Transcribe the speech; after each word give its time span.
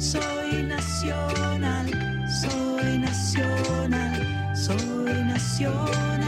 Soy 0.00 0.62
nacional, 0.62 1.86
soy 2.40 2.98
nacional, 2.98 4.56
soy 4.56 5.12
nacional. 5.24 6.20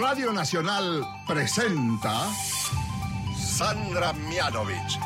Radio 0.00 0.32
Nacional 0.32 1.04
presenta 1.26 2.30
Sandra 3.36 4.12
Mianovich. 4.12 5.00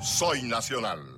Soy 0.00 0.42
Nacional. 0.42 1.15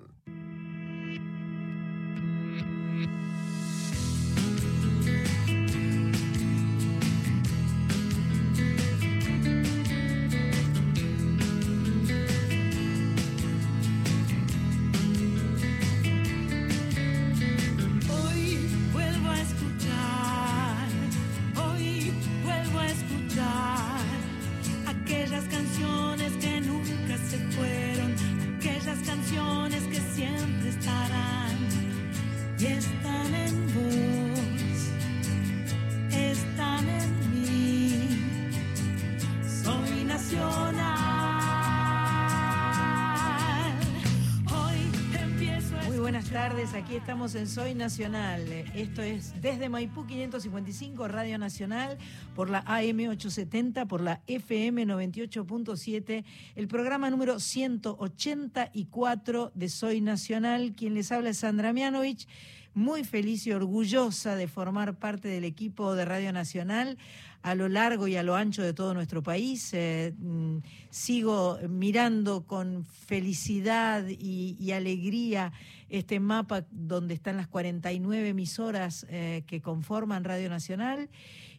En 47.35 47.47
Soy 47.47 47.75
Nacional. 47.75 48.41
Esto 48.75 49.03
es 49.03 49.39
desde 49.43 49.69
Maipú 49.69 50.07
555, 50.07 51.09
Radio 51.09 51.37
Nacional, 51.37 51.99
por 52.35 52.49
la 52.49 52.61
AM 52.61 53.01
870, 53.01 53.85
por 53.85 54.01
la 54.01 54.23
FM 54.27 54.87
98.7, 54.87 56.25
el 56.55 56.69
programa 56.69 57.11
número 57.11 57.39
184 57.39 59.53
de 59.55 59.69
Soy 59.69 60.01
Nacional. 60.01 60.73
Quien 60.75 60.95
les 60.95 61.13
habla 61.13 61.29
es 61.31 61.39
Sandra 61.39 61.73
Mianovich, 61.75 62.27
muy 62.73 63.05
feliz 63.05 63.47
y 63.47 63.53
orgullosa 63.53 64.35
de 64.35 64.49
formar 64.49 64.95
parte 64.95 65.29
del 65.29 65.45
equipo 65.45 65.95
de 65.95 66.07
Radio 66.07 66.33
Nacional 66.33 66.97
a 67.43 67.55
lo 67.55 67.69
largo 67.69 68.09
y 68.09 68.17
a 68.17 68.23
lo 68.23 68.37
ancho 68.37 68.63
de 68.63 68.73
todo 68.73 68.95
nuestro 68.95 69.23
país. 69.23 69.75
Eh, 69.75 70.15
mm, 70.19 70.61
sigo 70.91 71.59
mirando 71.69 72.47
con 72.47 72.87
felicidad 72.87 74.07
y 74.09 74.73
alegría 74.73 75.53
este 75.89 76.21
mapa 76.21 76.67
donde 76.71 77.15
están 77.15 77.37
las 77.37 77.49
49 77.49 78.29
emisoras 78.29 79.07
eh, 79.09 79.45
que 79.47 79.61
conforman 79.61 80.25
Radio 80.25 80.49
Nacional 80.49 81.09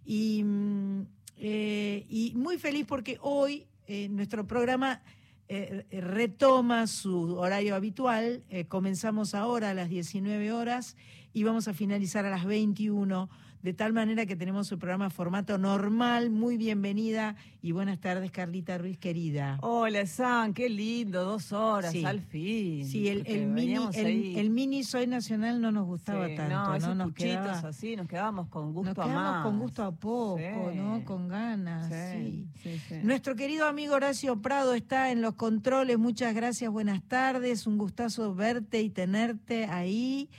y, 0.05 0.43
mm, 0.43 1.01
eh, 1.37 2.31
muy 2.35 2.57
feliz 2.57 2.85
porque 2.85 3.17
hoy 3.21 3.67
eh, 3.87 4.09
nuestro 4.09 4.45
programa 4.45 5.01
retoma 5.89 6.85
su 6.85 7.35
horario 7.35 7.73
habitual. 7.73 8.43
Comenzamos 8.67 9.33
ahora 9.33 9.71
a 9.71 9.73
las 9.73 9.89
19 9.89 10.51
horas 10.51 10.95
y 11.33 11.41
vamos 11.41 11.67
a 11.67 11.73
finalizar 11.73 12.23
a 12.23 12.29
las 12.29 12.45
21 12.45 13.31
de 13.61 13.73
tal 13.73 13.91
manera 13.91 14.25
que 14.25 14.35
tenemos 14.37 14.71
el 14.71 14.77
programa 14.77 15.09
formato 15.09 15.57
normal. 15.57 16.29
Muy 16.29 16.55
bienvenida 16.57 17.35
y 17.61 17.73
buenas 17.73 17.99
tardes, 17.99 18.31
Carlita 18.31 18.77
Ruiz, 18.77 18.97
querida. 18.97 19.57
Hola, 19.61 20.05
San, 20.05 20.53
qué 20.53 20.69
lindo, 20.69 21.25
dos 21.25 21.51
horas, 21.51 21.91
Sí. 21.91 22.05
al 22.05 22.21
fin. 22.21 22.85
Sí, 22.85 23.09
el, 23.09 23.23
mini, 23.25 23.45
veníamos 23.53 23.97
el, 23.97 24.05
ahí. 24.05 24.39
el 24.39 24.49
mini 24.49 24.83
Soy 24.83 25.07
Nacional 25.07 25.59
no 25.59 25.71
nos 25.71 25.85
gustaba 25.85 26.27
Sí, 26.29 26.35
tanto, 26.35 26.55
no, 26.55 26.67
¿no? 26.69 26.75
esos 26.75 26.95
Nos 26.95 27.07
puchitos 27.09 27.31
quedaba, 27.33 27.67
así, 27.69 27.95
nos 27.97 28.07
quedábamos 28.07 28.47
con 28.47 28.65
nos 28.67 28.73
gusto 28.75 29.01
a 29.01 29.05
quedamos 29.05 29.13
más. 29.33 29.43
con 29.43 29.59
gusto 29.59 29.83
a 29.83 29.91
poco, 29.91 30.37
Sí. 30.37 30.77
¿no? 30.77 31.03
Con 31.03 31.27
ganas, 31.27 31.91
sí. 32.15 32.47
sí, 32.63 32.79
sí. 32.87 32.95
Nuestro 33.03 33.35
querido 33.35 33.67
amigo 33.67 33.95
Horacio 33.95 34.41
Prado 34.41 34.73
está 34.73 35.11
en 35.11 35.21
los 35.21 35.33
controles. 35.35 35.97
Muchas 35.99 36.33
gracias, 36.33 36.71
buenas 36.71 37.03
tardes. 37.03 37.67
Un 37.67 37.77
gustazo 37.77 38.33
verte 38.33 38.81
y 38.81 38.89
tenerte 38.89 39.65
ahí. 39.65 40.29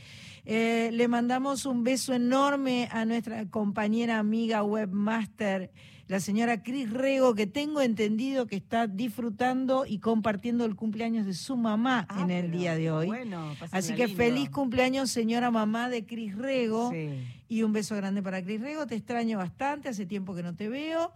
Eh, 0.52 0.90
le 0.92 1.06
mandamos 1.06 1.64
un 1.64 1.84
beso 1.84 2.12
enorme 2.12 2.88
a 2.90 3.04
nuestra 3.04 3.48
compañera 3.48 4.18
amiga 4.18 4.64
webmaster, 4.64 5.70
la 6.08 6.18
señora 6.18 6.64
Cris 6.64 6.90
Rego, 6.90 7.36
que 7.36 7.46
tengo 7.46 7.80
entendido 7.80 8.48
que 8.48 8.56
está 8.56 8.88
disfrutando 8.88 9.86
y 9.86 10.00
compartiendo 10.00 10.64
el 10.64 10.74
cumpleaños 10.74 11.24
de 11.24 11.34
su 11.34 11.56
mamá 11.56 12.04
Ah, 12.08 12.22
en 12.22 12.32
el 12.32 12.50
día 12.50 12.74
de 12.74 12.90
hoy. 12.90 13.06
Bueno, 13.06 13.54
Así 13.70 13.94
que 13.94 14.08
lindo. 14.08 14.24
feliz 14.24 14.50
cumpleaños, 14.50 15.08
señora 15.12 15.52
mamá 15.52 15.88
de 15.88 16.04
Cris 16.04 16.36
Rego. 16.36 16.90
Sí. 16.90 17.10
Y 17.48 17.62
un 17.62 17.72
beso 17.72 17.94
grande 17.94 18.20
para 18.20 18.42
Cris 18.42 18.60
Rego. 18.60 18.88
Te 18.88 18.96
extraño 18.96 19.38
bastante, 19.38 19.88
hace 19.88 20.04
tiempo 20.04 20.34
que 20.34 20.42
no 20.42 20.56
te 20.56 20.68
veo. 20.68 21.12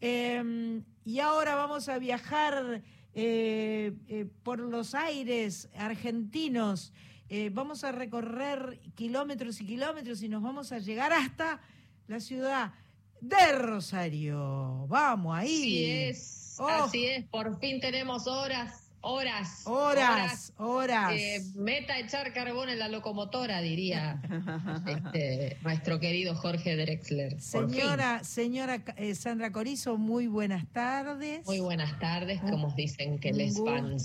Eh, 0.00 0.80
y 1.04 1.18
ahora 1.18 1.56
vamos 1.56 1.88
a 1.88 1.98
viajar 1.98 2.80
eh, 3.12 3.92
eh, 4.06 4.26
por 4.44 4.60
los 4.60 4.94
aires 4.94 5.68
argentinos. 5.76 6.92
Eh, 7.30 7.50
vamos 7.52 7.84
a 7.84 7.92
recorrer 7.92 8.80
kilómetros 8.94 9.60
y 9.60 9.66
kilómetros 9.66 10.22
y 10.22 10.28
nos 10.28 10.42
vamos 10.42 10.72
a 10.72 10.78
llegar 10.78 11.12
hasta 11.12 11.60
la 12.06 12.20
ciudad 12.20 12.72
de 13.20 13.52
Rosario. 13.52 14.86
Vamos 14.88 15.36
ahí. 15.36 15.48
Así 15.60 15.84
es, 15.84 16.56
Oh. 16.60 16.66
así 16.68 17.06
es. 17.06 17.24
Por 17.26 17.60
fin 17.60 17.80
tenemos 17.80 18.26
horas, 18.26 18.90
horas, 19.00 19.62
Horas, 19.66 20.52
horas. 20.56 21.12
Eh, 21.12 21.40
meta 21.54 21.92
a 21.94 21.98
echar 22.00 22.32
carbón 22.32 22.68
en 22.68 22.78
la 22.80 22.88
locomotora, 22.88 23.60
diría 23.60 24.20
este, 24.86 25.56
nuestro 25.62 26.00
querido 26.00 26.34
Jorge 26.34 26.76
Drexler. 26.76 27.40
Señora, 27.40 28.24
señora 28.24 28.82
eh, 28.96 29.14
Sandra 29.14 29.52
Corizo, 29.52 29.98
muy 29.98 30.26
buenas 30.26 30.66
tardes. 30.72 31.46
Muy 31.46 31.60
buenas 31.60 31.96
tardes, 32.00 32.40
como 32.40 32.72
dicen 32.74 33.18
que 33.20 33.30
Un 33.32 33.38
les 33.38 33.60
van. 33.60 33.96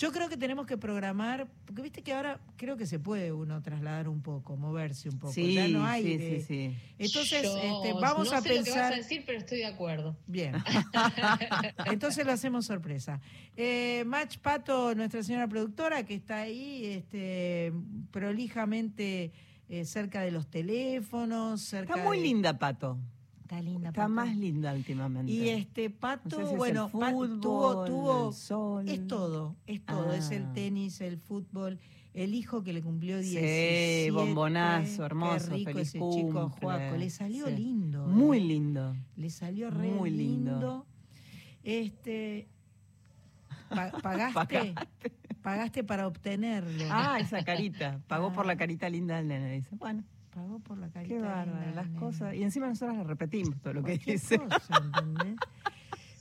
Yo 0.00 0.12
creo 0.12 0.30
que 0.30 0.38
tenemos 0.38 0.66
que 0.66 0.78
programar, 0.78 1.46
porque 1.66 1.82
viste 1.82 2.00
que 2.02 2.14
ahora 2.14 2.40
creo 2.56 2.78
que 2.78 2.86
se 2.86 2.98
puede 2.98 3.32
uno 3.32 3.60
trasladar 3.60 4.08
un 4.08 4.22
poco, 4.22 4.56
moverse 4.56 5.10
un 5.10 5.18
poco. 5.18 5.34
Sí, 5.34 5.52
ya 5.52 5.68
no 5.68 5.84
hay. 5.84 6.02
sí, 6.02 6.16
de- 6.16 6.40
sí, 6.40 6.46
sí. 6.46 6.76
Entonces, 6.98 7.42
Yo 7.42 7.58
este, 7.58 7.92
vamos 8.00 8.30
no 8.30 8.36
a 8.38 8.40
sé 8.40 8.48
lo 8.48 8.54
que 8.54 8.60
vas 8.60 8.64
pensar. 8.70 8.92
a 8.94 8.96
decir, 8.96 9.24
pero 9.26 9.38
estoy 9.38 9.58
de 9.58 9.66
acuerdo. 9.66 10.16
Bien. 10.26 10.54
Entonces 11.84 12.24
lo 12.24 12.32
hacemos 12.32 12.64
sorpresa. 12.64 13.20
Eh, 13.56 14.04
Match 14.06 14.38
Pato, 14.38 14.94
nuestra 14.94 15.22
señora 15.22 15.46
productora, 15.48 16.02
que 16.06 16.14
está 16.14 16.38
ahí 16.38 16.86
este, 16.86 17.70
prolijamente 18.10 19.32
eh, 19.68 19.84
cerca 19.84 20.22
de 20.22 20.30
los 20.30 20.48
teléfonos. 20.48 21.60
Cerca 21.60 21.92
Está 21.94 22.04
muy 22.06 22.16
de- 22.18 22.22
linda, 22.24 22.58
Pato. 22.58 22.98
Está 23.50 23.62
linda. 23.62 23.88
Está 23.88 24.02
Pato. 24.02 24.14
más 24.14 24.36
linda 24.36 24.72
últimamente. 24.72 25.32
Y 25.32 25.48
este 25.48 25.90
Pato, 25.90 26.28
No 26.38 26.44
sé 26.44 26.46
si 26.46 26.52
es 26.52 26.56
bueno, 26.56 26.84
el 26.86 26.92
Pa- 27.00 27.10
fútbol, 27.10 27.40
tuvo, 27.40 27.84
tuvo 27.84 28.28
el 28.28 28.34
sol. 28.34 28.88
es 28.88 29.06
todo, 29.08 29.56
es 29.66 29.84
todo, 29.84 30.12
es 30.12 30.30
el 30.30 30.44
Ah. 30.44 30.52
tenis, 30.54 31.00
el 31.00 31.18
fútbol, 31.18 31.80
el 32.14 32.34
hijo 32.34 32.62
que 32.62 32.72
le 32.72 32.80
cumplió 32.80 33.20
Sí, 33.20 33.30
17. 33.30 34.10
bombonazo, 34.12 35.04
hermoso, 35.04 35.48
Qué 35.48 35.54
rico 35.56 35.72
feliz 35.72 35.88
ese 35.88 35.98
chico 35.98 36.42
cumple. 36.42 36.60
Juaco, 36.60 36.96
le 36.96 37.10
salió 37.10 37.46
Sí. 37.48 37.56
lindo. 37.56 38.04
¿eh? 38.04 38.12
Muy 38.12 38.38
lindo. 38.40 38.94
Le 39.16 39.30
salió 39.30 39.68
re 39.70 39.88
Muy 39.88 40.10
lindo. 40.10 40.50
lindo. 40.52 40.86
Este 41.64 42.46
pa- 43.68 43.90
pagaste, 44.02 44.74
Pagaste. 45.42 45.82
para 45.82 46.06
obtenerlo. 46.06 46.84
Ah, 46.88 47.18
esa 47.18 47.42
carita. 47.44 48.00
Pagó 48.06 48.32
por 48.32 48.44
Ah. 48.44 48.48
la 48.48 48.56
carita 48.56 48.88
linda 48.88 49.16
del 49.16 49.26
nene. 49.26 49.54
Dice, 49.54 49.74
bueno, 49.74 50.04
Por 50.64 50.78
la 50.78 50.88
qué 50.90 51.18
bárbaro. 51.18 51.52
la 51.66 51.72
Las 51.72 51.88
nena. 51.88 52.00
cosas. 52.00 52.34
Y 52.34 52.42
encima 52.42 52.68
nosotros 52.68 52.96
las 52.96 53.06
repetimos 53.06 53.60
todo 53.60 53.74
lo 53.74 53.82
que 53.82 53.98
dice. 53.98 54.40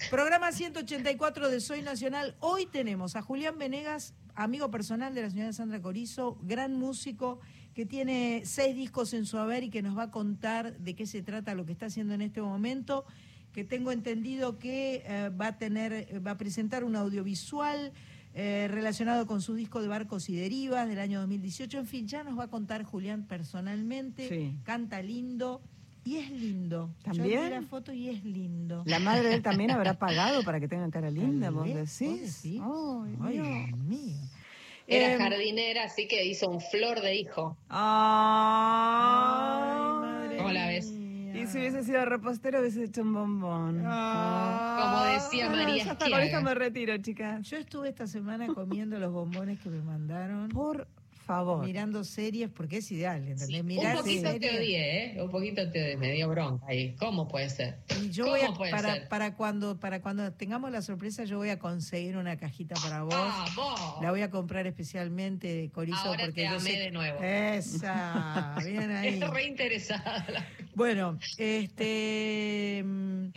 Programa 0.10 0.52
184 0.52 1.50
de 1.50 1.60
Soy 1.60 1.82
Nacional. 1.82 2.36
Hoy 2.40 2.66
tenemos 2.66 3.16
a 3.16 3.22
Julián 3.22 3.58
Venegas, 3.58 4.14
amigo 4.36 4.72
personal 4.72 5.14
de 5.14 5.24
la 5.24 5.30
señora 5.30 5.54
Sandra 5.54 5.82
Corizo, 5.82 6.38
gran 6.42 6.74
músico 6.74 7.40
que 7.76 7.86
tiene 7.86 8.42
seis 8.46 8.76
discos 8.76 9.14
en 9.14 9.26
su 9.26 9.38
haber 9.38 9.64
y 9.64 9.70
que 9.70 9.82
nos 9.82 9.98
va 9.98 10.04
a 10.04 10.12
contar 10.12 10.78
de 10.80 10.96
qué 10.96 11.06
se 11.06 11.22
trata 11.22 11.54
lo 11.54 11.66
que 11.66 11.72
está 11.74 11.86
haciendo 11.88 12.14
en 12.14 12.22
este 12.22 12.42
momento. 12.42 13.06
Que 13.54 13.64
tengo 13.64 13.92
entendido 13.92 14.58
que 14.60 15.04
eh, 15.06 15.30
va 15.30 15.48
a 15.48 15.58
tener, 15.58 16.26
va 16.26 16.32
a 16.32 16.38
presentar 16.38 16.84
un 16.84 16.96
audiovisual 16.96 17.92
eh, 18.34 18.68
relacionado 18.70 19.26
con 19.28 19.42
su 19.42 19.56
disco 19.56 19.82
de 19.82 19.88
Barcos 19.88 20.30
y 20.30 20.36
Derivas 20.36 20.88
del 20.88 21.00
año 21.00 21.20
2018. 21.22 21.80
En 21.80 21.88
fin, 21.88 22.08
ya 22.08 22.24
nos 22.24 22.38
va 22.38 22.44
a 22.46 22.50
contar 22.50 22.84
Julián 22.84 23.26
personalmente. 23.28 24.28
Sí. 24.30 24.56
Canta 24.64 25.02
lindo 25.02 25.62
y 26.06 26.18
es 26.18 26.32
lindo. 26.32 26.90
Yo 27.06 27.12
¿También? 27.14 27.44
vi 27.44 27.50
la 27.50 27.62
foto 27.64 27.92
y 27.94 28.10
es 28.10 28.24
lindo. 28.24 28.84
La 28.86 29.00
madre 29.00 29.30
de 29.30 29.36
él 29.36 29.42
también 29.44 29.72
habrá 29.72 29.96
pagado 30.00 30.44
para 30.44 30.60
que 30.60 30.68
tengan 30.68 30.92
cara 30.92 31.10
linda, 31.12 31.50
vos 31.50 31.66
decís. 31.68 32.02
vos 32.02 32.20
decís. 32.20 32.62
Ay, 32.62 33.18
Ay, 33.22 33.34
Dios. 33.34 33.48
Dios 33.68 33.78
mío. 33.80 34.16
Era 34.88 35.14
Em, 35.14 35.20
jardinera, 35.20 35.84
así 35.84 36.08
que 36.08 36.26
hizo 36.26 36.50
un 36.50 36.62
flor 36.62 37.02
de 37.02 37.16
hijo. 37.16 37.56
Ay, 37.70 37.80
madre 40.02 40.38
¿Cómo 40.38 40.52
la 40.52 40.68
ves? 40.68 40.92
Y 41.40 41.48
si 41.48 41.58
hubiese 41.58 41.84
sido 41.84 42.04
repostero, 42.06 42.60
hubiese 42.60 42.84
hecho 42.84 43.02
un 43.02 43.14
bombón. 43.14 43.78
Lucía 43.78 45.46
No, 45.46 45.52
no, 45.52 45.56
María 45.56 45.86
ya 45.86 45.92
está, 45.94 46.10
con 46.10 46.20
esto 46.20 46.42
me 46.42 46.54
retiro, 46.54 46.98
chicas. 46.98 47.48
Yo 47.50 47.58
estuve 47.58 47.90
esta 47.90 48.08
semana 48.08 48.48
comiendo 48.54 49.00
los 49.00 49.12
bombones 49.12 49.60
que 49.60 49.70
me 49.70 49.82
mandaron, 49.82 50.50
Por 50.50 50.88
favor. 51.36 51.66
mirando 51.66 52.04
series, 52.04 52.50
porque 52.50 52.78
es 52.78 52.92
ideal, 52.92 53.22
¿entendés? 53.28 53.48
Sí, 53.48 53.78
un 53.78 53.96
poquito 53.96 54.40
te 54.40 54.58
odié, 54.58 55.06
¿eh? 55.16 55.22
Un 55.22 55.30
poquito 55.30 55.70
te 55.72 55.96
me 55.98 56.12
dio 56.14 56.28
bronca 56.30 56.66
ahí. 56.68 56.96
¿Cómo 56.96 57.28
puede 57.28 57.50
ser? 57.50 57.78
Y 58.02 58.10
yo 58.10 58.24
¿Cómo 58.26 58.36
voy 58.38 58.46
a, 58.46 58.52
puede 58.54 58.72
para, 58.72 58.94
ser? 58.96 59.08
para 59.08 59.36
cuando 59.36 59.80
para 59.80 60.02
cuando 60.02 60.34
tengamos 60.34 60.72
la 60.72 60.82
sorpresa, 60.82 61.24
yo 61.26 61.38
voy 61.38 61.50
a 61.50 61.60
conseguir 61.60 62.18
una 62.18 62.38
cajita 62.38 62.76
para 62.82 63.04
vos. 63.04 63.14
Ah, 63.16 63.46
vos. 63.56 64.02
La 64.02 64.10
voy 64.12 64.22
a 64.22 64.30
comprar 64.32 64.66
especialmente 64.68 65.48
de 65.48 65.70
Corizo 65.70 65.98
Ahora 66.00 66.26
porque 66.26 66.42
te 66.42 66.48
yo 66.50 66.56
amé 66.58 66.72
sé- 66.72 66.80
de 66.80 66.92
nuevo. 66.92 67.20
Esa, 67.22 68.56
bien 68.66 68.90
ahí. 68.96 69.20
Re 69.20 69.44
interesada. 69.46 70.26
la- 70.32 70.46
Bueno, 70.76 71.20
este, 71.38 72.82
mm, 72.86 73.28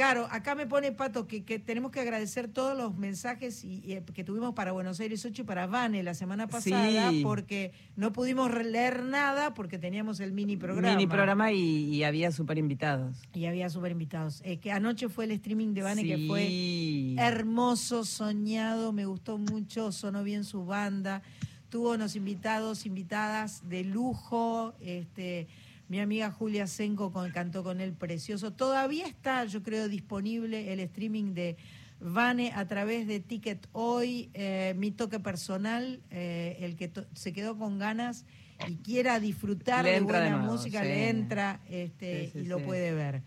claro, 0.00 0.26
acá 0.30 0.54
me 0.54 0.66
pone 0.66 0.92
Pato 0.92 1.26
que, 1.26 1.44
que 1.44 1.58
tenemos 1.58 1.90
que 1.90 2.00
agradecer 2.00 2.48
todos 2.48 2.74
los 2.74 2.96
mensajes 2.96 3.62
y, 3.64 3.82
y, 3.84 3.92
eh, 3.92 4.02
que 4.14 4.24
tuvimos 4.24 4.54
para 4.54 4.72
Buenos 4.72 4.98
Aires 4.98 5.22
8 5.26 5.42
y 5.42 5.44
para 5.44 5.66
Vane 5.66 6.02
la 6.02 6.14
semana 6.14 6.46
pasada, 6.46 7.10
Sí. 7.10 7.20
porque 7.22 7.72
no 7.96 8.10
pudimos 8.10 8.50
leer 8.64 9.02
nada 9.02 9.52
porque 9.52 9.78
teníamos 9.78 10.20
el 10.20 10.32
mini 10.32 10.56
programa. 10.56 10.96
Mini 10.96 11.06
programa 11.06 11.52
y, 11.52 11.94
y 11.94 12.04
había 12.04 12.32
super 12.32 12.56
invitados. 12.56 13.18
Y 13.34 13.44
había 13.44 13.68
súper 13.68 13.92
invitados. 13.92 14.40
Eh, 14.42 14.56
que 14.56 14.72
anoche 14.72 15.10
fue 15.10 15.26
el 15.26 15.32
streaming 15.32 15.74
de 15.74 15.82
Vane 15.82 16.02
que 16.02 16.26
fue 16.26 17.14
hermoso, 17.18 18.06
soñado, 18.06 18.94
me 18.94 19.04
gustó 19.04 19.36
mucho, 19.36 19.92
sonó 19.92 20.24
bien 20.24 20.44
su 20.44 20.64
banda, 20.64 21.20
tuvo 21.68 21.92
unos 21.92 22.16
invitados, 22.16 22.86
invitadas 22.86 23.68
de 23.68 23.84
lujo, 23.84 24.72
este, 24.80 25.46
mi 25.90 25.98
amiga 25.98 26.30
Julia 26.30 26.68
Senco 26.68 27.12
con, 27.12 27.30
cantó 27.32 27.64
con 27.64 27.80
él 27.80 27.92
precioso. 27.94 28.52
Todavía 28.52 29.06
está, 29.08 29.44
yo 29.44 29.60
creo, 29.62 29.88
disponible 29.88 30.72
el 30.72 30.78
streaming 30.78 31.34
de 31.34 31.56
Vane 32.00 32.52
a 32.54 32.64
través 32.66 33.08
de 33.08 33.18
Ticket 33.18 33.66
Hoy, 33.72 34.30
eh, 34.32 34.72
mi 34.78 34.92
toque 34.92 35.18
personal, 35.18 36.00
eh, 36.10 36.56
el 36.60 36.76
que 36.76 36.86
to- 36.88 37.06
se 37.12 37.32
quedó 37.32 37.58
con 37.58 37.78
ganas 37.80 38.24
y 38.68 38.76
quiera 38.76 39.18
disfrutar 39.18 39.84
de 39.84 40.00
buena 40.00 40.30
nuevo, 40.38 40.52
música, 40.52 40.80
sí. 40.82 40.86
le 40.88 41.08
entra 41.08 41.60
este, 41.68 42.26
Sí, 42.26 42.30
sí, 42.34 42.38
y 42.38 42.44
lo 42.46 42.58
sí. 42.58 42.64
puede 42.66 42.92
ver. 42.94 43.22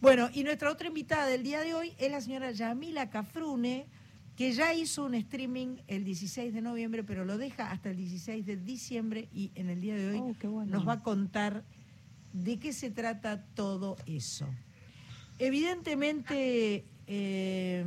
Bueno, 0.00 0.30
y 0.32 0.42
nuestra 0.42 0.70
otra 0.72 0.88
invitada 0.88 1.26
del 1.26 1.42
día 1.42 1.60
de 1.60 1.74
hoy 1.74 1.92
es 1.98 2.10
la 2.10 2.22
señora 2.22 2.50
Yamila 2.50 3.10
Cafrune, 3.10 3.86
que 4.36 4.52
ya 4.52 4.72
hizo 4.74 5.04
un 5.04 5.14
streaming 5.14 5.76
el 5.86 6.02
16 6.04 6.52
de 6.54 6.62
noviembre, 6.62 7.04
pero 7.04 7.26
lo 7.26 7.36
deja 7.36 7.70
hasta 7.70 7.90
el 7.90 7.96
16 7.98 8.44
de 8.46 8.56
diciembre 8.56 9.28
y 9.32 9.50
en 9.54 9.68
el 9.70 9.80
día 9.82 9.96
de 9.96 10.08
hoy 10.10 10.18
Oh, 10.20 10.34
bueno. 10.50 10.72
nos 10.72 10.88
va 10.88 10.94
a 10.94 11.02
contar 11.02 11.62
de 12.44 12.58
qué 12.58 12.72
se 12.72 12.90
trata 12.90 13.42
todo 13.54 13.96
eso. 14.06 14.46
Evidentemente, 15.38 16.84
eh, 17.06 17.84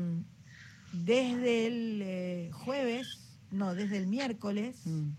desde 0.92 1.68
el 1.68 2.01
eh, 2.04 2.50
jueves, 2.54 3.19
no, 3.51 3.75
desde 3.75 3.98
el 3.98 4.07
miércoles, 4.07 4.86
Mm. 4.86 5.10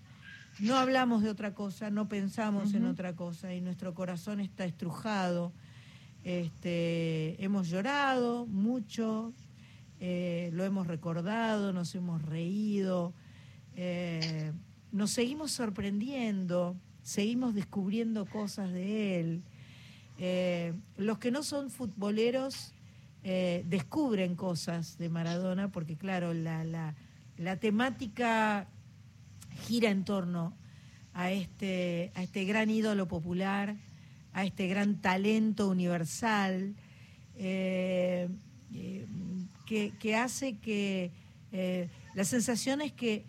no 0.60 0.76
hablamos 0.76 1.22
de 1.22 1.30
otra 1.30 1.54
cosa, 1.54 1.90
no 1.90 2.08
pensamos 2.08 2.74
en 2.74 2.86
otra 2.86 3.14
cosa 3.14 3.54
y 3.54 3.60
nuestro 3.60 3.94
corazón 3.94 4.40
está 4.40 4.64
estrujado. 4.64 5.52
Este, 6.24 7.42
hemos 7.42 7.68
llorado 7.68 8.46
mucho, 8.46 9.32
eh, 10.00 10.50
lo 10.52 10.64
hemos 10.64 10.86
recordado, 10.86 11.72
nos 11.72 11.94
hemos 11.94 12.20
reído, 12.22 13.14
nos 14.92 15.10
seguimos 15.12 15.52
sorprendiendo, 15.52 16.76
seguimos 17.02 17.54
descubriendo 17.54 18.26
cosas 18.26 18.72
de 18.72 19.20
él. 19.20 19.42
Eh, 20.18 20.74
los 20.96 21.18
que 21.18 21.30
no 21.30 21.42
son 21.42 21.70
futboleros 21.70 22.72
eh, 23.22 23.64
descubren 23.66 24.34
cosas 24.36 24.98
de 24.98 25.08
Maradona 25.08 25.70
porque, 25.70 25.96
claro, 25.96 26.34
la, 26.34 26.64
la, 26.64 26.94
la 27.38 27.56
temática 27.56 28.68
gira 29.66 29.90
en 29.90 30.04
torno 30.04 30.54
a 31.14 31.30
este, 31.32 32.12
a 32.14 32.22
este 32.22 32.44
gran 32.44 32.70
ídolo 32.70 33.08
popular, 33.08 33.76
a 34.32 34.44
este 34.44 34.68
gran 34.68 35.00
talento 35.00 35.68
universal, 35.68 36.74
eh, 37.36 38.28
que, 39.66 39.92
que 39.98 40.16
hace 40.16 40.56
que 40.58 41.10
eh, 41.52 41.88
la 42.14 42.24
sensación 42.24 42.80
es 42.80 42.92
que 42.92 43.24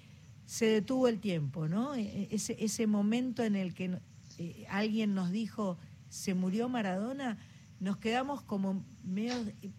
se 0.52 0.66
detuvo 0.66 1.08
el 1.08 1.22
tiempo, 1.22 1.70
¿no? 1.70 1.96
E- 1.96 2.28
Ese, 2.30 2.58
ese 2.60 2.86
momento 2.86 3.42
en 3.42 3.56
el 3.56 3.74
que 3.74 3.98
eh, 4.38 4.66
alguien 4.70 5.14
nos 5.14 5.32
dijo, 5.32 5.78
se 6.10 6.34
murió 6.34 6.68
Maradona, 6.68 7.38
nos 7.80 7.96
quedamos 7.96 8.42
como 8.44 8.84
medio 9.06 9.34
eh, 9.62 9.72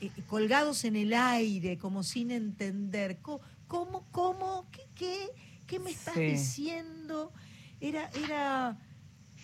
eh, 0.00 0.10
colgados 0.26 0.84
en 0.86 0.96
el 0.96 1.12
aire, 1.12 1.76
como 1.76 2.02
sin 2.02 2.30
entender. 2.30 3.18
¿Cómo, 3.20 4.06
cómo, 4.10 4.66
qué, 4.72 4.88
qué, 4.94 5.28
qué 5.66 5.78
me 5.78 5.90
estás 5.90 6.14
Sí. 6.14 6.22
diciendo? 6.22 7.34
Era, 7.78 8.08
era, 8.24 8.78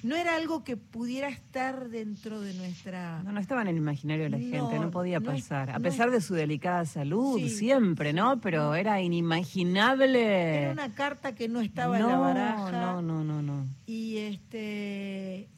no 0.03 0.15
era 0.17 0.37
algo 0.37 0.63
que 0.63 0.77
pudiera 0.77 1.29
estar 1.29 1.89
dentro 1.89 2.41
de 2.41 2.55
nuestra... 2.55 3.23
No, 3.25 3.33
no 3.33 3.41
estaba 3.41 3.63
en 3.63 3.69
el 3.69 3.77
imaginario 3.77 4.25
de 4.25 4.31
la 4.31 4.39
No, 4.39 4.45
gente, 4.69 4.79
no 4.79 4.91
podía 4.91 5.19
no 5.21 5.33
es- 5.33 5.43
pasar. 5.43 5.71
a 5.71 5.79
pesar 5.81 6.09
es- 6.09 6.15
de 6.15 6.21
su 6.21 6.35
delicada 6.35 6.85
salud, 6.85 7.39
Sí. 7.39 7.49
siempre, 7.51 8.13
¿no? 8.13 8.41
Pero 8.41 8.75
era 8.75 9.01
inimaginable. 9.01 10.63
Era 10.63 10.73
una 10.73 10.95
carta 10.95 11.35
que 11.35 11.49
no 11.49 11.61
estaba 11.61 11.99
en 11.99 12.07
la 12.07 12.17
baraja. 12.19 12.71
No, 12.73 13.03
no, 13.03 13.25
no, 13.25 13.43
no. 13.43 13.67
Y 13.87 14.19
este 14.19 15.49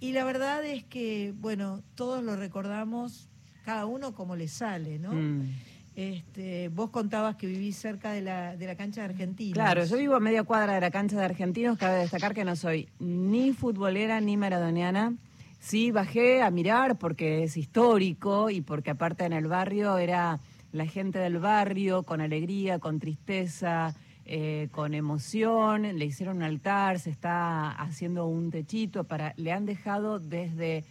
y 0.00 0.12
la 0.12 0.24
verdad 0.24 0.62
es 0.66 0.84
que, 0.84 1.32
bueno, 1.40 1.82
todos 1.94 2.22
lo 2.22 2.36
recordamos, 2.36 3.28
cada 3.64 3.86
uno 3.86 4.14
como 4.14 4.36
le 4.36 4.48
sale, 4.48 4.98
¿no? 4.98 5.12
Mm. 5.12 5.48
Este, 5.96 6.68
vos 6.70 6.90
contabas 6.90 7.36
que 7.36 7.46
vivís 7.46 7.76
cerca 7.76 8.10
de 8.10 8.20
la, 8.20 8.56
de 8.56 8.66
la 8.66 8.74
cancha 8.74 9.02
de 9.02 9.10
Argentina. 9.10 9.54
Claro, 9.54 9.84
yo 9.84 9.96
vivo 9.96 10.16
a 10.16 10.20
media 10.20 10.42
cuadra 10.42 10.74
de 10.74 10.80
la 10.80 10.90
cancha 10.90 11.16
de 11.16 11.24
Argentinos. 11.24 11.78
Cabe 11.78 11.98
destacar 11.98 12.34
que 12.34 12.44
no 12.44 12.56
soy 12.56 12.88
ni 12.98 13.52
futbolera 13.52 14.20
ni 14.20 14.36
maradoniana. 14.36 15.14
Sí, 15.60 15.92
bajé 15.92 16.42
a 16.42 16.50
mirar 16.50 16.98
porque 16.98 17.44
es 17.44 17.56
histórico 17.56 18.50
y 18.50 18.60
porque 18.60 18.90
aparte 18.90 19.24
en 19.24 19.32
el 19.32 19.46
barrio 19.46 19.96
era 19.96 20.40
la 20.72 20.86
gente 20.86 21.20
del 21.20 21.38
barrio 21.38 22.02
con 22.02 22.20
alegría, 22.20 22.80
con 22.80 22.98
tristeza, 22.98 23.94
eh, 24.26 24.68
con 24.72 24.94
emoción. 24.94 25.82
Le 25.82 26.04
hicieron 26.04 26.38
un 26.38 26.42
altar, 26.42 26.98
se 26.98 27.10
está 27.10 27.70
haciendo 27.70 28.26
un 28.26 28.50
techito 28.50 29.04
para. 29.04 29.32
Le 29.36 29.52
han 29.52 29.64
dejado 29.64 30.18
desde 30.18 30.84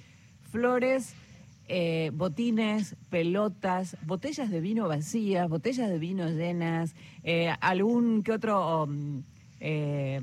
flores 0.50 1.14
eh, 1.68 2.12
botines, 2.14 2.96
pelotas, 3.10 3.98
botellas 4.06 4.50
de 4.50 4.60
vino 4.62 4.88
vacías, 4.88 5.48
botellas 5.50 5.90
de 5.90 6.00
vino 6.00 6.30
llenas, 6.30 6.96
eh, 7.24 7.54
algún 7.62 8.24
que 8.24 8.32
otro... 8.34 8.84
um, 8.84 9.24
eh, 9.60 10.20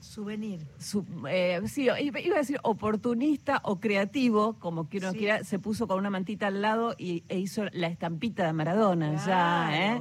Souvenir. 0.00 0.60
su- 0.78 1.04
eh, 1.28 1.60
sí, 1.66 1.82
iba 2.00 2.36
a 2.36 2.38
decir 2.38 2.58
oportunista 2.62 3.60
o 3.64 3.78
creativo, 3.78 4.54
como 4.58 4.88
que 4.88 4.96
uno 4.98 5.12
Sí. 5.12 5.18
quiera, 5.18 5.44
se 5.44 5.58
puso 5.58 5.86
con 5.86 5.98
una 5.98 6.10
mantita 6.10 6.46
al 6.48 6.62
lado 6.62 6.94
y, 6.98 7.22
e 7.28 7.38
hizo 7.38 7.64
la 7.72 7.86
estampita 7.86 8.46
de 8.46 8.52
Maradona 8.54 9.24
ya, 9.24 9.70
¿eh? 9.94 10.00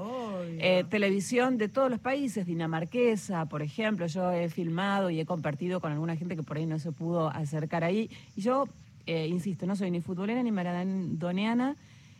Eh, 0.62 0.84
televisión 0.90 1.58
de 1.58 1.68
todos 1.68 1.92
los 1.92 2.00
países, 2.00 2.46
dinamarquesa, 2.46 3.46
por 3.46 3.62
ejemplo, 3.62 4.08
yo 4.08 4.32
he 4.32 4.50
filmado 4.50 5.10
y 5.10 5.20
he 5.20 5.26
compartido 5.26 5.80
con 5.80 5.92
alguna 5.92 6.16
gente 6.16 6.36
que 6.36 6.44
por 6.44 6.58
ahí 6.58 6.66
no 6.66 6.80
se 6.80 6.92
pudo 6.92 7.30
acercar 7.30 7.84
ahí. 7.84 8.10
Y 8.36 8.42
yo, 8.42 8.68
eh, 9.10 9.28
insisto, 9.28 9.66
no 9.66 9.76
soy 9.76 9.90
ni 9.90 10.02
futbolera 10.02 10.44
ni 10.44 10.52
maradoniana 10.52 11.76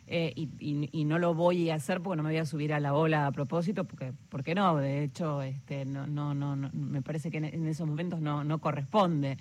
eh, 0.08 0.32
y, 0.36 1.04
no 1.04 1.20
lo 1.20 1.34
voy 1.34 1.70
a 1.70 1.76
hacer 1.76 2.00
porque 2.00 2.16
no 2.16 2.24
me 2.24 2.30
voy 2.30 2.38
a 2.38 2.44
subir 2.44 2.72
a 2.72 2.80
la 2.80 2.94
ola 2.94 3.28
a 3.28 3.30
propósito, 3.30 3.84
porque, 3.84 4.12
porque 4.28 4.56
no, 4.56 4.76
de 4.76 5.04
hecho, 5.04 5.40
este, 5.40 5.84
no, 5.84 6.08
no, 6.08 6.34
no, 6.34 6.56
no, 6.56 6.68
me 6.72 7.00
parece 7.00 7.30
que 7.30 7.38
en, 7.38 7.44
en 7.44 7.68
esos 7.68 7.86
momentos 7.86 8.20
no, 8.20 8.42
no 8.42 8.58
corresponde. 8.58 9.36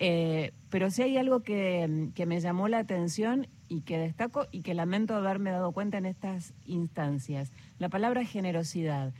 Eh, 0.00 0.52
pero 0.68 0.90
sí 0.90 1.00
hay 1.00 1.16
algo 1.16 1.40
que, 1.40 2.10
que 2.14 2.26
me 2.26 2.40
llamó 2.40 2.68
la 2.68 2.80
atención 2.80 3.46
y 3.68 3.80
que 3.80 3.96
destaco 3.96 4.46
y 4.52 4.60
que 4.60 4.74
lamento 4.74 5.14
haberme 5.14 5.50
dado 5.50 5.72
cuenta 5.72 5.96
en 5.96 6.04
estas 6.04 6.52
instancias. 6.66 7.50
La 7.78 7.88
palabra 7.88 8.22
generosidad. 8.26 9.14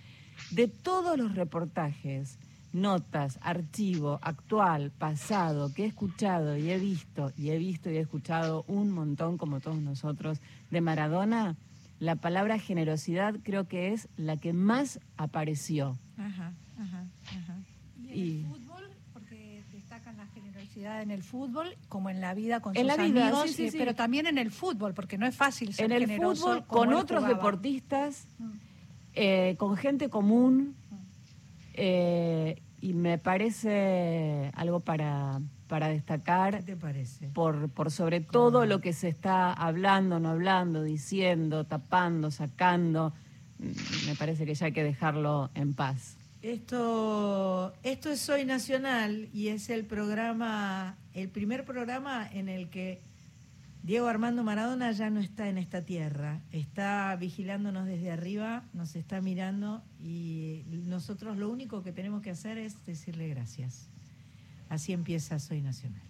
De 0.51 0.69
todos 0.69 1.17
los 1.17 1.35
reportajes, 1.35 2.39
notas, 2.73 3.39
archivo, 3.43 4.19
actual, 4.23 4.91
pasado, 4.91 5.73
que 5.75 5.85
he 5.85 5.87
escuchado 5.87 6.57
y 6.57 6.71
he 6.71 6.79
visto, 6.79 7.33
y 7.37 7.51
he 7.51 7.59
visto 7.59 7.91
y 7.91 7.97
he 7.97 8.01
escuchado 8.01 8.65
un 8.69 8.91
montón, 8.91 9.37
como 9.39 9.61
todos 9.61 9.79
nosotros, 9.79 10.39
de 10.71 10.81
Maradona, 10.81 11.57
la 12.01 12.17
palabra 12.17 12.59
generosidad 12.59 13.35
creo 13.43 13.69
que 13.69 13.93
es 13.93 14.09
la 14.17 14.37
que 14.37 14.53
más 14.53 15.01
apareció. 15.17 15.97
Ajá, 16.17 16.53
ajá, 16.81 17.05
ajá. 17.29 17.57
Y 18.03 18.09
en 18.11 18.19
Y- 18.19 18.41
el 18.41 18.47
fútbol, 18.47 18.85
porque 19.13 19.63
destacan 19.73 20.17
la 20.17 20.27
generosidad 20.29 21.03
en 21.03 21.11
el 21.11 21.23
fútbol, 21.23 21.77
como 21.89 22.11
en 22.11 22.21
la 22.21 22.35
vida 22.35 22.61
con 22.61 22.75
En 22.77 22.83
sus 22.89 22.97
la 22.97 23.03
vida, 23.05 23.29
amigos, 23.29 23.51
sí, 23.51 23.55
sí, 23.55 23.65
eh, 23.67 23.71
sí. 23.73 23.79
pero 23.79 23.95
también 23.95 24.27
en 24.27 24.39
el 24.39 24.51
fútbol, 24.51 24.95
porque 24.95 25.19
no 25.19 25.27
es 25.27 25.37
fácil 25.37 25.75
ser 25.75 25.87
en 25.87 25.93
el 25.93 26.07
generoso 26.09 26.43
fútbol 26.47 26.65
con 26.67 26.93
otros 26.95 27.21
jugaba. 27.21 27.35
deportistas, 27.37 28.27
Mm. 28.39 28.51
eh, 29.15 29.55
con 29.59 29.77
gente 29.77 30.09
común, 30.09 30.75
eh, 31.75 32.62
y 32.83 32.95
me 32.95 33.17
parece 33.17 34.51
algo 34.55 34.81
para, 34.81 35.41
para 35.69 35.87
¿Qué 35.87 35.93
destacar 35.95 36.63
te 36.65 36.77
parece? 36.77 37.29
por, 37.29 37.71
por 37.71 37.93
sobre 37.93 38.21
todo 38.21 38.67
lo 38.67 38.81
que 38.81 38.93
se 38.93 39.09
está 39.09 39.53
hablando, 39.53 40.19
no 40.19 40.31
hablando, 40.31 40.83
diciendo, 40.83 41.65
tapando, 41.65 42.33
sacando. 42.33 43.15
Mm, 43.61 44.09
Me 44.09 44.17
parece 44.17 44.45
que 44.45 44.55
ya 44.55 44.67
hay 44.67 44.73
que 44.73 44.83
dejarlo 44.83 45.51
en 45.55 45.75
paz. 45.75 46.19
Esto, 46.43 47.73
esto 47.85 48.11
es 48.11 48.21
Soy 48.21 48.45
Nacional 48.45 49.29
y 49.33 49.49
es 49.49 49.71
el 49.71 49.85
programa, 49.85 50.97
el 51.15 51.29
primer 51.29 51.65
programa 51.65 52.29
en 52.33 52.49
el 52.49 52.69
que 52.69 53.01
Diego 53.83 54.07
Armando 54.07 54.45
Maradona 54.45 54.93
ya 54.93 55.11
no 55.11 55.19
está 55.19 55.49
en 55.49 55.59
esta 55.59 55.85
tierra, 55.85 56.41
está 56.53 57.17
vigilándonos 57.17 57.85
desde 57.85 58.13
arriba, 58.13 58.63
nos 58.73 58.95
está 58.95 59.21
mirando 59.21 59.83
y 59.99 60.63
nosotros 60.87 61.37
lo 61.37 61.51
único 61.51 61.83
que 61.83 61.91
tenemos 61.91 62.23
que 62.23 62.31
hacer 62.31 62.59
es 62.59 62.85
decirle 62.87 63.29
gracias. 63.29 63.89
Así 64.69 64.93
empieza 64.93 65.39
Soy 65.41 65.61
Nacional. 65.63 66.01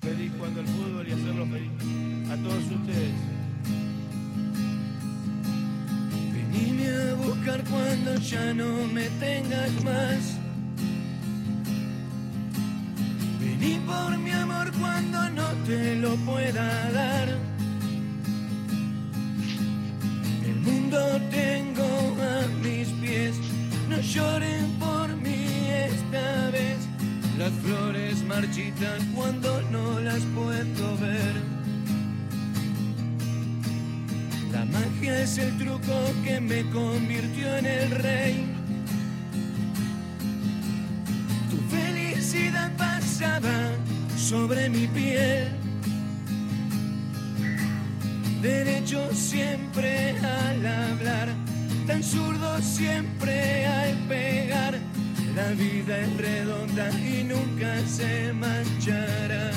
feliz 0.00 0.30
jugando 0.36 0.60
al 0.60 0.66
fútbol 0.66 1.08
y 1.08 1.12
hacerlo 1.12 1.46
feliz 1.46 1.70
a 2.30 2.36
todos 2.36 2.64
ustedes. 2.70 3.14
Venime 6.34 6.88
a 6.88 7.14
buscar 7.14 7.64
cuando 7.64 8.14
ya 8.16 8.52
no 8.52 8.86
me 8.88 9.08
tengas 9.08 9.84
más. 9.84 10.41
Vení 13.62 13.78
por 13.86 14.18
mi 14.18 14.32
amor 14.32 14.72
cuando 14.80 15.30
no 15.30 15.46
te 15.64 15.94
lo 15.94 16.16
pueda 16.16 16.90
dar. 16.90 17.28
El 20.44 20.56
mundo 20.56 20.98
tengo 21.30 21.88
a 22.20 22.48
mis 22.60 22.88
pies, 23.00 23.36
no 23.88 24.00
lloren 24.00 24.66
por 24.80 25.14
mí 25.16 25.68
esta 25.70 26.50
vez. 26.50 26.78
Las 27.38 27.52
flores 27.62 28.24
marchitan 28.24 29.00
cuando 29.14 29.62
no 29.70 30.00
las 30.00 30.22
puedo 30.34 30.96
ver. 30.96 31.34
La 34.50 34.64
magia 34.64 35.22
es 35.22 35.38
el 35.38 35.56
truco 35.58 35.94
que 36.24 36.40
me 36.40 36.68
convirtió 36.70 37.56
en 37.58 37.66
el 37.66 37.90
rey. 37.92 38.44
Tu 41.48 41.58
felicidad 41.76 42.72
sobre 44.16 44.68
mi 44.68 44.86
piel. 44.86 45.48
Derecho 48.40 49.00
siempre 49.12 50.18
al 50.18 50.66
hablar, 50.66 51.28
tan 51.86 52.02
zurdo 52.02 52.60
siempre 52.60 53.66
al 53.66 53.94
pegar. 54.08 54.74
La 55.36 55.48
vida 55.52 55.98
es 55.98 56.16
redonda 56.16 56.90
y 56.98 57.24
nunca 57.24 57.70
se 57.86 58.32
manchará. 58.32 59.50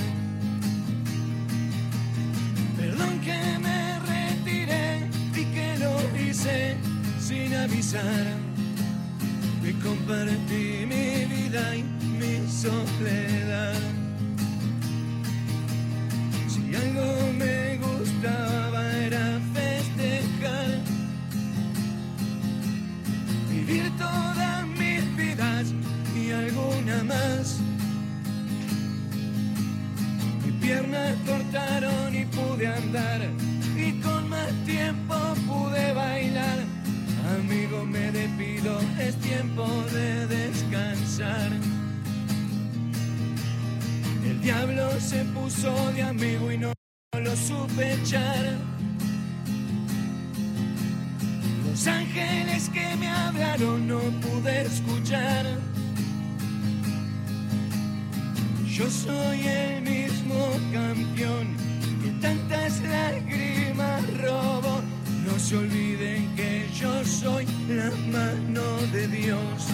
Perdón 2.78 3.20
que 3.22 3.40
me 3.66 4.00
retiré 4.14 5.10
y 5.36 5.44
que 5.56 5.78
lo 5.80 5.94
hice 6.20 6.76
sin 7.20 7.54
avisar. 7.56 8.26
Que 9.64 9.72
compartí 9.80 10.86
mi 10.86 11.26
vida 11.26 11.76
y 11.76 12.05
mi 12.26 12.48
soledad. 12.48 13.76
Si 16.48 16.76
algo 16.76 17.34
me 17.38 17.78
gustaba 17.78 18.82
era 19.06 19.40
festejar. 19.54 20.80
Vivir 23.50 23.92
todas 23.98 24.68
mis 24.68 25.04
vidas 25.16 25.74
y 26.16 26.32
alguna 26.32 27.04
más. 27.04 27.60
Mi 30.44 30.52
pierna 30.54 31.16
cortaron 31.26 32.16
y 32.16 32.26
pude 32.26 32.68
andar 32.68 33.22
y 33.78 34.02
con 34.02 34.30
más 34.30 34.52
tiempo 34.66 35.16
pude 35.48 35.94
bailar. 35.94 36.60
Amigo, 37.38 37.86
me 37.86 38.12
despido, 38.12 38.80
es 39.00 39.16
tiempo 39.18 39.66
de 39.92 40.28
descansar. 40.28 41.52
Diablo 44.46 44.92
se 45.00 45.26
puso 45.34 45.74
de 45.94 46.04
amigo 46.04 46.52
y 46.52 46.60
no 46.60 46.72
lo 47.18 47.36
supe 47.36 47.94
echar. 47.94 48.46
Los 51.68 51.88
ángeles 51.88 52.70
que 52.70 52.96
me 52.98 53.08
hablaron 53.08 53.88
no 53.88 53.98
pude 54.22 54.62
escuchar. 54.62 55.48
Yo 58.68 58.88
soy 58.88 59.48
el 59.48 59.82
mismo 59.82 60.38
campeón 60.72 61.48
que 62.04 62.12
tantas 62.22 62.82
lágrimas 62.82 64.04
robó. 64.22 64.80
No 65.26 65.40
se 65.40 65.58
olviden 65.58 66.36
que 66.36 66.70
yo 66.72 67.04
soy 67.04 67.48
la 67.68 67.90
mano 68.14 68.78
de 68.94 69.08
Dios. 69.08 69.72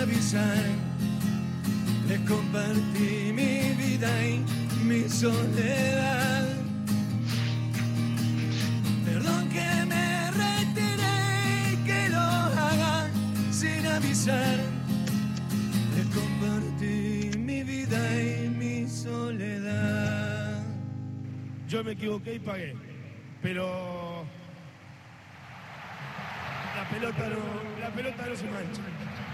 Avisar. 0.00 0.64
Les 2.08 2.20
compartí 2.20 3.32
mi 3.32 3.74
vida 3.74 4.10
y 4.26 4.44
mi 4.84 5.08
soledad. 5.08 6.48
Perdón 9.04 9.48
que 9.48 9.68
me 9.86 10.30
retiré, 10.30 11.84
que 11.84 12.08
lo 12.08 12.18
haga 12.18 13.08
sin 13.50 13.86
avisar. 13.86 14.58
Les 15.96 16.06
compartí 16.06 17.38
mi 17.38 17.62
vida 17.62 18.00
y 18.20 18.48
mi 18.48 18.88
soledad. 18.88 20.62
Yo 21.68 21.84
me 21.84 21.92
equivoqué 21.92 22.34
y 22.34 22.38
pagué, 22.40 22.74
pero 23.42 24.24
la 26.76 26.88
pelota 26.88 27.28
no, 27.28 27.80
la 27.80 27.90
pelota 27.90 28.26
no 28.26 28.34
se 28.34 28.44
mancha. 28.46 29.29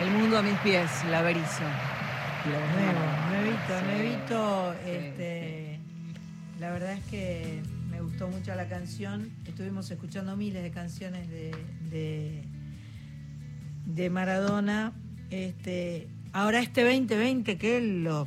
El 0.00 0.10
mundo 0.10 0.38
a 0.38 0.42
mis 0.42 0.58
pies, 0.58 0.90
la 1.10 1.22
Berizo. 1.22 1.62
Nuevo, 2.44 3.00
nuevito, 3.30 3.78
Sí. 3.80 3.84
nuevito. 3.86 4.74
Sí, 4.84 4.90
este, 4.90 5.78
La 6.60 6.70
verdad 6.70 6.92
es 6.92 7.04
que 7.06 7.62
me 7.90 8.00
gustó 8.00 8.28
mucho 8.28 8.54
la 8.54 8.66
canción. 8.68 9.30
Estuvimos 9.46 9.90
escuchando 9.90 10.36
miles 10.36 10.62
de 10.62 10.70
canciones 10.70 11.28
de, 11.28 11.54
de, 11.90 12.44
de 13.86 14.10
Maradona. 14.10 14.92
Este, 15.30 16.08
ahora 16.32 16.60
este 16.60 16.82
2020, 16.84 17.58
que 17.58 17.80
lo. 17.80 18.26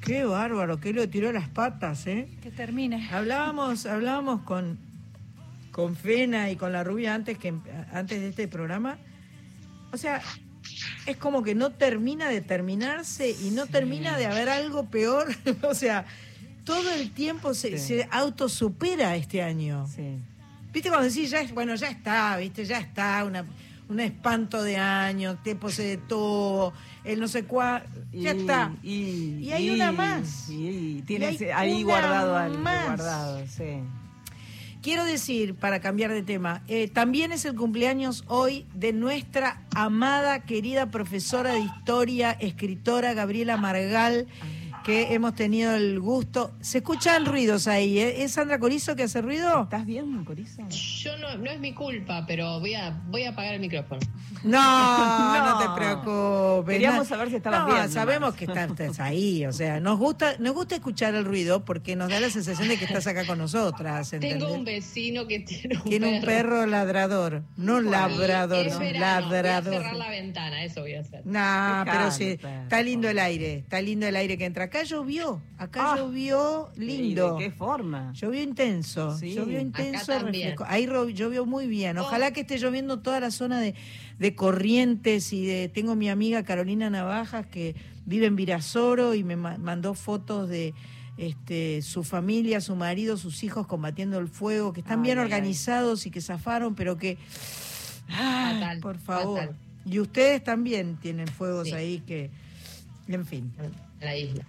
Qué 0.00 0.24
bárbaro, 0.24 0.78
que 0.80 0.92
lo 0.92 1.08
tiró 1.08 1.32
las 1.32 1.48
patas, 1.48 2.06
¿eh? 2.06 2.28
Que 2.40 2.50
termine. 2.50 3.08
Hablábamos, 3.10 3.84
hablábamos 3.84 4.42
con, 4.42 4.78
con 5.72 5.96
Fena 5.96 6.50
y 6.50 6.56
con 6.56 6.72
la 6.72 6.84
rubia 6.84 7.14
antes 7.14 7.36
que 7.36 7.52
antes 7.92 8.20
de 8.20 8.28
este 8.28 8.48
programa. 8.48 8.96
O 9.92 9.96
sea, 9.96 10.22
es 11.06 11.16
como 11.16 11.42
que 11.42 11.54
no 11.54 11.70
termina 11.72 12.28
de 12.28 12.40
terminarse 12.40 13.30
y 13.30 13.50
no 13.50 13.66
termina 13.66 14.16
de 14.16 14.26
haber 14.26 14.48
algo 14.48 14.86
peor. 14.86 15.28
o 15.62 15.74
sea, 15.74 16.04
todo 16.64 16.90
el 16.92 17.10
tiempo 17.12 17.54
se, 17.54 17.78
Sí. 17.78 17.96
se 17.98 18.08
autosupera 18.10 19.16
este 19.16 19.42
año. 19.42 19.86
Sí. 19.94 20.18
¿Viste 20.72 20.90
cuando 20.90 21.08
decís, 21.08 21.30
ya, 21.30 21.42
bueno, 21.54 21.74
ya 21.74 21.88
está, 21.88 22.36
viste, 22.36 22.64
ya 22.64 22.78
está, 22.78 23.24
una, 23.24 23.44
un 23.88 24.00
espanto 24.00 24.62
de 24.62 24.76
años, 24.76 25.42
tiempos 25.42 25.78
de 25.78 25.96
todo, 25.96 26.74
el 27.04 27.18
no 27.20 27.26
sé 27.26 27.44
cuál, 27.44 27.84
ya 28.12 28.34
Y- 28.34 28.38
está. 28.40 28.72
Y, 28.82 29.38
Y 29.40 29.52
hay 29.52 29.70
una 29.70 29.92
más. 29.92 30.48
Y, 30.50 31.02
tienes 31.06 31.40
ahí 31.54 31.82
guardado 31.82 32.36
algo. 32.36 32.58
más. 32.58 32.84
Guardado, 32.86 33.46
sí. 33.46 33.80
Quiero 34.88 35.04
decir, 35.04 35.54
para 35.54 35.80
cambiar 35.80 36.14
de 36.14 36.22
tema, 36.22 36.62
eh, 36.66 36.88
también 36.88 37.30
es 37.30 37.44
el 37.44 37.54
cumpleaños 37.54 38.24
hoy 38.26 38.64
de 38.72 38.94
nuestra 38.94 39.60
amada, 39.74 40.46
querida 40.46 40.90
profesora 40.90 41.52
de 41.52 41.60
historia, 41.60 42.30
escritora 42.30 43.12
Gabriela 43.12 43.58
Margal, 43.58 44.28
que 44.88 45.12
hemos 45.12 45.34
tenido 45.34 45.74
el 45.74 46.00
gusto. 46.00 46.52
Se 46.62 46.78
escuchan 46.78 47.26
ruidos 47.26 47.68
ahí, 47.68 47.98
¿eh? 47.98 48.22
¿Es 48.24 48.32
Sandra 48.32 48.58
Corizo 48.58 48.96
que 48.96 49.02
hace 49.02 49.20
ruido? 49.20 49.64
¿Estás 49.64 49.84
bien, 49.84 50.24
Corizo? 50.24 50.66
Yo 50.70 51.14
no, 51.18 51.36
no 51.36 51.50
es 51.50 51.60
mi 51.60 51.74
culpa, 51.74 52.24
pero 52.26 52.58
voy 52.58 52.72
a, 52.72 52.98
voy 53.08 53.24
a 53.24 53.30
apagar 53.30 53.52
el 53.52 53.60
micrófono. 53.60 54.00
No, 54.44 54.50
no, 55.38 55.44
No. 55.44 55.58
te 55.58 55.78
preocupes. 55.78 56.72
Queríamos 56.72 57.06
saber 57.06 57.28
si 57.28 57.36
estabas 57.36 57.66
no, 57.68 57.74
bien 57.74 57.90
sabemos 57.90 58.34
que 58.34 58.46
estás, 58.46 58.70
estás 58.70 59.00
ahí, 59.00 59.44
o 59.44 59.52
sea, 59.52 59.78
nos 59.78 59.98
gusta, 59.98 60.36
nos 60.38 60.54
gusta 60.54 60.76
escuchar 60.76 61.14
el 61.14 61.26
ruido 61.26 61.66
porque 61.66 61.94
nos 61.94 62.08
da 62.08 62.18
la 62.18 62.30
sensación 62.30 62.68
de 62.68 62.78
que 62.78 62.86
estás 62.86 63.06
acá 63.06 63.26
con 63.26 63.36
nosotras. 63.36 64.10
Tengo 64.18 64.50
un 64.50 64.64
vecino 64.64 65.26
que 65.26 65.40
tiene 65.40 65.76
un 65.76 65.82
Tiene 65.84 66.18
un 66.18 66.24
perro 66.24 66.64
ladrador, 66.64 67.42
no 67.58 67.82
labrador, 67.82 68.66
Es 68.66 68.72
no, 68.72 68.78
verano, 68.80 69.26
Voy 69.28 69.36
a 69.36 69.42
ladrador. 69.42 69.74
cerrar 69.74 69.96
la 69.96 70.08
ventana, 70.08 70.64
eso 70.64 70.80
voy 70.80 70.94
a 70.94 71.00
hacer. 71.00 71.26
No, 71.26 71.84
pero 71.84 72.10
sí, 72.10 72.38
está 72.62 72.80
lindo 72.82 73.08
el 73.10 73.18
aire, 73.18 73.58
está 73.58 73.82
lindo 73.82 74.06
el 74.06 74.16
aire 74.16 74.38
que 74.38 74.46
entra 74.46 74.64
acá. 74.64 74.77
Acá 74.78 74.84
llovió, 74.88 75.42
acá 75.58 75.92
Ah. 75.92 75.96
llovió 75.96 76.70
lindo. 76.76 77.36
¿Y 77.38 77.42
de 77.44 77.50
qué 77.50 77.56
forma? 77.56 78.12
Llovió 78.14 78.42
intenso, 78.42 79.16
Sí, 79.16 79.34
llovió 79.34 79.60
intenso. 79.60 80.12
Ahí 80.66 80.86
llovió 81.14 81.46
muy 81.46 81.66
bien. 81.66 81.98
Ojalá 81.98 82.32
que 82.32 82.40
esté 82.42 82.58
lloviendo 82.58 83.00
toda 83.00 83.20
la 83.20 83.30
zona 83.30 83.60
de, 83.60 83.74
de 84.18 84.34
Corrientes 84.34 85.32
y 85.32 85.44
de 85.46 85.68
tengo 85.68 85.94
mi 85.96 86.08
amiga 86.08 86.42
Carolina 86.44 86.90
Navajas 86.90 87.46
que 87.46 87.74
vive 88.06 88.26
en 88.26 88.36
Virasoro 88.36 89.14
y 89.14 89.24
me 89.24 89.36
ma- 89.36 89.58
mandó 89.58 89.94
fotos 89.94 90.48
de 90.48 90.74
este 91.16 91.82
su 91.82 92.04
familia, 92.04 92.60
su 92.60 92.76
marido, 92.76 93.16
sus 93.16 93.42
hijos 93.42 93.66
combatiendo 93.66 94.18
el 94.18 94.28
fuego, 94.28 94.72
que 94.72 94.80
están 94.80 95.00
Ay, 95.00 95.04
bien 95.06 95.18
ay, 95.18 95.22
ay. 95.24 95.32
organizados 95.32 96.06
y 96.06 96.10
que 96.12 96.20
zafaron, 96.20 96.74
pero 96.76 96.96
que 96.96 97.18
Fatal, 98.08 98.80
por 98.80 98.98
favor. 98.98 99.40
fatal. 99.40 99.56
Y 99.84 99.98
ustedes 100.00 100.42
también 100.44 100.96
tienen 100.96 101.26
fuegos 101.28 101.68
Sí. 101.68 101.74
ahí 101.74 102.00
que 102.06 102.30
en 103.08 103.24
fin. 103.26 103.52
La 104.00 104.16
isla. 104.16 104.44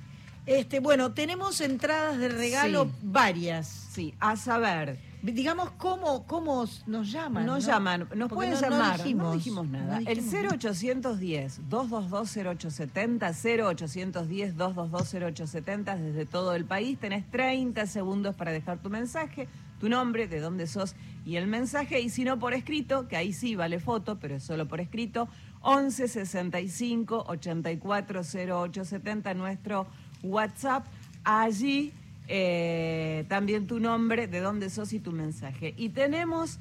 Este, 0.50 0.80
bueno, 0.80 1.14
tenemos 1.14 1.62
entradas 1.62 2.18
de 2.18 2.28
regalo 2.30 2.86
Sí. 2.86 2.92
varias. 3.04 3.68
Sí, 3.68 4.14
a 4.20 4.36
saber, 4.36 4.98
Digamos 5.22 5.70
cómo, 5.72 6.26
cómo 6.26 6.66
nos 6.88 7.12
llaman. 7.12 7.46
nos 7.46 7.66
¿no? 7.66 7.72
llaman, 7.74 8.00
nos 8.16 8.30
Porque 8.30 8.36
pueden 8.36 8.54
no- 8.54 8.62
llamar, 8.62 8.98
no 9.00 9.04
dijimos, 9.04 9.34
dijimos, 9.36 9.68
nada. 9.68 9.98
el 9.98 10.06
dijimos 10.06 10.32
0810 10.32 11.60
222 11.70 12.32
0870 12.38 13.34
0810 13.34 14.56
222 14.56 15.08
0870 15.14 15.96
desde 15.98 16.26
todo 16.26 16.56
el 16.56 16.64
país 16.64 16.98
tenés 16.98 17.30
30 17.30 17.86
segundos 17.86 18.34
para 18.34 18.52
dejar 18.52 18.78
tu 18.80 18.90
mensaje, 18.90 19.50
tu 19.82 19.90
nombre, 19.90 20.28
de 20.30 20.40
dónde 20.40 20.68
sos 20.68 20.96
y 21.26 21.36
el 21.36 21.48
mensaje 21.48 22.00
y 22.00 22.10
si 22.10 22.24
no 22.24 22.40
por 22.40 22.54
escrito, 22.54 23.08
que 23.10 23.18
ahí 23.18 23.34
sí 23.34 23.56
vale 23.56 23.80
foto, 23.80 24.20
pero 24.20 24.36
es 24.38 24.44
solo 24.44 24.70
por 24.70 24.80
escrito, 24.80 25.28
11 25.62 26.08
65 26.08 27.26
84 27.28 28.22
0870 28.24 29.34
nuestro 29.34 29.86
WhatsApp. 30.24 30.86
Allí 31.24 31.92
eh, 32.28 33.26
también 33.28 33.68
tu 33.68 33.80
nombre, 33.80 34.28
de 34.28 34.40
dónde 34.40 34.70
sos 34.70 34.94
y 34.94 35.00
tu 35.00 35.12
mensaje. 35.12 35.74
Y 35.78 35.90
tenemos 35.90 36.60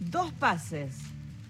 dos 0.00 0.32
pases 0.32 0.96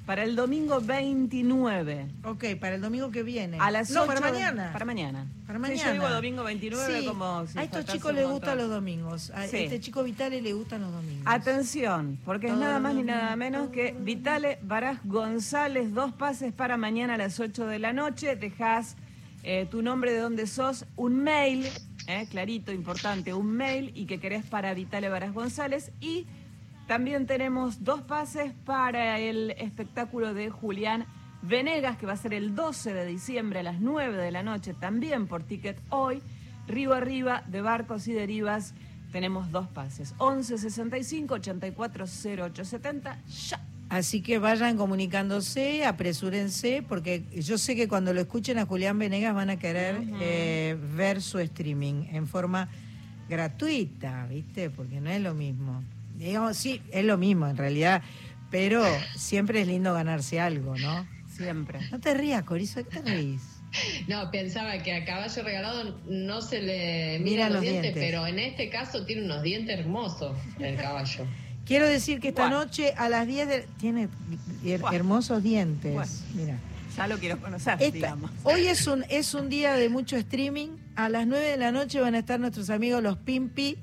para 0.07 0.23
el 0.23 0.37
domingo 0.37 0.81
29. 0.81 2.07
Ok, 2.25 2.45
para 2.59 2.77
el 2.77 2.81
domingo 2.81 3.11
que 3.11 3.23
viene. 3.23 3.59
A 3.61 3.71
las 3.71 3.91
no, 3.91 4.03
8 4.05 4.07
para 4.15 4.21
mañana. 4.21 4.73
Para 4.73 4.85
mañana. 4.87 5.27
Para 5.47 5.59
Sí, 5.59 5.63
mañana. 5.63 5.87
yo 5.87 5.93
digo 5.93 6.09
domingo 6.09 6.45
29 6.45 7.01
Sí, 7.01 7.07
como 7.07 7.47
si 7.47 7.59
a 7.59 7.63
estos 7.65 7.85
chicos 7.85 8.15
les 8.15 8.27
gustan 8.27 8.57
los 8.57 8.71
domingos. 8.71 9.31
A 9.33 9.47
Sí. 9.47 9.57
este 9.59 9.81
chico 9.81 10.03
Vitale 10.03 10.41
le 10.41 10.55
gustan 10.55 10.81
los 10.81 10.93
domingos. 10.93 11.25
Atención, 11.27 12.19
porque 12.25 12.47
es 12.47 12.55
nada 12.55 12.79
más 12.79 12.95
ni 12.95 13.03
nada 13.03 13.37
menos 13.37 13.69
que 13.69 13.95
Vitale 14.01 14.59
Baraj 14.63 14.99
González, 15.05 15.93
dos 15.93 16.13
pases 16.15 16.55
para 16.55 16.79
mañana 16.79 17.15
a 17.15 17.19
las 17.19 17.39
8 17.39 17.67
de 17.67 17.79
la 17.79 17.93
noche. 17.93 18.35
Dejás 18.37 18.97
eh, 19.51 19.65
tu 19.65 19.81
nombre 19.81 20.13
de 20.13 20.19
dónde 20.19 20.47
sos, 20.47 20.85
un 20.95 21.23
mail, 21.23 21.67
eh, 22.07 22.27
clarito, 22.29 22.71
importante, 22.71 23.33
un 23.33 23.51
mail 23.51 23.93
y 23.95 24.05
que 24.05 24.21
querés 24.21 24.45
para 24.45 24.75
Vitale 24.75 25.09
Baraj 25.09 25.33
González. 25.33 25.91
Y 26.03 26.27
también 26.87 27.27
tenemos 27.27 27.83
dos 27.83 28.03
pases 28.03 28.53
para 28.67 29.19
el 29.19 29.53
espectáculo 29.53 30.35
de 30.35 30.51
Julián 30.51 31.07
Venegas, 31.41 31.97
que 31.97 32.05
va 32.05 32.13
a 32.13 32.19
ser 32.19 32.35
el 32.35 32.55
12 32.55 32.93
de 32.93 33.07
diciembre 33.07 33.61
a 33.61 33.63
las 33.63 33.81
9 33.81 34.19
de 34.19 34.31
la 34.31 34.43
noche, 34.43 34.75
también 34.75 35.27
por 35.27 35.45
ticket 35.45 35.81
hoy. 35.89 36.21
Río 36.67 36.93
Arriba 36.93 37.43
de 37.47 37.63
Barcos 37.63 38.07
y 38.07 38.13
Derivas 38.13 38.75
tenemos 39.13 39.51
dos 39.51 39.67
pases. 39.69 40.15
11 40.19 40.59
65 40.59 41.35
84 41.37 42.05
0870. 42.05 43.23
Ya. 43.49 43.68
Así 43.89 44.21
que 44.21 44.39
vayan 44.39 44.77
comunicándose, 44.77 45.85
apresúrense, 45.87 46.85
porque 46.87 47.23
yo 47.33 47.57
sé 47.57 47.75
que 47.75 47.89
cuando 47.89 48.13
lo 48.13 48.21
escuchen 48.21 48.59
a 48.59 48.67
Julián 48.67 48.99
Venegas 48.99 49.35
van 49.35 49.49
a 49.49 49.59
querer 49.59 50.03
eh, 50.21 50.77
ver 50.95 51.23
su 51.23 51.39
streaming 51.39 52.05
en 52.13 52.27
forma 52.27 52.69
gratuita, 53.31 54.27
¿viste? 54.27 54.69
Porque 54.69 55.01
no 55.01 55.11
es 55.11 55.21
lo 55.23 55.35
mismo. 55.35 55.83
Digamos, 56.17 56.57
sí, 56.57 56.83
es 56.91 57.05
lo 57.05 57.17
mismo 57.17 57.47
en 57.47 57.57
realidad, 57.57 58.03
pero 58.51 58.85
siempre 59.17 59.63
es 59.63 59.67
lindo 59.69 59.95
ganarse 59.95 60.39
algo, 60.39 60.77
¿no? 60.77 61.07
Siempre. 61.29 61.79
No 61.91 62.01
te 62.01 62.13
rías, 62.15 62.43
Corizo, 62.43 62.85
¿qué 62.85 63.01
te 63.01 63.03
reís? 63.03 63.43
No, 64.09 64.31
pensaba 64.31 64.83
que 64.83 64.95
a 64.95 65.05
caballo 65.05 65.43
regalado 65.43 65.99
no 66.07 66.41
se 66.41 66.63
le 66.63 67.19
Miran 67.21 67.49
los 67.53 67.57
los 67.57 67.63
dientes, 67.63 67.83
dientes. 67.95 68.03
pero 68.03 68.27
en 68.27 68.39
este 68.39 68.71
caso 68.71 69.05
tiene 69.05 69.25
unos 69.25 69.43
dientes 69.43 69.79
hermosos 69.79 70.37
el 70.59 70.77
caballo. 70.77 71.27
Quiero 71.69 71.87
decir 71.87 72.19
que 72.19 72.29
esta 72.29 72.43
Bueno. 72.49 72.65
noche 72.65 72.95
a 72.97 73.09
las 73.09 73.27
10 73.27 73.47
de... 73.49 73.67
Tiene 73.79 74.09
her- 74.65 74.81
Bueno. 74.81 74.97
hermosos 74.97 75.43
dientes, 75.43 75.93
Bueno. 75.95 76.11
mira. 76.35 76.59
Ya 76.97 77.07
lo 77.07 77.19
quiero 77.19 77.39
conocer, 77.41 77.75
Esta- 77.75 77.91
digamos. 77.95 78.31
hoy 78.43 78.67
es 78.67 78.87
un, 78.89 79.05
es 79.09 79.35
un 79.35 79.49
día 79.49 79.75
de 79.75 79.89
mucho 79.89 80.17
streaming. 80.17 80.71
A 80.97 81.09
las 81.09 81.27
9 81.29 81.47
de 81.47 81.57
la 81.59 81.71
noche 81.71 82.01
van 82.01 82.15
a 82.17 82.19
estar 82.19 82.41
nuestros 82.41 82.71
amigos 82.71 83.03
los 83.05 83.19
Pimpi 83.19 83.77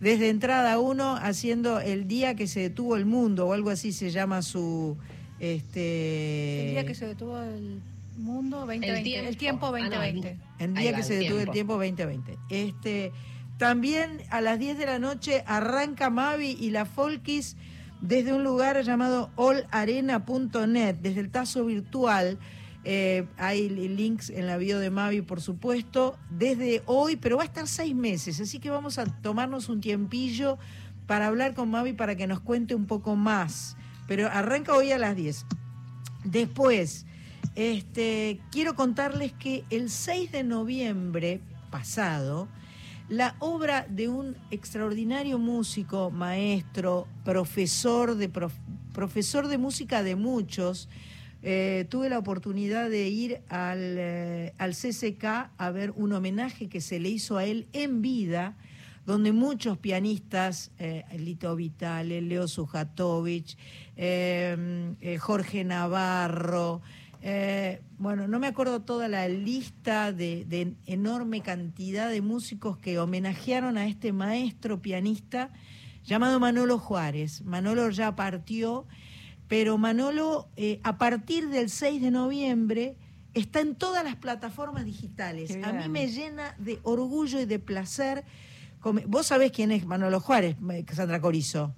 desde 0.00 0.28
entrada 0.28 0.78
1 0.78 1.16
haciendo 1.16 1.80
el 1.80 2.06
día 2.06 2.36
que 2.36 2.46
se 2.46 2.60
detuvo 2.60 2.94
el 2.96 3.06
mundo 3.06 3.48
o 3.48 3.52
algo 3.54 3.70
así 3.70 3.92
se 3.92 4.10
llama 4.10 4.42
su 4.42 4.96
este 5.40 6.66
El 6.66 6.70
día 6.72 6.86
que 6.86 6.94
se 6.94 7.06
detuvo 7.06 7.38
el 7.42 7.80
mundo 8.18 8.58
2020. 8.58 8.98
El 8.98 9.02
tiempo. 9.36 9.38
tiempo, 9.38 9.66
Ah, 9.66 9.70
no, 9.80 9.84
2020. 9.96 10.36
el 10.58 10.76
Ahí 10.76 10.82
día 10.82 10.92
va, 10.92 10.96
que 10.96 11.02
el 11.02 11.06
se 11.08 11.14
detuvo 11.14 11.38
el 11.38 11.50
tiempo. 11.50 11.52
tiempo 11.52 11.72
2020. 11.74 12.38
Este 12.50 13.12
también 13.60 14.22
a 14.30 14.40
las 14.40 14.58
10 14.58 14.78
de 14.78 14.86
la 14.86 14.98
noche 14.98 15.44
arranca 15.46 16.08
Mavi 16.08 16.56
y 16.58 16.70
la 16.70 16.86
Folkis 16.86 17.56
desde 18.00 18.32
un 18.32 18.42
lugar 18.42 18.82
llamado 18.82 19.30
allarena.net, 19.36 20.94
desde 20.96 21.20
el 21.20 21.30
tazo 21.30 21.66
virtual. 21.66 22.38
Eh, 22.84 23.26
hay 23.36 23.68
li- 23.68 23.88
links 23.88 24.30
en 24.30 24.46
la 24.46 24.56
bio 24.56 24.78
de 24.78 24.88
Mavi, 24.88 25.20
por 25.20 25.42
supuesto, 25.42 26.18
desde 26.30 26.82
hoy, 26.86 27.16
pero 27.16 27.36
va 27.36 27.42
a 27.42 27.46
estar 27.46 27.66
seis 27.68 27.94
meses, 27.94 28.40
así 28.40 28.58
que 28.60 28.70
vamos 28.70 28.96
a 28.98 29.04
tomarnos 29.04 29.68
un 29.68 29.82
tiempillo 29.82 30.58
para 31.06 31.26
hablar 31.26 31.52
con 31.52 31.70
Mavi 31.70 31.92
para 31.92 32.16
que 32.16 32.26
nos 32.26 32.40
cuente 32.40 32.74
un 32.74 32.86
poco 32.86 33.14
más. 33.14 33.76
Pero 34.08 34.26
arranca 34.28 34.72
hoy 34.74 34.90
a 34.92 34.98
las 34.98 35.14
10. 35.16 35.44
Después, 36.24 37.04
este, 37.56 38.40
quiero 38.50 38.74
contarles 38.74 39.32
que 39.34 39.64
el 39.68 39.90
6 39.90 40.32
de 40.32 40.44
noviembre 40.44 41.42
pasado, 41.70 42.48
la 43.10 43.34
obra 43.40 43.86
de 43.90 44.08
un 44.08 44.36
extraordinario 44.50 45.38
músico, 45.38 46.10
maestro, 46.10 47.06
profesor 47.24 48.14
de, 48.14 48.28
prof- 48.28 48.54
profesor 48.94 49.48
de 49.48 49.58
música 49.58 50.02
de 50.02 50.14
muchos, 50.16 50.88
eh, 51.42 51.86
tuve 51.88 52.08
la 52.08 52.18
oportunidad 52.18 52.88
de 52.88 53.08
ir 53.08 53.40
al, 53.48 53.78
eh, 53.98 54.52
al 54.58 54.74
CCK 54.74 55.24
a 55.58 55.70
ver 55.72 55.90
un 55.96 56.12
homenaje 56.12 56.68
que 56.68 56.80
se 56.80 57.00
le 57.00 57.08
hizo 57.08 57.36
a 57.36 57.44
él 57.44 57.66
en 57.72 58.00
vida, 58.00 58.56
donde 59.06 59.32
muchos 59.32 59.76
pianistas, 59.76 60.70
eh, 60.78 61.04
Lito 61.18 61.56
Vitale, 61.56 62.20
Leo 62.20 62.46
Sujatovich, 62.46 63.56
eh, 63.96 64.94
eh, 65.00 65.18
Jorge 65.18 65.64
Navarro, 65.64 66.80
eh, 67.22 67.82
bueno, 67.98 68.28
no 68.28 68.38
me 68.38 68.46
acuerdo 68.46 68.82
toda 68.82 69.08
la 69.08 69.28
lista 69.28 70.12
de, 70.12 70.44
de 70.46 70.74
enorme 70.86 71.42
cantidad 71.42 72.08
de 72.08 72.22
músicos 72.22 72.78
que 72.78 72.98
homenajearon 72.98 73.76
a 73.76 73.86
este 73.86 74.12
maestro 74.12 74.80
pianista 74.80 75.50
llamado 76.04 76.40
Manolo 76.40 76.78
Juárez. 76.78 77.42
Manolo 77.42 77.90
ya 77.90 78.16
partió, 78.16 78.86
pero 79.48 79.78
Manolo 79.78 80.48
eh, 80.56 80.80
a 80.82 80.98
partir 80.98 81.48
del 81.48 81.68
6 81.68 82.00
de 82.00 82.10
noviembre 82.10 82.96
está 83.34 83.60
en 83.60 83.74
todas 83.74 84.04
las 84.04 84.16
plataformas 84.16 84.84
digitales. 84.84 85.58
A 85.62 85.72
mí 85.72 85.88
me 85.88 86.08
llena 86.08 86.54
de 86.58 86.80
orgullo 86.82 87.40
y 87.40 87.44
de 87.44 87.58
placer. 87.58 88.24
Vos 89.06 89.26
sabés 89.26 89.52
quién 89.52 89.72
es 89.72 89.84
Manolo 89.84 90.20
Juárez, 90.20 90.56
eh, 90.70 90.84
Sandra 90.92 91.20
Corizo. 91.20 91.74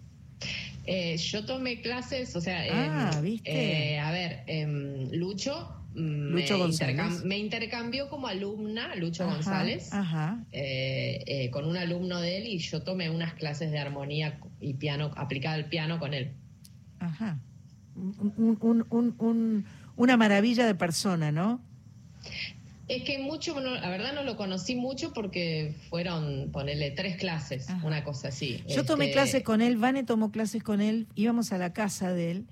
Eh, 0.85 1.17
yo 1.17 1.45
tomé 1.47 1.81
clases, 1.81 2.35
o 2.35 2.41
sea, 2.41 2.63
Ah, 2.71 3.11
em, 3.17 3.23
¿viste? 3.23 3.93
eh, 3.95 3.99
a 4.01 4.11
ver, 4.11 4.43
em, 4.47 5.11
Lucho, 5.13 5.69
mm, 5.95 6.33
Lucho 6.35 6.55
me, 6.55 6.59
González. 6.61 6.97
intercam- 6.97 7.25
me 7.25 7.39
intercambió 7.39 8.09
como 8.09 8.27
alumna, 8.27 8.95
Lucho 8.97 9.23
Ajá, 9.25 9.35
González, 9.35 9.93
Ajá. 9.93 10.45
eh, 10.51 11.23
eh, 11.27 11.51
con 11.51 11.67
un 11.67 11.77
alumno 11.77 12.21
de 12.21 12.39
él 12.39 12.47
y 12.47 12.59
yo 12.59 12.83
tomé 12.83 13.11
unas 13.11 13.35
clases 13.35 13.71
de 13.71 13.79
armonía 13.79 14.41
y 14.61 14.75
piano, 14.75 15.13
aplicada 15.17 15.55
al 15.55 15.67
piano 15.67 15.99
con 16.01 16.15
él. 16.15 16.33
Ajá. 16.99 17.39
Un- 17.95 18.35
un- 18.37 18.59
un- 18.61 18.87
un- 18.91 19.15
un- 19.19 19.65
una 19.97 20.17
maravilla 20.17 20.67
de 20.67 20.75
persona, 20.75 21.31
¿no? 21.31 21.61
Es 22.97 23.05
que 23.05 23.19
mucho, 23.19 23.59
no- 23.61 23.75
la 23.75 23.89
verdad 23.89 24.13
no 24.15 24.23
lo 24.23 24.37
conocí 24.37 24.75
mucho 24.77 25.13
porque 25.13 25.75
fueron, 25.89 26.51
ponerle 26.53 26.91
tres 26.91 27.17
clases, 27.17 27.71
Ajá. 27.71 27.87
una 27.87 28.05
cosa 28.05 28.29
así. 28.29 28.63
Yo 28.69 28.85
tomé 28.85 29.07
Este, 29.07 29.15
clases 29.15 29.43
con 29.43 29.63
él, 29.63 29.77
Vane 29.79 30.05
tomó 30.05 30.31
clases 30.31 30.63
con 30.63 30.81
él, 30.81 31.07
íbamos 31.15 31.53
a 31.53 31.59
la 31.59 31.73
casa 31.73 32.13
de 32.13 32.31
él. 32.33 32.47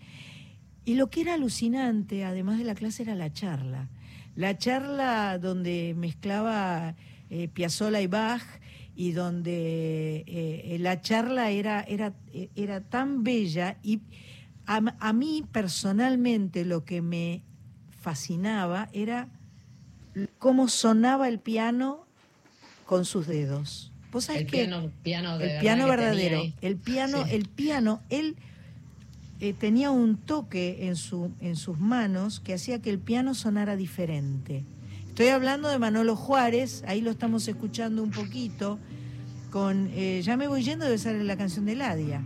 Y 0.87 0.94
lo 0.94 1.11
que 1.11 1.20
era 1.20 1.35
alucinante, 1.35 2.24
además 2.24 2.59
de 2.59 2.64
la 2.64 2.74
clase, 2.74 3.03
era 3.03 3.14
la 3.14 3.31
charla. 3.33 3.90
La 4.35 4.57
charla 4.57 5.38
donde 5.38 5.94
mezclaba 5.96 6.94
eh, 7.29 7.48
Piazzolla 7.48 8.00
y 8.00 8.07
Bach 8.07 8.42
y 8.96 9.12
donde 9.12 10.24
eh, 10.26 10.76
la 10.81 11.00
charla 11.03 11.50
era, 11.50 11.83
era, 11.83 12.14
eh, 12.33 12.48
era 12.57 12.81
tan 12.81 13.24
bella 13.24 13.76
y 13.83 14.00
a, 14.66 14.81
a 15.00 15.12
mí 15.12 15.44
personalmente 15.53 16.64
lo 16.64 16.85
que 16.85 17.03
me 17.03 17.42
fascinaba 18.00 18.88
era 18.92 19.29
cómo 20.38 20.68
sonaba 20.68 21.28
el 21.28 21.38
piano 21.38 22.04
con 22.86 23.04
sus 23.04 23.26
dedos. 23.26 23.92
¿Vos 24.12 24.24
sabés 24.24 24.42
El 24.42 24.46
que 24.48 24.56
piano, 24.64 24.90
piano 25.02 25.38
de 25.38 25.44
el 25.44 25.48
verdad 25.50 25.60
piano 25.60 25.86
verdadero, 25.88 26.42
el 26.62 26.76
piano, 26.76 27.24
Sí. 27.26 27.34
el 27.34 27.48
piano, 27.48 28.00
él 28.10 28.36
eh, 29.40 29.52
tenía 29.54 29.90
un 29.90 30.16
toque 30.16 30.88
en, 30.88 30.96
su, 30.96 31.30
en 31.40 31.54
sus 31.56 31.78
manos 31.78 32.40
que 32.40 32.52
hacía 32.54 32.82
que 32.82 32.90
el 32.90 32.98
piano 32.98 33.34
sonara 33.34 33.76
diferente. 33.76 34.64
Estoy 35.08 35.28
hablando 35.28 35.68
de 35.68 35.78
Manolo 35.78 36.16
Juárez, 36.16 36.82
ahí 36.86 37.00
lo 37.00 37.10
estamos 37.10 37.46
escuchando 37.46 38.02
un 38.02 38.10
poquito, 38.10 38.78
con 39.50 39.88
eh, 39.92 40.20
Ya 40.24 40.36
me 40.36 40.48
voy 40.48 40.62
yendo, 40.62 40.84
debe 40.84 40.98
ser 40.98 41.22
la 41.22 41.36
canción 41.36 41.66
de 41.66 41.76
Ladia. 41.76 42.22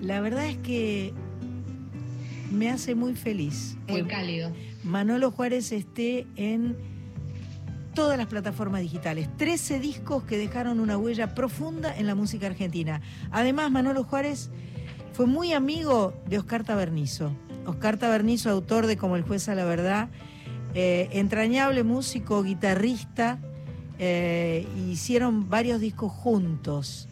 La 0.00 0.20
verdad 0.20 0.46
es 0.46 0.56
que 0.58 1.12
me 2.50 2.70
hace 2.70 2.94
muy 2.94 3.14
feliz. 3.14 3.76
Muy 3.88 4.00
Eh, 4.00 4.06
cálido. 4.06 4.52
Manolo 4.84 5.30
Juárez 5.30 5.72
esté 5.72 6.26
en 6.36 6.76
todas 7.94 8.16
las 8.16 8.26
plataformas 8.28 8.80
digitales. 8.82 9.28
13 9.36 9.80
discos 9.80 10.22
que 10.24 10.38
dejaron 10.38 10.80
una 10.80 10.96
huella 10.96 11.34
profunda 11.34 11.96
en 11.96 12.06
la 12.06 12.14
música 12.14 12.46
argentina. 12.46 13.00
Además, 13.30 13.70
Manolo 13.70 14.04
Juárez 14.04 14.50
fue 15.12 15.26
muy 15.26 15.52
amigo 15.52 16.14
de 16.28 16.38
Oscar 16.38 16.64
Tabernizo. 16.64 17.32
Oscar 17.66 17.98
Tabernizo, 17.98 18.50
autor 18.50 18.86
de 18.86 18.96
Como 18.96 19.16
el 19.16 19.22
juez 19.22 19.48
a 19.48 19.54
la 19.54 19.64
verdad, 19.64 20.08
eh, 20.74 21.08
entrañable 21.12 21.82
músico, 21.82 22.42
guitarrista, 22.42 23.38
eh, 23.98 24.66
hicieron 24.88 25.50
varios 25.50 25.80
discos 25.80 26.10
juntos. 26.12 27.08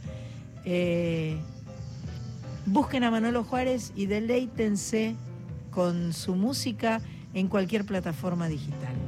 Eh, 0.65 1.37
busquen 2.67 3.03
a 3.05 3.11
Manolo 3.11 3.45
Juárez 3.45 3.93
y 3.95 4.07
deleítense 4.07 5.17
con 5.71 6.13
su 6.13 6.35
música 6.35 7.01
en 7.35 7.49
cualquier 7.49 7.85
plataforma 7.85 8.49
digital. 8.49 9.08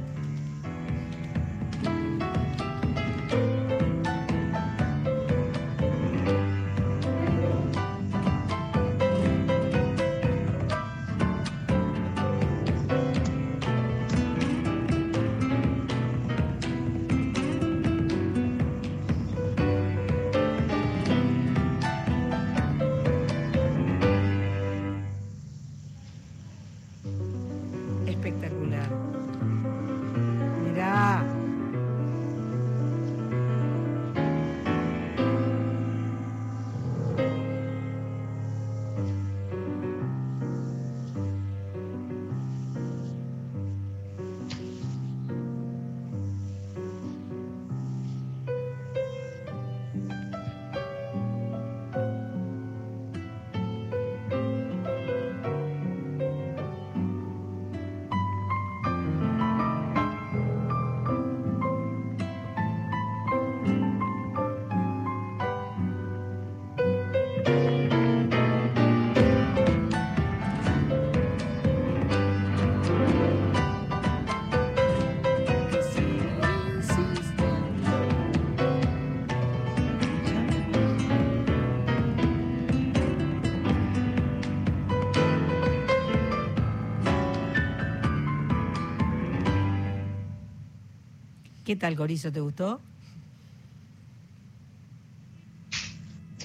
Tal, 91.81 91.95
Corizo? 91.95 92.31
¿Te 92.31 92.39
gustó? 92.39 92.79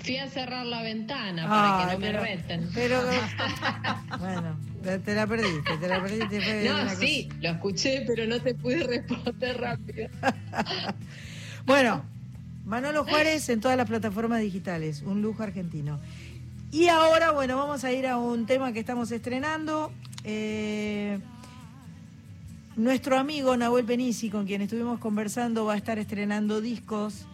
Fui 0.03 0.17
a 0.19 0.29
cerrar 0.31 0.65
la 0.67 0.83
ventana 0.83 1.47
para 1.49 1.79
que 1.79 1.93
no 1.95 1.99
me 1.99 2.13
reten. 2.21 2.71
Pero, 2.75 3.03
bueno, 4.19 4.57
te- 5.05 5.15
la 5.15 5.27
perdiste, 5.27 5.77
te 5.79 5.89
la 5.89 6.01
perdiste. 6.01 6.41
fue 6.41 6.65
No, 6.65 6.79
cosa- 6.83 6.97
sí, 6.97 7.29
lo 7.41 7.51
escuché, 7.51 8.05
pero 8.07 8.27
no 8.27 8.41
te 8.41 8.55
pude 8.55 8.83
responder 8.85 9.61
rápido. 9.61 10.09
Bueno, 11.67 12.05
Manolo 12.65 13.05
Juárez 13.05 13.49
en 13.49 13.61
todas 13.61 13.77
las 13.77 13.89
plataformas 13.89 14.41
digitales, 14.41 15.03
un 15.03 15.21
lujo 15.21 15.43
argentino. 15.43 15.99
Y 16.71 16.87
ahora, 16.87 17.33
bueno, 17.33 17.57
vamos 17.57 17.83
a 17.83 17.91
ir 17.93 18.07
a 18.07 18.19
un 18.19 18.47
tema 18.47 18.73
que 18.73 18.79
estamos 18.79 19.11
estrenando. 19.11 19.91
Eh, 20.23 21.19
nuestro 22.77 23.19
amigo 23.19 23.57
Nahuel 23.57 23.85
Penisi, 23.85 24.31
con 24.31 24.47
quien 24.47 24.63
estuvimos 24.63 25.01
conversando, 25.01 25.65
va 25.65 25.75
a 25.75 25.77
estar 25.77 25.99
estrenando 25.99 26.61
discos. 26.61 27.27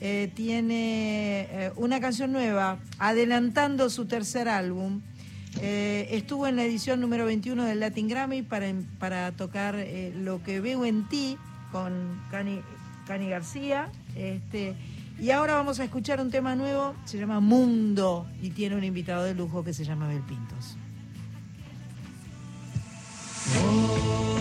Eh, 0.00 0.30
tiene 0.34 1.48
eh, 1.50 1.72
una 1.76 2.00
canción 2.00 2.32
nueva, 2.32 2.78
adelantando 2.98 3.88
su 3.90 4.06
tercer 4.06 4.48
álbum. 4.48 5.00
Eh, 5.60 6.08
estuvo 6.10 6.46
en 6.46 6.56
la 6.56 6.64
edición 6.64 7.00
número 7.00 7.24
21 7.24 7.64
del 7.64 7.80
Latin 7.80 8.08
Grammy 8.08 8.42
para, 8.42 8.66
para 8.98 9.32
tocar 9.32 9.86
Lo 10.16 10.42
que 10.42 10.60
veo 10.60 10.84
en 10.84 11.08
ti 11.08 11.38
con 11.72 12.20
Cani, 12.30 12.62
García. 13.28 13.90
Este, 14.14 14.74
y 15.18 15.30
ahora 15.30 15.54
vamos 15.54 15.80
a 15.80 15.84
escuchar 15.84 16.20
un 16.20 16.30
tema 16.30 16.56
nuevo, 16.56 16.94
se 17.06 17.18
llama 17.18 17.40
Mundo 17.40 18.26
y 18.42 18.50
tiene 18.50 18.76
un 18.76 18.84
invitado 18.84 19.24
de 19.24 19.34
lujo 19.34 19.64
que 19.64 19.72
se 19.72 19.84
llama 19.84 20.08
Bel 20.08 20.22
Pintos. 20.22 20.76
Sabes 23.52 24.35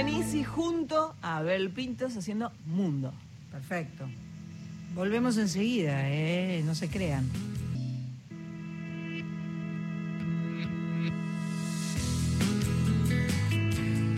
Penisi 0.00 0.44
junto 0.44 1.14
a 1.20 1.36
Abel 1.36 1.68
Pintos 1.68 2.16
haciendo 2.16 2.50
Mundo. 2.64 3.12
Perfecto. 3.52 4.08
Volvemos 4.94 5.36
enseguida, 5.36 6.08
¿eh? 6.08 6.62
no 6.64 6.74
se 6.74 6.88
crean. 6.88 7.28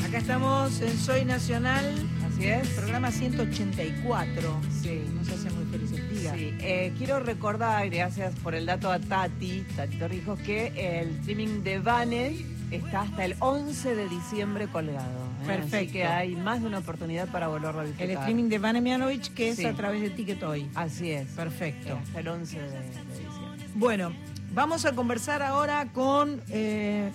Acá 0.07 0.19
estamos 0.19 0.81
en 0.83 0.97
Soy 0.97 1.25
Nacional, 1.25 1.85
Así 2.29 2.45
es. 2.47 2.69
programa 2.69 3.11
184. 3.11 4.61
Sí. 4.81 5.03
Nos 5.17 5.29
hace 5.31 5.51
muy 5.51 5.65
felices. 5.65 6.11
Diga. 6.11 6.35
Sí, 6.35 6.55
eh, 6.61 6.93
quiero 6.97 7.19
recordar, 7.19 7.91
gracias 7.91 8.33
por 8.37 8.55
el 8.55 8.67
dato 8.67 8.89
a 8.89 9.01
Tati, 9.01 9.67
Tati 9.75 9.97
Torrijos, 9.97 10.39
que 10.43 11.01
el 11.01 11.09
streaming 11.17 11.65
de 11.65 11.81
Vane 11.81 12.47
está 12.71 13.01
hasta 13.01 13.25
el 13.25 13.35
11 13.41 13.97
de 13.97 14.09
diciembre 14.09 14.69
colgado. 14.69 15.32
¿Eh? 15.49 15.53
Así 15.53 15.61
Perfecto. 15.61 15.93
que 15.93 16.05
hay 16.05 16.35
más 16.37 16.61
de 16.61 16.67
una 16.69 16.79
oportunidad 16.79 17.29
para 17.29 17.49
volverlo 17.49 17.81
a 17.81 17.85
disfrutar. 17.85 18.11
El 18.11 18.17
streaming 18.19 18.49
de 18.49 18.59
Vane 18.59 18.81
Mianovich, 18.81 19.33
que 19.35 19.51
es 19.51 19.57
Sí. 19.57 19.65
a 19.67 19.75
través 19.75 20.01
de 20.03 20.11
Ticket 20.11 20.43
Hoy. 20.43 20.69
Así 20.75 21.11
es. 21.11 21.27
Perfecto. 21.29 21.99
Hasta 22.03 22.21
el 22.21 22.29
11 22.29 22.59
de, 22.61 22.71
de 22.71 22.79
diciembre. 22.79 23.67
Bueno, 23.75 24.13
vamos 24.55 24.85
a 24.87 24.93
conversar 24.93 25.43
ahora 25.43 25.87
con 25.93 26.41
eh, 26.51 27.11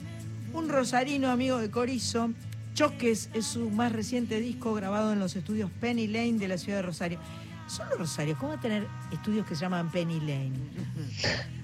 un 0.53 0.69
rosarino 0.69 1.29
amigo 1.29 1.57
de 1.57 1.69
Corizo. 1.69 2.31
Choques 2.73 3.29
es 3.33 3.45
su 3.45 3.69
más 3.71 3.91
reciente 3.91 4.39
disco 4.39 4.73
grabado 4.73 5.11
en 5.11 5.19
los 5.19 5.35
estudios 5.35 5.71
Penny 5.81 6.07
Lane 6.07 6.33
de 6.33 6.47
la 6.47 6.57
ciudad 6.57 6.77
de 6.77 6.83
Rosario. 6.83 7.19
Solo 7.67 7.97
Rosario, 7.97 8.37
¿cómo 8.37 8.53
va 8.53 8.57
a 8.59 8.61
tener 8.61 8.87
estudios 9.11 9.45
que 9.47 9.55
se 9.55 9.61
llaman 9.61 9.89
Penny 9.91 10.19
Lane? 10.19 10.51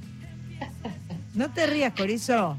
No 1.34 1.50
te 1.50 1.66
rías, 1.66 1.94
Corizo. 1.98 2.58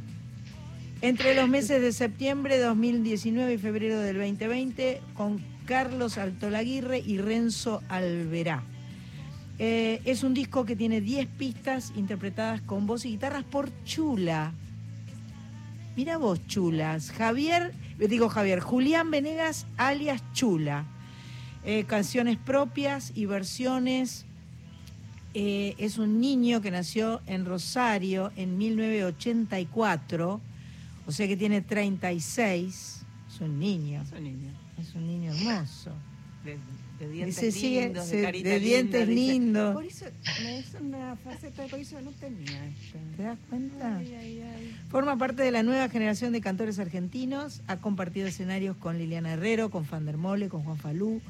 Entre 1.04 1.34
los 1.34 1.50
meses 1.50 1.82
de 1.82 1.92
septiembre 1.92 2.56
de 2.56 2.64
2019 2.64 3.52
y 3.52 3.58
febrero 3.58 4.00
del 4.00 4.16
2020, 4.16 5.02
con 5.12 5.38
Carlos 5.66 6.16
Altolaguirre 6.16 6.98
y 6.98 7.18
Renzo 7.18 7.82
Alverá. 7.90 8.62
Eh, 9.58 10.00
es 10.06 10.22
un 10.22 10.32
disco 10.32 10.64
que 10.64 10.76
tiene 10.76 11.02
10 11.02 11.26
pistas 11.26 11.92
interpretadas 11.94 12.62
con 12.62 12.86
voz 12.86 13.04
y 13.04 13.10
guitarras 13.10 13.44
por 13.44 13.68
Chula. 13.84 14.54
Mira 15.94 16.16
vos, 16.16 16.40
Chulas. 16.46 17.10
Javier, 17.10 17.74
eh, 17.98 18.08
digo 18.08 18.30
Javier, 18.30 18.60
Julián 18.60 19.10
Venegas 19.10 19.66
alias 19.76 20.22
Chula. 20.32 20.86
Eh, 21.66 21.84
canciones 21.84 22.38
propias 22.38 23.12
y 23.14 23.26
versiones. 23.26 24.24
Es 25.34 25.98
un 25.98 26.18
niño 26.18 26.62
que 26.62 26.70
nació 26.70 27.20
en 27.26 27.44
Rosario 27.44 28.32
en 28.36 28.56
1984, 28.56 30.40
o 31.06 31.12
sea 31.12 31.26
que 31.28 31.36
tiene 31.36 31.60
36. 31.60 33.00
Es 33.34 33.40
un 33.40 33.58
niño, 33.58 34.02
Es 34.02 34.12
un 34.12 34.24
niño. 34.24 34.52
es 34.80 34.94
un 34.94 35.06
niño 35.06 35.32
hermoso. 35.32 35.90
De, 36.44 36.58
de 37.00 37.10
dientes 37.10 37.36
Dice, 37.40 37.50
sigue, 37.52 37.84
lindos, 37.86 38.06
se- 38.06 38.16
de 38.18 38.22
carita 38.22 38.48
de 38.50 38.60
dientes 38.60 39.08
linda, 39.08 39.22
lindos. 39.32 39.74
Por 39.74 39.84
eso, 39.84 40.04
es 40.46 40.74
una 40.80 41.16
faceta 41.16 41.64
por 41.66 41.78
eso 41.80 42.00
no 42.00 42.10
tenía 42.12 42.66
esta. 42.66 42.98
¿Te 43.16 43.22
das 43.22 43.38
cuenta? 43.48 43.96
Ay, 43.96 44.14
ay, 44.14 44.40
ay. 44.42 44.76
Forma 44.90 45.16
parte 45.16 45.42
de 45.42 45.50
la 45.50 45.62
nueva 45.62 45.88
generación 45.88 46.32
de 46.32 46.40
cantores 46.40 46.78
argentinos. 46.78 47.62
Ha 47.66 47.78
compartido 47.78 48.26
escenarios 48.28 48.76
con 48.76 48.98
Liliana 48.98 49.32
Herrero, 49.32 49.70
con 49.70 49.84
Fandermole, 49.86 50.48
con 50.48 50.62
Juan 50.62 50.76
Falú. 50.76 51.20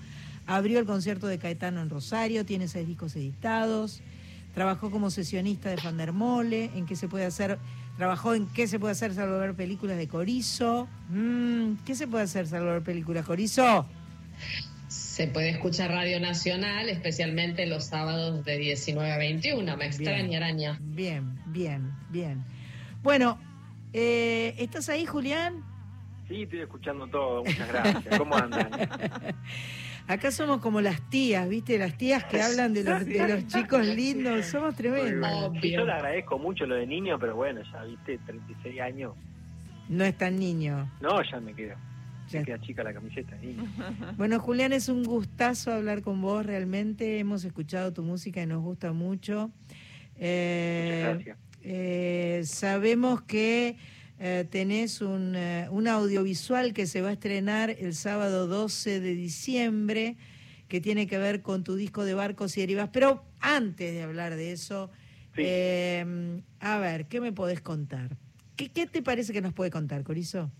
Abrió 0.46 0.78
el 0.80 0.84
concierto 0.84 1.26
de 1.28 1.38
Caetano 1.38 1.80
en 1.80 1.88
Rosario. 1.88 2.44
Tiene 2.44 2.68
seis 2.68 2.86
discos 2.86 3.16
editados. 3.16 4.02
Trabajó 4.52 4.90
como 4.90 5.10
sesionista 5.10 5.70
de 5.70 5.78
Fandermole. 5.78 6.70
En 6.74 6.84
qué 6.86 6.96
se 6.96 7.08
puede 7.08 7.24
hacer. 7.24 7.58
Trabajó 7.96 8.34
en 8.34 8.46
qué 8.48 8.66
se 8.66 8.78
puede 8.78 8.92
hacer 8.92 9.14
salvo 9.14 9.38
ver 9.38 9.54
películas 9.54 9.96
de 9.96 10.08
Corizo. 10.08 10.88
Mm, 11.10 11.74
¿Qué 11.86 11.94
se 11.94 12.08
puede 12.08 12.24
hacer 12.24 12.46
salvo 12.46 12.66
ver 12.66 12.82
películas 12.82 13.24
Corizo? 13.24 13.86
Se 14.88 15.28
puede 15.28 15.50
escuchar 15.50 15.90
Radio 15.90 16.18
Nacional, 16.18 16.88
especialmente 16.88 17.66
los 17.66 17.84
sábados 17.84 18.44
de 18.44 18.58
19 18.58 19.12
a 19.12 19.18
21. 19.18 19.76
Me 19.76 19.86
extraña, 19.86 20.38
araña. 20.38 20.78
Bien, 20.80 21.38
bien, 21.46 21.92
bien. 22.10 22.44
Bueno, 23.02 23.38
eh, 23.92 24.54
¿estás 24.58 24.88
ahí, 24.88 25.06
Julián? 25.06 25.62
Sí, 26.26 26.42
estoy 26.42 26.60
escuchando 26.60 27.06
todo, 27.06 27.44
muchas 27.44 27.68
gracias. 27.68 28.18
¿Cómo 28.18 28.34
andan? 28.34 28.70
Acá 30.06 30.30
somos 30.30 30.58
como 30.60 30.80
las 30.82 31.00
tías, 31.08 31.48
¿viste? 31.48 31.78
Las 31.78 31.96
tías 31.96 32.24
que 32.24 32.42
hablan 32.42 32.74
de 32.74 32.84
los, 32.84 33.06
de 33.06 33.26
los 33.26 33.46
chicos 33.46 33.86
lindos. 33.86 34.44
Somos 34.46 34.74
tremendos. 34.76 35.52
Sí, 35.62 35.70
yo 35.72 35.84
le 35.84 35.92
agradezco 35.92 36.38
mucho 36.38 36.66
lo 36.66 36.74
de 36.74 36.86
niño, 36.86 37.18
pero 37.18 37.34
bueno, 37.36 37.62
ya 37.72 37.84
viste, 37.84 38.18
36 38.26 38.80
años. 38.80 39.14
No 39.88 40.04
es 40.04 40.16
tan 40.16 40.38
niño. 40.38 40.90
No, 41.00 41.22
ya 41.22 41.40
me 41.40 41.54
quedo. 41.54 41.74
Ya. 42.28 42.40
Me 42.40 42.46
queda 42.46 42.60
chica 42.60 42.82
la 42.82 42.92
camiseta. 42.92 43.34
niño. 43.36 43.64
Bueno, 44.16 44.38
Julián, 44.40 44.72
es 44.74 44.88
un 44.90 45.04
gustazo 45.04 45.72
hablar 45.72 46.02
con 46.02 46.20
vos 46.20 46.44
realmente. 46.44 47.18
Hemos 47.18 47.44
escuchado 47.44 47.92
tu 47.92 48.02
música 48.02 48.42
y 48.42 48.46
nos 48.46 48.62
gusta 48.62 48.92
mucho. 48.92 49.50
Eh, 50.16 51.00
Muchas 51.06 51.14
gracias. 51.24 51.38
eh, 51.62 52.40
sabemos 52.44 53.22
que 53.22 53.76
eh, 54.26 54.46
tenés 54.48 55.02
un, 55.02 55.34
eh, 55.36 55.68
un 55.70 55.86
audiovisual 55.86 56.72
que 56.72 56.86
se 56.86 57.02
va 57.02 57.10
a 57.10 57.12
estrenar 57.12 57.68
el 57.68 57.94
sábado 57.94 58.46
12 58.46 58.98
de 58.98 59.14
diciembre, 59.14 60.16
que 60.66 60.80
tiene 60.80 61.06
que 61.06 61.18
ver 61.18 61.42
con 61.42 61.62
tu 61.62 61.76
disco 61.76 62.04
de 62.06 62.14
barcos 62.14 62.56
y 62.56 62.62
derivas. 62.62 62.88
Pero 62.90 63.22
antes 63.40 63.92
de 63.92 64.02
hablar 64.02 64.34
de 64.34 64.52
eso, 64.52 64.90
Sí. 65.34 65.42
eh, 65.44 66.40
a 66.60 66.78
ver, 66.78 67.06
¿qué 67.06 67.20
me 67.20 67.32
podés 67.32 67.60
contar? 67.60 68.16
¿Qué, 68.56 68.70
¿Qué 68.70 68.86
te 68.86 69.02
parece 69.02 69.34
que 69.34 69.42
nos 69.42 69.52
puede 69.52 69.70
contar, 69.70 70.02
Corizo? 70.04 70.50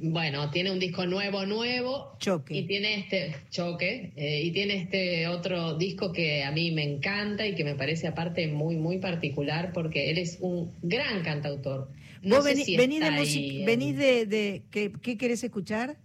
Bueno, 0.00 0.50
tiene 0.50 0.70
un 0.70 0.78
disco 0.78 1.06
nuevo, 1.06 1.44
nuevo. 1.46 2.16
Choque. 2.18 2.54
Y 2.56 2.66
tiene 2.66 2.94
este 3.00 3.34
choque, 3.50 4.12
eh, 4.16 4.42
y 4.44 4.50
tiene 4.52 4.74
este 4.82 5.26
otro 5.28 5.76
disco 5.76 6.12
que 6.12 6.44
a 6.44 6.50
mí 6.52 6.70
me 6.70 6.82
encanta 6.84 7.46
y 7.46 7.54
que 7.54 7.64
me 7.64 7.74
parece 7.74 8.06
aparte 8.06 8.48
muy, 8.48 8.76
muy 8.76 8.98
particular 8.98 9.72
porque 9.72 10.10
él 10.10 10.18
es 10.18 10.38
un 10.40 10.72
gran 10.82 11.22
cantautor. 11.22 11.90
No 12.22 12.36
Vos 12.36 12.44
sé 12.46 12.54
vení- 12.54 12.64
si 12.64 12.76
venís, 12.76 13.00
de, 13.00 13.10
música- 13.10 13.64
venís 13.66 13.96
de, 13.96 14.26
de- 14.26 14.62
¿qué, 14.70 14.92
qué 15.02 15.16
querés 15.16 15.42
escuchar? 15.44 15.98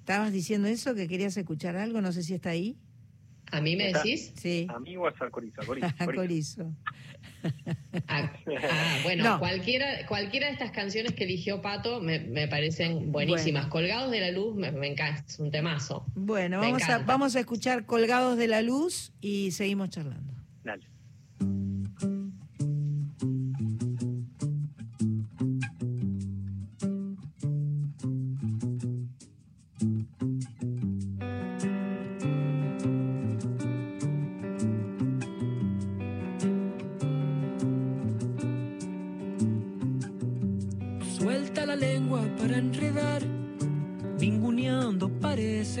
estabas 0.00 0.32
diciendo 0.34 0.68
eso, 0.68 0.94
que 0.94 1.08
querías 1.08 1.34
escuchar 1.36 1.76
algo, 1.76 2.02
no 2.02 2.12
sé 2.12 2.22
si 2.22 2.34
está 2.34 2.50
ahí. 2.50 2.76
¿A 3.54 3.60
mí 3.60 3.76
me 3.76 3.86
Está- 3.88 4.02
decís? 4.02 4.32
Sí, 4.36 4.66
A 4.68 4.78
mí 4.80 4.96
o 4.96 5.06
a 5.06 5.12
Corizo, 5.30 5.60
a 5.98 6.04
Corizo. 6.06 6.72
Ah, 8.08 8.32
ah, 8.70 8.98
bueno, 9.02 9.24
No. 9.24 9.38
cualquiera, 9.38 10.06
cualquiera 10.06 10.46
de 10.46 10.54
estas 10.54 10.70
canciones 10.72 11.12
que 11.12 11.24
eligió 11.24 11.60
Pato 11.62 12.00
me, 12.00 12.18
me 12.18 12.48
parecen 12.48 13.12
buenísimas. 13.12 13.66
Colgados 13.66 14.10
de 14.10 14.20
la 14.20 14.30
luz 14.30 14.56
me, 14.56 14.72
me 14.72 14.88
encanta, 14.88 15.24
es 15.26 15.38
un 15.38 15.50
temazo. 15.50 16.04
Bueno, 16.14 16.60
vamos 16.60 16.82
a, 16.84 16.98
vamos 16.98 17.36
a 17.36 17.40
escuchar 17.40 17.86
Colgados 17.86 18.36
de 18.38 18.48
la 18.48 18.62
Luz 18.62 19.12
y 19.20 19.50
seguimos 19.52 19.90
charlando. 19.90 20.32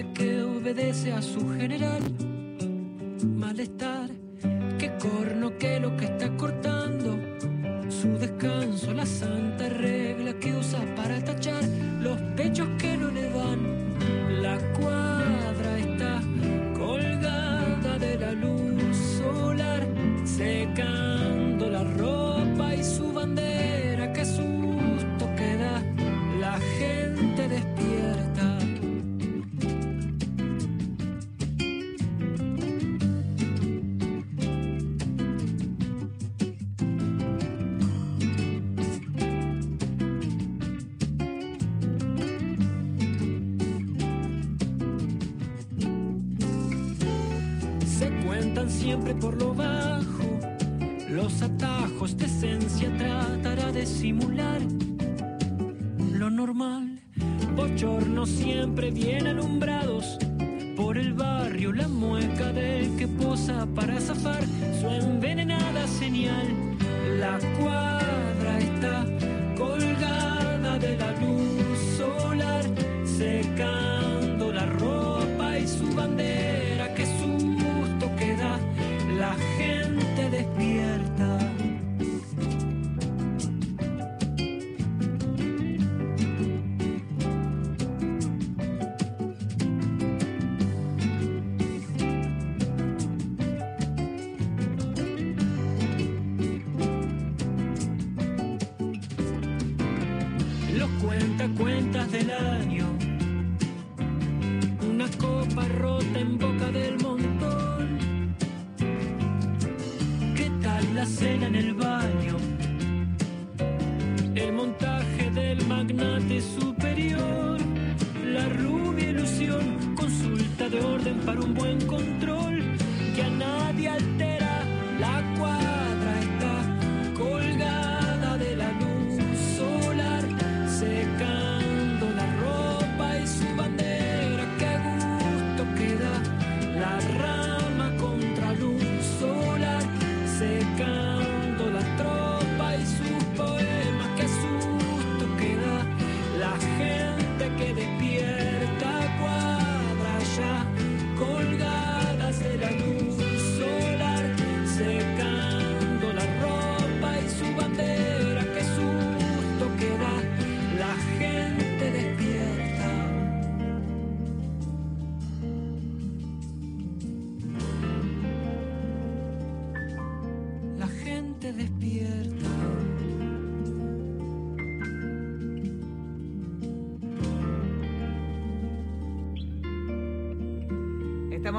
Que 0.02 0.42
obedece 0.42 1.12
a 1.12 1.22
su 1.22 1.54
general. 1.56 2.02
Malestar, 3.36 4.10
que 4.76 4.90
corno 4.98 5.56
que 5.56 5.78
lo 5.78 5.96
que 5.96 6.06
está 6.06 6.33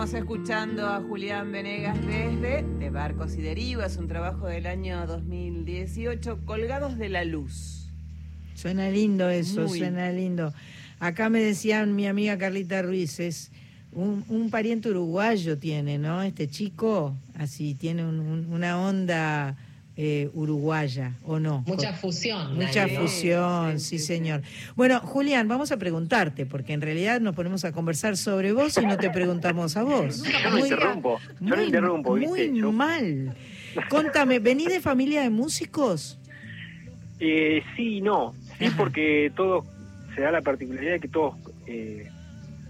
Estamos 0.06 0.22
escuchando 0.22 0.88
a 0.88 1.02
Julián 1.02 1.52
Venegas 1.52 1.98
desde 2.06 2.62
De 2.78 2.92
Barcos 2.92 3.34
y 3.38 3.42
Derivas, 3.42 3.98
un 3.98 4.08
trabajo 4.08 4.46
del 4.46 4.68
año 4.68 5.08
2018, 5.08 6.42
Colgados 6.46 7.00
de 7.00 7.10
la 7.10 7.24
Luz. 7.26 7.90
Suena 8.54 8.88
lindo 8.92 9.28
eso, 9.32 9.62
Muy. 9.62 9.80
suena 9.80 10.12
lindo. 10.12 10.54
Acá 11.00 11.32
me 11.32 11.40
decían 11.40 11.96
mi 11.96 12.06
amiga 12.06 12.38
Carlita 12.38 12.84
Ruiz, 12.84 13.20
es 13.20 13.50
un, 13.94 14.24
un 14.30 14.52
pariente 14.52 14.92
uruguayo 14.92 15.58
tiene, 15.58 15.98
¿no? 15.98 16.22
Este 16.22 16.48
chico, 16.48 17.16
así, 17.34 17.74
tiene 17.74 18.06
un- 18.06 18.20
un- 18.20 18.54
una 18.54 18.80
onda 18.80 19.58
eh, 19.98 20.30
uruguaya, 20.34 21.14
¿o 21.24 21.40
no? 21.40 21.64
Mucha 21.68 21.94
fusión. 21.94 22.56
Mucha 22.56 22.88
fusión, 22.88 23.80
Sí, 23.80 23.86
sí, 23.86 23.98
sí, 23.98 24.00
sí. 24.00 24.06
señor. 24.06 24.42
Bueno, 24.76 25.00
Julián, 25.00 25.48
vamos 25.48 25.72
a 25.72 25.78
preguntarte, 25.78 26.46
porque 26.46 26.74
en 26.74 26.82
realidad 26.82 27.22
nos 27.22 27.34
ponemos 27.36 27.64
a 27.66 27.72
conversar 27.72 28.18
sobre 28.18 28.52
vos 28.52 28.78
y 28.78 28.86
no 28.86 28.98
te 28.98 29.10
preguntamos 29.10 29.78
a 29.78 29.84
vos. 29.84 30.22
Yo 30.24 30.50
no 30.52 30.60
interrumpo, 30.60 31.20
yo 31.40 31.56
no 31.56 31.64
interrumpo, 31.64 32.14
¿viste? 32.16 32.50
Muy 32.50 32.60
Yo- 32.60 32.72
mal. 32.72 33.36
Contame, 33.90 34.40
¿venís 34.40 34.68
de 34.70 34.80
familia 34.82 35.22
de 35.22 35.30
músicos? 35.30 36.18
Eh, 37.20 37.62
sí 37.76 37.98
y 37.98 38.02
no. 38.02 38.34
Sí, 38.58 38.66
Ajá. 38.66 38.78
porque 38.78 39.32
todos, 39.36 39.66
se 40.16 40.22
da 40.22 40.32
la 40.32 40.42
particularidad 40.42 40.94
de 40.94 41.00
que 41.00 41.08
todos 41.08 41.36
eh, 41.68 42.10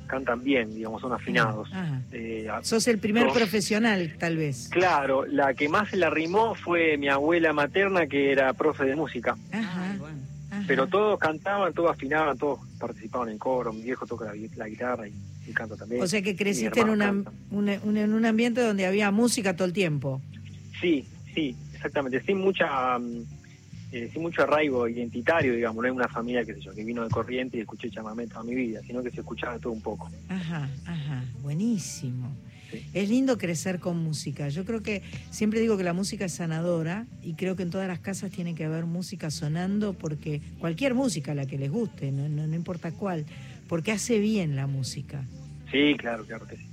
cantan 0.07 0.43
bien, 0.43 0.73
digamos, 0.73 1.01
son 1.01 1.13
afinados. 1.13 1.69
Ajá. 1.73 2.01
Eh, 2.11 2.47
a- 2.51 2.63
Sos 2.63 2.87
el 2.87 2.99
primer 2.99 3.27
profesional, 3.33 4.15
tal 4.19 4.37
vez. 4.37 4.69
claro, 4.69 5.25
la 5.25 5.53
que 5.53 5.67
más 5.69 5.89
se 5.89 5.97
la 5.97 6.09
rimó 6.09 6.55
fue 6.55 6.97
mi 6.97 7.07
abuela 7.09 7.53
materna, 7.53 8.07
que 8.07 8.31
era 8.31 8.53
profe 8.53 8.85
de 8.85 8.95
música. 8.95 9.35
Ajá, 9.51 9.91
Ay, 9.91 9.97
bueno. 9.99 10.17
ajá. 10.51 10.63
Pero 10.67 10.87
todos 10.87 11.19
cantaban, 11.19 11.73
todos 11.73 11.91
afinaban, 11.91 12.37
todos 12.37 12.59
participaban 12.79 13.29
en 13.29 13.37
coro. 13.37 13.73
Mi 13.73 13.81
viejo 13.81 14.05
toca 14.05 14.25
la, 14.25 14.33
gui- 14.35 14.53
la 14.55 14.67
guitarra 14.67 15.07
y, 15.07 15.13
y 15.47 15.51
canta 15.53 15.75
también. 15.75 16.01
O 16.01 16.07
sea 16.07 16.21
que 16.21 16.35
creciste 16.35 16.79
en, 16.81 16.89
una, 16.89 17.11
una- 17.51 17.79
un- 17.83 17.97
en 17.97 18.13
un 18.13 18.25
ambiente 18.25 18.61
donde 18.61 18.85
había 18.85 19.11
música 19.11 19.55
todo 19.55 19.67
el 19.67 19.73
tiempo. 19.73 20.21
Sí, 20.81 21.05
sí, 21.33 21.55
exactamente. 21.73 22.21
Sí, 22.25 22.33
mucha 22.33 22.97
mm, 22.99 23.23
eh, 23.95 24.09
sin 24.11 24.23
mucho 24.23 24.41
arraigo 24.41 24.89
identitario, 24.89 25.53
digamos, 25.53 25.81
no 25.81 25.87
es 25.87 25.95
una 25.95 26.09
familia 26.09 26.43
que 26.43 26.53
sé 26.53 26.59
yo, 26.59 26.73
que 26.73 26.83
vino 26.83 27.01
de 27.05 27.09
corriente 27.09 27.55
y 27.55 27.61
escuché 27.61 27.89
chamamé 27.89 28.27
toda 28.27 28.43
mi 28.43 28.53
vida, 28.53 28.81
sino 28.85 29.01
que 29.01 29.09
se 29.09 29.21
escuchaba 29.21 29.57
todo 29.57 29.71
un 29.71 29.79
poco. 29.79 30.11
Ajá, 30.27 30.69
ajá, 30.85 31.23
buenísimo. 31.41 32.35
Sí. 32.69 32.85
Es 32.93 33.07
lindo 33.07 33.37
crecer 33.37 33.79
con 33.79 34.03
música. 34.03 34.49
Yo 34.49 34.65
creo 34.65 34.83
que 34.83 35.01
siempre 35.29 35.61
digo 35.61 35.77
que 35.77 35.85
la 35.85 35.93
música 35.93 36.25
es 36.25 36.33
sanadora 36.33 37.05
y 37.23 37.35
creo 37.35 37.55
que 37.55 37.63
en 37.63 37.69
todas 37.69 37.87
las 37.87 37.99
casas 37.99 38.31
tiene 38.31 38.53
que 38.53 38.65
haber 38.65 38.85
música 38.85 39.31
sonando 39.31 39.93
porque 39.93 40.41
cualquier 40.59 40.93
música, 40.93 41.33
la 41.33 41.45
que 41.45 41.57
les 41.57 41.71
guste, 41.71 42.11
no, 42.11 42.27
no, 42.27 42.47
no 42.47 42.53
importa 42.53 42.91
cuál, 42.91 43.25
porque 43.69 43.93
hace 43.93 44.19
bien 44.19 44.57
la 44.57 44.67
música. 44.67 45.23
Sí, 45.71 45.95
claro, 45.97 46.25
claro 46.25 46.45
que 46.45 46.57
sí. 46.57 46.67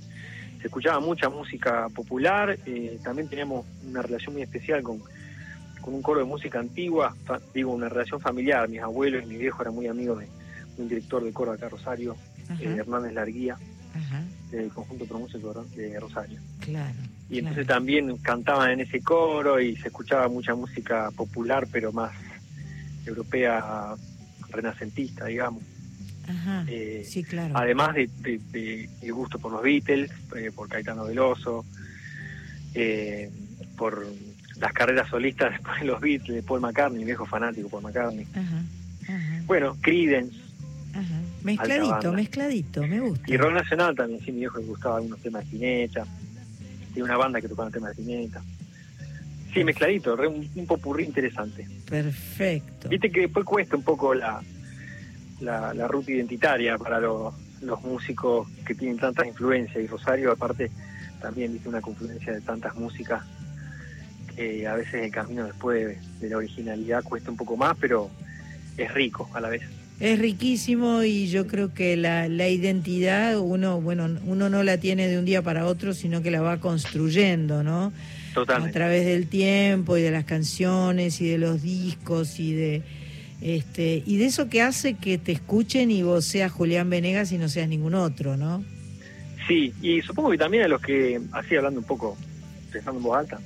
Se 0.59 0.67
escuchaba 0.67 0.99
mucha 0.99 1.29
música 1.29 1.87
popular, 1.95 2.59
eh, 2.65 2.99
también 3.01 3.29
teníamos 3.29 3.65
una 3.87 4.01
relación 4.01 4.33
muy 4.33 4.41
especial 4.41 4.83
con, 4.83 5.01
con 5.83 5.93
un 5.93 6.01
coro 6.01 6.19
de 6.19 6.25
música 6.25 6.59
antigua, 6.59 7.15
fa- 7.25 7.39
digo, 7.53 7.71
una 7.73 7.89
relación 7.89 8.19
familiar. 8.21 8.67
Mis 8.69 8.81
abuelos 8.81 9.23
y 9.23 9.27
mi 9.27 9.37
viejo 9.37 9.61
eran 9.61 9.75
muy 9.75 9.87
amigos 9.87 10.19
de 10.19 10.27
un 10.77 10.87
director 10.87 11.23
de 11.23 11.31
coro 11.33 11.51
acá 11.51 11.69
Rosario, 11.69 12.15
Ajá, 12.49 12.61
eh, 12.63 12.75
Hernández 12.79 13.13
Larguía, 13.13 13.57
del 14.49 14.69
conjunto 14.69 15.05
pro 15.05 15.19
músico 15.19 15.53
de 15.75 15.99
Rosario. 15.99 16.39
claro. 16.59 16.95
Y 17.29 17.39
entonces 17.39 17.65
claro. 17.65 17.79
también 17.79 18.17
cantaban 18.17 18.71
en 18.71 18.81
ese 18.81 19.01
coro 19.01 19.59
y 19.59 19.75
se 19.77 19.87
escuchaba 19.87 20.27
mucha 20.27 20.53
música 20.53 21.09
popular, 21.15 21.67
pero 21.71 21.91
más 21.91 22.11
europea, 23.05 23.95
renacentista, 24.49 25.25
digamos. 25.25 25.63
Ajá, 26.27 26.63
Eh, 26.67 27.03
sí, 27.07 27.23
claro. 27.23 27.55
Además 27.57 27.95
de, 27.95 28.09
de- 28.21 28.39
de 28.51 28.89
el 29.01 29.13
gusto 29.13 29.39
por 29.39 29.51
los 29.51 29.61
Beatles, 29.63 30.11
eh, 30.35 30.51
por 30.55 30.69
Caetano 30.69 31.05
Veloso, 31.05 31.65
eh, 32.75 33.29
por 33.77 34.05
las 34.63 34.73
carreras 34.73 35.07
solistas 35.09 35.51
después 35.57 35.79
de 35.81 35.85
los 35.85 35.99
Beatles, 36.01 36.35
de 36.35 36.43
Paul 36.43 36.61
McCartney, 36.61 36.99
mi 36.99 37.05
viejo 37.05 37.25
fanático 37.25 37.69
Paul 37.69 37.83
McCartney. 37.83 38.25
Ajá, 38.33 38.63
ajá, 39.07 39.41
Bueno, 39.45 39.77
Creedence 39.81 40.35
ajá. 40.93 41.19
Mezcladito, 41.43 42.13
mezcladito, 42.13 42.87
me 42.87 42.99
gusta. 43.01 43.25
y 43.27 43.35
rock 43.37 43.53
nacional 43.53 43.93
también, 43.95 44.21
sí, 44.23 44.31
mi 44.31 44.39
viejo 44.39 44.59
le 44.59 44.65
gustaba 44.65 44.97
algunos 44.97 45.19
temas 45.19 45.41
de 45.43 45.49
Spinetta, 45.49 46.05
tiene 46.93 47.03
una 47.03 47.17
banda 47.17 47.41
que 47.41 47.47
tocaba 47.49 47.69
temas 47.69 47.95
de 47.95 48.01
Spinetta. 48.01 48.41
Sí, 49.53 49.63
mezcladito, 49.63 50.15
re- 50.15 50.27
un, 50.27 50.49
un 50.55 50.65
popurrí 50.65 51.03
interesante. 51.03 51.67
Perfecto. 51.89 52.87
Viste 52.89 53.11
que 53.11 53.21
después 53.21 53.45
cuesta 53.45 53.75
un 53.75 53.83
poco 53.83 54.13
la, 54.15 54.41
la, 55.41 55.73
la 55.73 55.87
ruta 55.87 56.11
identitaria 56.11 56.77
para 56.77 56.99
los, 56.99 57.33
los 57.61 57.81
músicos 57.83 58.47
que 58.65 58.73
tienen 58.73 58.97
tantas 58.97 59.27
influencias 59.27 59.83
y 59.83 59.87
Rosario 59.87 60.31
aparte 60.31 60.71
también 61.21 61.51
viste 61.53 61.69
una 61.69 61.81
confluencia 61.81 62.33
de 62.33 62.41
tantas 62.41 62.73
músicas 62.75 63.21
que 64.35 64.67
a 64.67 64.75
veces 64.75 64.95
el 64.95 65.11
camino 65.11 65.45
después 65.45 65.85
de, 65.85 65.97
de 66.19 66.29
la 66.29 66.37
originalidad 66.37 67.03
cuesta 67.03 67.31
un 67.31 67.37
poco 67.37 67.57
más, 67.57 67.75
pero 67.79 68.09
es 68.77 68.93
rico 68.93 69.29
a 69.33 69.41
la 69.41 69.49
vez. 69.49 69.61
Es 69.99 70.19
riquísimo 70.19 71.03
y 71.03 71.27
yo 71.27 71.47
creo 71.47 71.73
que 71.73 71.95
la, 71.95 72.27
la 72.27 72.49
identidad 72.49 73.37
uno, 73.39 73.79
bueno, 73.79 74.09
uno 74.25 74.49
no 74.49 74.63
la 74.63 74.77
tiene 74.77 75.07
de 75.07 75.19
un 75.19 75.25
día 75.25 75.41
para 75.41 75.65
otro, 75.65 75.93
sino 75.93 76.21
que 76.21 76.31
la 76.31 76.41
va 76.41 76.59
construyendo, 76.59 77.63
¿no? 77.63 77.93
A 78.31 78.33
Totalmente. 78.33 78.73
través 78.73 79.05
del 79.05 79.27
tiempo 79.27 79.95
y 79.95 80.01
de 80.01 80.11
las 80.11 80.25
canciones 80.25 81.21
y 81.21 81.29
de 81.29 81.37
los 81.37 81.61
discos 81.61 82.39
y 82.39 82.53
de 82.53 82.81
este 83.41 84.01
y 84.05 84.17
de 84.17 84.25
eso 84.25 84.49
que 84.49 84.61
hace 84.61 84.95
que 84.95 85.17
te 85.17 85.31
escuchen 85.33 85.91
y 85.91 86.01
vos 86.01 86.25
seas 86.25 86.51
Julián 86.51 86.89
Venegas 86.89 87.31
y 87.31 87.37
no 87.37 87.47
seas 87.47 87.69
ningún 87.69 87.93
otro, 87.93 88.35
¿no? 88.35 88.63
Sí, 89.47 89.73
y 89.81 90.01
supongo 90.01 90.31
que 90.31 90.37
también 90.37 90.63
a 90.63 90.67
los 90.67 90.81
que, 90.81 91.21
así 91.33 91.55
hablando 91.55 91.79
un 91.81 91.85
poco, 91.85 92.17
pensando 92.71 92.99
en 92.99 93.03
voz 93.03 93.17
alta, 93.19 93.39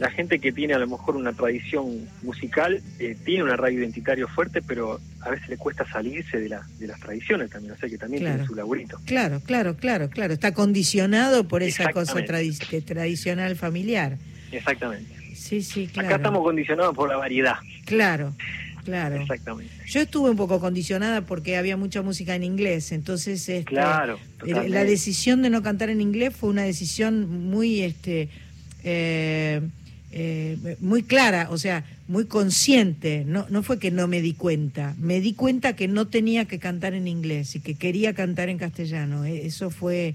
la 0.00 0.10
gente 0.10 0.38
que 0.40 0.50
tiene 0.50 0.72
a 0.74 0.78
lo 0.78 0.86
mejor 0.88 1.14
una 1.14 1.32
tradición 1.34 2.08
musical, 2.22 2.80
eh, 2.98 3.16
tiene 3.24 3.44
un 3.44 3.50
arraigo 3.50 3.80
identitario 3.80 4.26
fuerte, 4.28 4.62
pero 4.62 4.98
a 5.20 5.28
veces 5.30 5.48
le 5.50 5.58
cuesta 5.58 5.86
salirse 5.92 6.40
de, 6.40 6.48
la, 6.48 6.62
de 6.78 6.86
las 6.86 6.98
tradiciones 6.98 7.50
también, 7.50 7.74
o 7.74 7.76
sea 7.76 7.86
que 7.88 7.98
también 7.98 8.22
Claro. 8.22 8.36
tiene 8.36 8.48
su 8.48 8.54
laburito. 8.54 8.98
Claro, 9.04 9.40
claro, 9.40 9.76
claro, 9.76 10.08
claro. 10.08 10.32
Está 10.32 10.52
condicionado 10.54 11.46
por 11.46 11.62
esa 11.62 11.92
cosa 11.92 12.14
tradi- 12.24 12.82
tradicional 12.84 13.54
familiar. 13.56 14.16
Exactamente. 14.50 15.14
Sí, 15.34 15.62
sí, 15.62 15.86
claro. 15.86 16.08
Acá 16.08 16.16
estamos 16.16 16.42
condicionados 16.42 16.94
por 16.96 17.08
la 17.10 17.16
variedad. 17.18 17.54
Claro, 17.84 18.34
claro. 18.84 19.16
Exactamente. 19.16 19.72
Yo 19.86 20.00
estuve 20.00 20.30
un 20.30 20.36
poco 20.38 20.60
condicionada 20.60 21.20
porque 21.22 21.56
había 21.58 21.76
mucha 21.76 22.00
música 22.00 22.34
en 22.34 22.44
inglés, 22.44 22.92
entonces 22.92 23.46
este, 23.50 23.64
Claro. 23.64 24.18
totalmente. 24.38 24.70
la 24.70 24.84
decisión 24.84 25.42
de 25.42 25.50
no 25.50 25.62
cantar 25.62 25.90
en 25.90 26.00
inglés 26.00 26.34
fue 26.34 26.48
una 26.48 26.62
decisión 26.62 27.28
muy, 27.50 27.82
este, 27.82 28.28
eh, 28.82 29.60
eh, 30.12 30.76
muy 30.80 31.02
clara, 31.02 31.48
o 31.50 31.58
sea, 31.58 31.84
muy 32.08 32.26
consciente. 32.26 33.24
No, 33.26 33.46
no 33.50 33.62
fue 33.62 33.78
que 33.78 33.90
no 33.90 34.06
me 34.08 34.20
di 34.20 34.32
cuenta, 34.34 34.94
me 34.98 35.20
di 35.20 35.34
cuenta 35.34 35.74
que 35.76 35.86
no 35.88 36.08
tenía 36.08 36.44
que 36.46 36.58
cantar 36.58 36.94
en 36.94 37.06
inglés 37.08 37.54
y 37.56 37.60
que 37.60 37.74
quería 37.76 38.12
cantar 38.14 38.48
en 38.48 38.58
castellano. 38.58 39.24
Eh, 39.24 39.46
Eso 39.46 39.70
fue, 39.70 40.14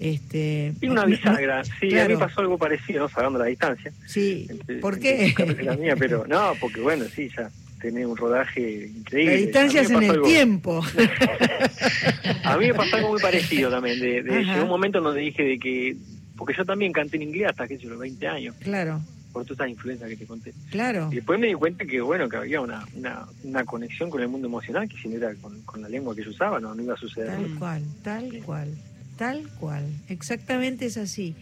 este, 0.00 0.72
Y 0.80 0.88
una 0.88 1.02
no- 1.02 1.08
bisagra. 1.08 1.62
Sí, 1.78 1.96
a 1.98 2.08
mí 2.08 2.16
pasó 2.16 2.40
algo 2.40 2.58
parecido, 2.58 3.00
¿no? 3.02 3.08
Salvando 3.08 3.38
la 3.38 3.44
distancia. 3.46 3.92
Sí, 4.06 4.46
Entre- 4.50 4.78
¿por 4.78 4.98
qué? 4.98 5.32
la 5.62 5.76
mía, 5.76 5.94
pero 5.96 6.26
no, 6.26 6.52
porque 6.60 6.80
bueno, 6.80 7.04
sí, 7.14 7.30
ya 7.36 7.50
tenés 7.80 8.06
un 8.06 8.16
rodaje 8.16 8.90
increíble. 8.96 9.34
La 9.36 9.40
distancia 9.42 9.80
es 9.82 9.90
en 9.90 10.02
el 10.02 10.10
algo- 10.10 10.26
tiempo. 10.26 10.82
A 12.44 12.56
mí 12.58 12.66
me 12.66 12.74
pasó 12.74 12.96
algo 12.96 13.10
muy 13.12 13.20
parecido 13.20 13.70
también. 13.70 14.00
De, 14.00 14.22
de- 14.22 14.44
llegó 14.44 14.62
un 14.64 14.68
momento 14.68 14.98
en 14.98 15.04
donde 15.04 15.20
dije 15.20 15.42
de 15.42 15.58
que. 15.58 15.96
Porque 16.36 16.54
yo 16.56 16.64
también 16.64 16.90
canté 16.92 17.16
en 17.16 17.22
inglés 17.24 17.48
hasta 17.50 17.68
que 17.68 17.76
yo 17.76 17.90
los 17.90 17.98
20 17.98 18.26
años, 18.26 18.54
claro, 18.60 19.00
por 19.32 19.44
todas 19.44 19.58
esas 19.60 19.70
influencias 19.70 20.08
que 20.10 20.16
te 20.16 20.26
conté. 20.26 20.52
claro. 20.70 21.08
Y 21.12 21.16
después 21.16 21.38
me 21.38 21.46
di 21.48 21.54
cuenta 21.54 21.84
que, 21.84 22.00
bueno, 22.00 22.28
que 22.28 22.36
había 22.36 22.60
una, 22.60 22.84
una, 22.94 23.26
una 23.44 23.64
conexión 23.64 24.10
con 24.10 24.20
el 24.22 24.28
mundo 24.28 24.48
emocional 24.48 24.88
que 24.88 24.96
si 24.96 25.08
no 25.08 25.16
era 25.16 25.34
con, 25.36 25.60
con 25.62 25.80
la 25.82 25.88
lengua 25.88 26.14
que 26.14 26.24
yo 26.24 26.30
usaba, 26.30 26.58
no, 26.60 26.74
no 26.74 26.82
iba 26.82 26.94
a 26.94 26.96
suceder. 26.98 27.28
Tal 27.28 27.42
nunca. 27.42 27.58
cual, 27.58 27.82
tal 28.02 28.42
cual, 28.44 28.68
tal 29.16 29.48
cual. 29.60 29.84
Exactamente 30.08 30.86
es 30.86 30.96
así. 30.96 31.34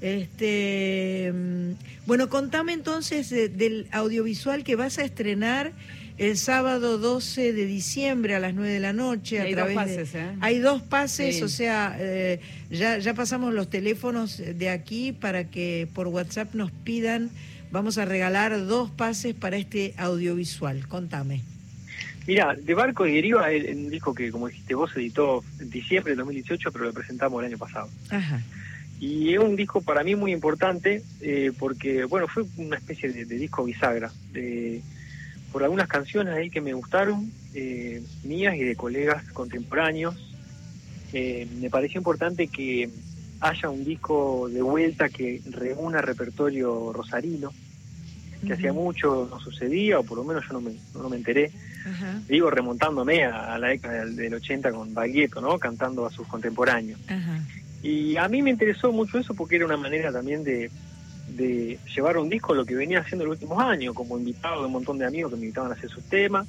Este, 0.00 1.32
mm, 1.32 2.06
bueno, 2.06 2.28
contame 2.28 2.72
entonces 2.72 3.30
de- 3.30 3.48
del 3.48 3.86
audiovisual 3.92 4.64
que 4.64 4.76
vas 4.76 4.98
a 4.98 5.04
estrenar 5.04 5.72
el 6.20 6.36
sábado 6.36 6.98
12 6.98 7.52
de 7.54 7.64
diciembre 7.64 8.34
a 8.34 8.40
las 8.40 8.52
9 8.54 8.70
de 8.74 8.80
la 8.80 8.92
noche. 8.92 9.40
A 9.40 9.44
hay 9.44 9.54
dos 9.54 9.64
través 9.66 9.74
de- 9.74 9.96
pases, 9.96 10.14
¿eh? 10.14 10.36
Hay 10.40 10.58
dos 10.58 10.82
pases, 10.82 11.36
Sí. 11.36 11.42
o 11.42 11.48
sea, 11.48 11.96
eh, 11.98 12.40
ya, 12.70 12.98
ya 12.98 13.14
pasamos 13.14 13.54
los 13.54 13.70
teléfonos 13.70 14.36
de 14.38 14.68
aquí 14.68 15.12
para 15.12 15.44
que 15.44 15.88
por 15.94 16.08
WhatsApp 16.08 16.54
nos 16.54 16.70
pidan, 16.70 17.30
vamos 17.72 17.96
a 17.96 18.04
regalar 18.04 18.66
dos 18.66 18.90
pases 18.90 19.34
para 19.34 19.56
este 19.56 19.94
audiovisual. 19.96 20.86
Contame. 20.88 21.40
Mira, 22.26 22.54
De 22.54 22.74
Barco 22.74 23.06
y 23.06 23.14
Deriva 23.14 23.50
es 23.50 23.74
un 23.74 23.88
disco 23.88 24.14
que, 24.14 24.30
como 24.30 24.48
dijiste 24.48 24.74
vos, 24.74 24.90
se 24.92 25.00
editó 25.00 25.42
en 25.58 25.70
diciembre 25.70 26.10
del 26.10 26.18
2018, 26.18 26.70
pero 26.70 26.84
lo 26.84 26.92
presentamos 26.92 27.40
el 27.40 27.46
año 27.48 27.58
pasado. 27.58 27.88
Ajá. 28.10 28.42
Y 29.00 29.32
es 29.32 29.38
un 29.40 29.56
disco 29.56 29.80
para 29.80 30.04
mí 30.04 30.14
muy 30.14 30.32
importante 30.32 31.02
eh, 31.22 31.50
porque, 31.58 32.04
bueno, 32.04 32.28
fue 32.28 32.44
una 32.58 32.76
especie 32.76 33.10
de, 33.10 33.24
de 33.24 33.36
disco 33.36 33.64
bisagra. 33.64 34.12
de- 34.34 34.82
por 35.52 35.62
algunas 35.62 35.88
canciones 35.88 36.34
ahí 36.34 36.50
que 36.50 36.60
me 36.60 36.72
gustaron, 36.72 37.30
eh, 37.54 38.02
mías 38.24 38.54
y 38.54 38.64
de 38.64 38.76
colegas 38.76 39.24
contemporáneos. 39.32 40.14
Eh, 41.12 41.48
me 41.60 41.70
pareció 41.70 41.98
importante 41.98 42.46
que 42.48 42.88
haya 43.40 43.68
un 43.68 43.84
disco 43.84 44.48
de 44.48 44.62
vuelta 44.62 45.08
que 45.08 45.40
reúna 45.50 46.00
repertorio 46.02 46.92
rosarino, 46.92 47.52
que 48.46 48.52
hacía 48.52 48.72
mucho 48.72 49.26
no 49.30 49.40
sucedía, 49.40 49.98
o 49.98 50.04
por 50.04 50.18
lo 50.18 50.24
menos 50.24 50.44
yo 50.46 50.54
no 50.54 50.60
me, 50.60 50.72
no 50.94 51.08
me 51.08 51.16
enteré. 51.16 51.50
Digo, 52.28 52.50
remontándome 52.50 53.24
a, 53.24 53.54
a 53.54 53.58
la 53.58 53.68
década 53.68 54.04
del, 54.04 54.14
del 54.14 54.34
80 54.34 54.70
con 54.70 54.94
Baglietto, 54.94 55.40
¿no? 55.40 55.58
Cantando 55.58 56.06
a 56.06 56.10
sus 56.10 56.26
contemporáneos. 56.28 57.00
Y 57.82 58.16
a 58.16 58.28
mí 58.28 58.42
me 58.42 58.50
interesó 58.50 58.92
mucho 58.92 59.18
eso 59.18 59.34
porque 59.34 59.56
era 59.56 59.64
una 59.64 59.78
manera 59.78 60.12
también 60.12 60.44
de, 60.44 60.70
de 61.40 61.78
llevar 61.94 62.18
un 62.18 62.28
disco 62.28 62.54
lo 62.54 62.64
que 62.64 62.74
venía 62.74 63.00
haciendo 63.00 63.24
en 63.24 63.30
los 63.30 63.38
últimos 63.38 63.62
años, 63.62 63.94
como 63.94 64.18
invitado 64.18 64.60
de 64.60 64.66
un 64.66 64.72
montón 64.72 64.98
de 64.98 65.06
amigos 65.06 65.32
que 65.32 65.38
me 65.38 65.46
invitaban 65.46 65.72
a 65.72 65.74
hacer 65.74 65.88
sus 65.88 66.04
temas, 66.04 66.46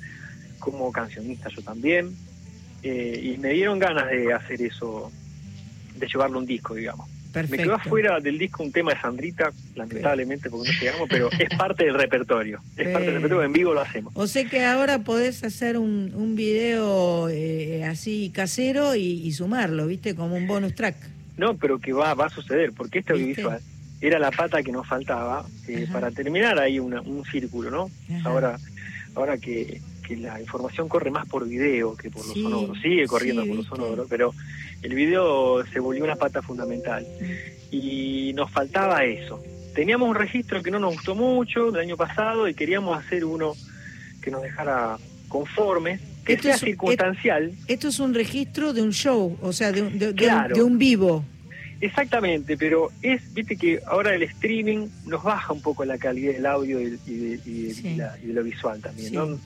como 0.59 0.91
cancionista 0.91 1.49
yo 1.49 1.61
también. 1.61 2.15
Eh, 2.83 3.33
y 3.35 3.37
me 3.37 3.49
dieron 3.49 3.79
ganas 3.79 4.09
de 4.09 4.33
hacer 4.33 4.61
eso, 4.61 5.11
de 5.95 6.07
llevarlo 6.07 6.39
un 6.39 6.45
disco, 6.45 6.75
digamos. 6.75 7.07
Perfecto. 7.31 7.55
Me 7.55 7.63
quedó 7.63 7.75
afuera 7.75 8.19
del 8.19 8.37
disco 8.37 8.61
un 8.63 8.73
tema 8.73 8.93
de 8.93 8.99
Sandrita, 8.99 9.53
lamentablemente 9.75 10.49
porque 10.49 10.69
no 10.69 10.79
llegamos, 10.79 11.07
pero 11.09 11.29
es 11.31 11.49
parte 11.57 11.85
del 11.85 11.93
repertorio. 11.93 12.59
Es 12.75 12.89
parte 12.89 13.05
del 13.05 13.15
repertorio, 13.15 13.45
en 13.45 13.53
vivo 13.53 13.73
lo 13.73 13.79
hacemos. 13.79 14.11
O 14.17 14.27
sea 14.27 14.43
que 14.43 14.65
ahora 14.65 14.99
podés 14.99 15.41
hacer 15.45 15.77
un, 15.77 16.11
un 16.13 16.35
video 16.35 17.29
eh, 17.29 17.85
así 17.85 18.31
casero 18.35 18.95
y, 18.95 19.03
y 19.03 19.31
sumarlo, 19.31 19.87
¿viste? 19.87 20.13
Como 20.13 20.35
un 20.35 20.47
bonus 20.47 20.75
track. 20.75 20.97
No, 21.37 21.55
pero 21.55 21.79
que 21.79 21.93
va, 21.93 22.13
va 22.13 22.25
a 22.25 22.29
suceder, 22.29 22.73
porque 22.73 22.99
este 22.99 23.13
¿Viste? 23.13 23.41
audiovisual 23.41 23.61
era 24.01 24.17
la 24.19 24.31
pata 24.31 24.63
que 24.63 24.71
nos 24.71 24.87
faltaba 24.87 25.45
eh, 25.67 25.87
para 25.91 26.09
terminar 26.11 26.57
ahí 26.59 26.79
una- 26.79 27.01
un 27.01 27.23
círculo, 27.25 27.69
¿no? 27.69 27.89
Ajá. 28.17 28.29
Ahora, 28.29 28.59
ahora 29.15 29.37
que, 29.37 29.79
que 30.07 30.17
la 30.17 30.41
información 30.41 30.89
corre 30.89 31.11
más 31.11 31.27
por 31.27 31.47
video 31.47 31.95
que 31.95 32.09
por 32.09 32.25
lo 32.27 32.33
Sí, 32.33 32.41
sonoro, 32.41 32.73
sigue 32.81 33.05
corriendo 33.07 33.43
sí, 33.43 33.47
por 33.47 33.55
lo 33.57 33.61
¿viste? 33.63 33.75
sonoro, 33.75 34.05
pero 34.09 34.33
el 34.81 34.93
video 34.95 35.63
se 35.67 35.79
volvió 35.79 36.03
una 36.03 36.15
pata 36.15 36.41
fundamental 36.41 37.05
y 37.69 38.33
nos 38.33 38.51
faltaba 38.51 39.03
eso. 39.05 39.41
Teníamos 39.75 40.09
un 40.09 40.15
registro 40.15 40.61
que 40.61 40.71
no 40.71 40.79
nos 40.79 40.93
gustó 40.95 41.15
mucho 41.15 41.71
del 41.71 41.81
año 41.83 41.95
pasado 41.97 42.47
y 42.47 42.53
queríamos 42.53 42.97
hacer 42.97 43.23
uno 43.23 43.53
que 44.21 44.29
nos 44.31 44.41
dejara 44.41 44.97
conformes, 45.29 46.01
que 46.25 46.37
sea 46.37 46.57
circunstancial. 46.57 47.51
Esto, 47.67 47.87
es 47.87 47.99
un 47.99 48.13
registro 48.13 48.73
de 48.73 48.81
un 48.81 48.91
show, 48.91 49.37
o 49.41 49.53
sea, 49.53 49.71
de, 49.71 49.81
de 50.13 50.63
un 50.63 50.77
vivo. 50.77 51.23
Exactamente, 51.81 52.57
pero 52.57 52.91
es, 53.01 53.33
viste 53.33 53.57
que 53.57 53.81
ahora 53.87 54.13
el 54.13 54.21
streaming 54.21 54.87
nos 55.07 55.23
baja 55.23 55.51
un 55.51 55.61
poco 55.61 55.83
la 55.83 55.97
calidad 55.97 56.33
del 56.33 56.45
audio 56.45 56.79
y, 56.79 56.91
de, 56.91 58.19
lo 58.23 58.43
visual 58.43 58.79
también, 58.79 59.13
¿no? 59.13 59.39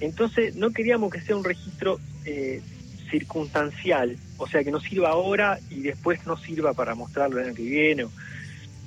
Entonces 0.00 0.56
no 0.56 0.70
queríamos 0.70 1.12
que 1.12 1.20
sea 1.20 1.36
un 1.36 1.44
registro 1.44 2.00
eh, 2.24 2.62
circunstancial, 3.10 4.16
o 4.38 4.48
sea, 4.48 4.64
que 4.64 4.70
nos 4.70 4.82
sirva 4.82 5.10
ahora 5.10 5.58
y 5.68 5.80
después 5.80 6.26
no 6.26 6.38
sirva 6.38 6.72
para 6.72 6.94
mostrarlo 6.94 7.38
el 7.38 7.46
año 7.46 7.54
que 7.54 7.62
viene, 7.62 8.04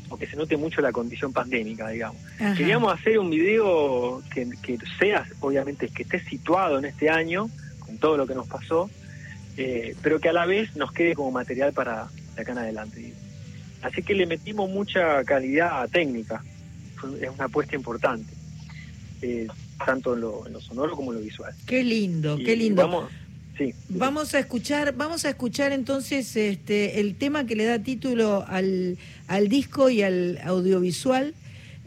o, 0.10 0.18
que 0.18 0.26
se 0.26 0.36
note 0.36 0.58
mucho 0.58 0.82
la 0.82 0.92
condición 0.92 1.32
pandémica, 1.32 1.88
digamos. 1.90 2.18
Queríamos 2.58 2.94
hacer 2.94 3.20
un 3.20 3.30
video 3.30 4.24
que, 4.34 4.50
que 4.62 4.78
sea, 5.00 5.26
obviamente, 5.40 5.88
que 5.88 6.04
esté 6.04 6.20
situado 6.20 6.80
en 6.80 6.86
este 6.86 7.10
año, 7.10 7.50
con 7.80 7.98
todo 7.98 8.18
lo 8.18 8.28
que 8.28 8.36
nos 8.36 8.48
pasó, 8.48 8.90
eh, 9.56 9.96
pero 10.02 10.20
que 10.20 10.30
a 10.30 10.34
la 10.34 10.46
vez 10.46 10.76
nos 10.76 10.92
quede 10.92 11.14
como 11.14 11.32
material 11.32 11.72
para, 11.74 12.10
en 12.50 12.58
adelante. 12.58 13.14
Así 13.82 14.04
que 14.04 14.14
le 14.14 14.26
metimos 14.26 14.70
mucha 14.70 15.24
calidad 15.24 15.88
técnica, 15.90 16.44
es 17.20 17.30
una 17.30 17.46
apuesta 17.46 17.76
importante, 17.76 18.32
eh, 19.22 19.48
tanto 19.84 20.14
en 20.14 20.22
lo, 20.22 20.62
sonoro 20.62 20.96
como 20.96 21.12
en 21.12 21.20
lo 21.20 21.24
visual. 21.24 21.54
Qué 21.66 21.84
lindo, 21.84 22.38
qué 22.38 22.56
lindo. 22.56 22.84
Vamos, 22.84 23.10
sí. 23.58 23.74
vamos 23.90 24.36
a 24.36 24.40
escuchar, 24.40 24.94
vamos 24.96 25.26
a 25.26 25.30
escuchar 25.30 25.72
entonces 25.72 26.36
este 26.36 27.00
el 27.00 27.16
tema 27.16 27.46
que 27.46 27.56
le 27.56 27.66
da 27.66 27.80
título 27.80 28.46
al, 28.48 28.98
al 29.28 29.48
disco 29.48 29.90
y 29.90 30.04
al 30.04 30.40
audiovisual. 30.44 31.34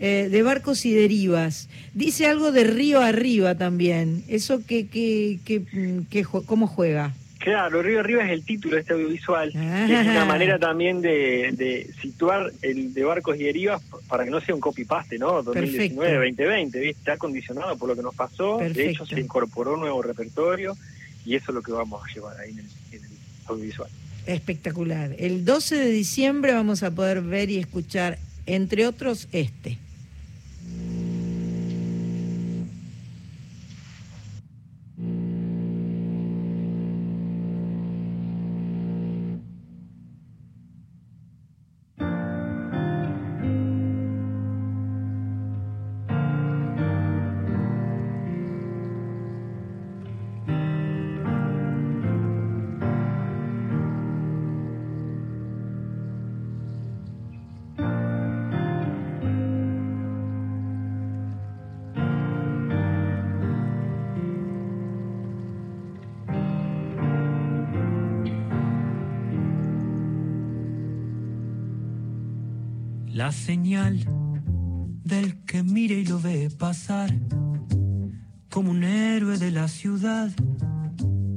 Eh, 0.00 0.28
de 0.28 0.42
barcos 0.42 0.84
y 0.86 0.92
derivas. 0.92 1.68
Dice 1.94 2.26
algo 2.26 2.50
de 2.50 2.64
río 2.64 3.00
arriba 3.00 3.55
también. 3.55 4.24
¿Eso 4.26 4.66
que, 4.66 4.88
que, 4.88 5.38
que, 5.44 6.24
cómo 6.24 6.66
juega? 6.66 7.14
Claro, 7.45 7.82
Río 7.82 8.01
Arriba 8.01 8.24
es 8.24 8.30
el 8.30 8.42
título 8.42 8.76
de 8.76 8.80
este 8.80 8.95
audiovisual. 8.95 9.51
Es 9.51 10.07
una 10.07 10.24
manera 10.24 10.59
también 10.59 11.03
de, 11.03 11.90
situar 12.01 12.51
el 12.62 12.95
de 12.95 13.05
Barcos 13.05 13.38
y 13.38 13.45
Derivas 13.45 13.82
para 14.09 14.24
que 14.24 14.30
no 14.30 14.40
sea 14.40 14.55
un 14.55 14.62
copy-paste, 14.62 15.18
¿no? 15.18 15.45
2019-2020, 15.45 16.64
¿viste? 16.64 16.88
Está 16.88 17.18
condicionado 17.18 17.76
por 17.76 17.90
lo 17.90 17.97
que 17.97 18.01
nos 18.01 18.14
pasó. 18.14 18.57
De 18.57 18.88
hecho, 18.88 19.05
se 19.05 19.20
incorporó 19.20 19.74
un 19.74 19.80
nuevo 19.80 20.01
repertorio 20.01 20.74
y 21.26 21.34
eso 21.34 21.51
es 21.51 21.55
lo 21.55 21.61
que 21.61 21.72
vamos 21.72 22.03
a 22.03 22.14
llevar 22.14 22.40
ahí 22.40 22.53
en 22.53 22.61
el, 22.61 22.66
en 22.92 23.05
el 23.05 23.11
audiovisual. 23.45 23.90
Espectacular. 24.24 25.14
El 25.18 25.45
12 25.45 25.76
de 25.76 25.90
diciembre 25.90 26.55
vamos 26.55 26.82
a 26.82 26.92
poder 26.92 27.20
ver 27.20 27.51
y 27.51 27.59
escuchar, 27.59 28.18
entre 28.47 28.86
otros, 28.86 29.28
este. 29.32 29.76
Señal 73.45 73.99
del 75.05 75.45
que 75.45 75.62
mire 75.62 75.97
y 76.01 76.07
lo 76.07 76.18
ve 76.18 76.49
pasar 76.49 77.12
como 78.49 78.70
un 78.70 78.84
héroe 78.84 79.36
de 79.36 79.51
la 79.51 79.68
ciudad. 79.68 80.30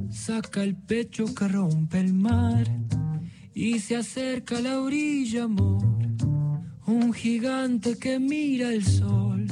Saca 0.09 0.63
el 0.63 0.77
pecho 0.77 1.25
que 1.35 1.49
rompe 1.49 1.99
el 1.99 2.13
mar 2.13 2.65
y 3.53 3.79
se 3.79 3.97
acerca 3.97 4.57
a 4.57 4.61
la 4.61 4.79
orilla, 4.79 5.43
amor. 5.43 5.83
Un 6.85 7.11
gigante 7.11 7.97
que 7.97 8.19
mira 8.19 8.69
el 8.69 8.85
sol 8.85 9.45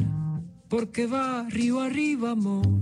porque 0.70 1.08
va 1.08 1.46
río 1.50 1.82
arriba, 1.82 2.32
amor, 2.32 2.82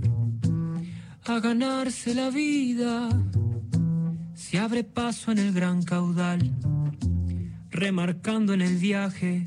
a 1.24 1.40
ganarse 1.40 2.14
la 2.14 2.30
vida. 2.30 3.08
Se 4.34 4.56
abre 4.60 4.84
paso 4.84 5.32
en 5.32 5.38
el 5.38 5.52
gran 5.52 5.82
caudal 5.82 6.52
remarcando 7.74 8.54
en 8.54 8.60
el 8.60 8.76
viaje 8.76 9.46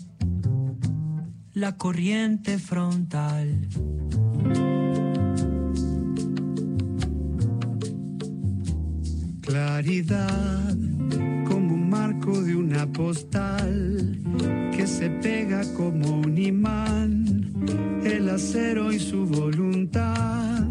la 1.57 1.75
corriente 1.75 2.59
frontal. 2.59 3.67
Claridad 9.41 10.77
como 11.47 11.73
un 11.73 11.89
marco 11.89 12.39
de 12.43 12.55
una 12.55 12.85
postal 12.93 14.19
que 14.71 14.85
se 14.85 15.09
pega 15.09 15.63
como 15.73 16.19
un 16.19 16.37
imán, 16.37 17.25
el 18.03 18.29
acero 18.29 18.91
y 18.91 18.99
su 18.99 19.25
voluntad 19.25 20.63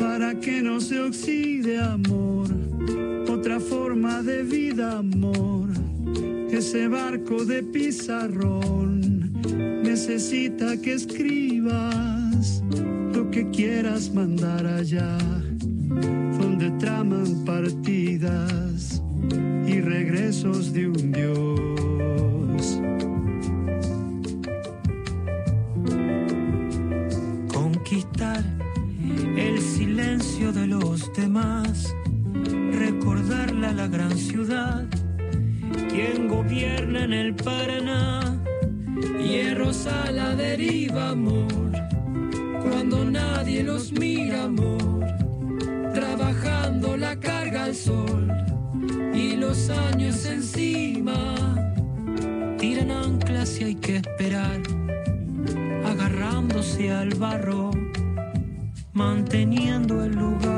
para 0.00 0.34
que 0.40 0.62
no 0.62 0.80
se 0.80 0.98
oxide 0.98 1.78
amor, 1.78 2.48
otra 3.30 3.60
forma 3.60 4.20
de 4.22 4.42
vida 4.42 4.98
amor. 4.98 5.68
Ese 6.50 6.88
barco 6.88 7.44
de 7.44 7.62
pizarrón 7.62 9.17
necesita 9.46 10.76
que 10.80 10.94
escribas 10.94 12.62
lo 13.14 13.30
que 13.30 13.48
quieras 13.50 14.12
mandar 14.12 14.66
allá, 14.66 15.18
donde 16.38 16.70
traman 16.78 17.44
partidas 17.44 19.02
y 19.66 19.80
regresos 19.80 20.72
de 20.72 20.88
un 20.88 21.12
Dios. 21.12 22.80
Conquistar 27.52 28.44
el 29.36 29.60
silencio 29.60 30.52
de 30.52 30.66
los 30.66 31.12
demás, 31.14 31.94
recordarla 32.72 33.70
a 33.70 33.74
la 33.74 33.88
gran 33.88 34.16
ciudad 34.16 34.86
quien 35.88 36.28
gobierna 36.28 37.04
en 37.04 37.12
el 37.12 37.34
Paraná. 37.34 38.47
Hierros 39.18 39.86
a 39.86 40.10
la 40.12 40.34
deriva, 40.34 41.10
amor, 41.10 41.72
cuando 42.62 43.04
nadie 43.04 43.62
los 43.62 43.92
mira, 43.92 44.44
amor, 44.44 45.04
trabajando 45.92 46.96
la 46.96 47.18
carga 47.18 47.64
al 47.64 47.74
sol 47.74 48.28
y 49.12 49.36
los 49.36 49.70
años 49.70 50.24
encima. 50.24 51.34
Tiran 52.58 52.90
anclas 52.90 53.60
y 53.60 53.64
hay 53.64 53.74
que 53.74 53.96
esperar, 53.96 54.60
agarrándose 55.84 56.92
al 56.92 57.14
barro, 57.14 57.72
manteniendo 58.92 60.04
el 60.04 60.14
lugar. 60.14 60.57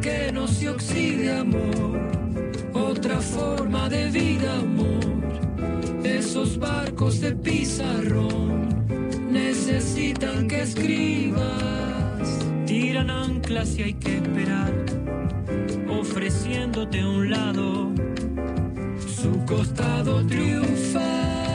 que 0.00 0.32
no 0.32 0.46
se 0.46 0.68
oxide 0.68 1.32
amor, 1.32 1.98
otra 2.72 3.20
forma 3.20 3.88
de 3.88 4.10
vida 4.10 4.58
amor, 4.58 5.00
esos 6.04 6.58
barcos 6.58 7.20
de 7.20 7.34
pizarrón 7.34 8.68
necesitan 9.30 10.48
que 10.48 10.62
escribas. 10.62 11.46
Tiran 12.66 13.10
anclas 13.10 13.76
y 13.78 13.82
hay 13.82 13.94
que 13.94 14.16
esperar, 14.16 14.72
ofreciéndote 15.88 17.04
un 17.04 17.30
lado 17.30 17.92
su 19.06 19.44
costado 19.46 20.24
triunfal. 20.26 21.47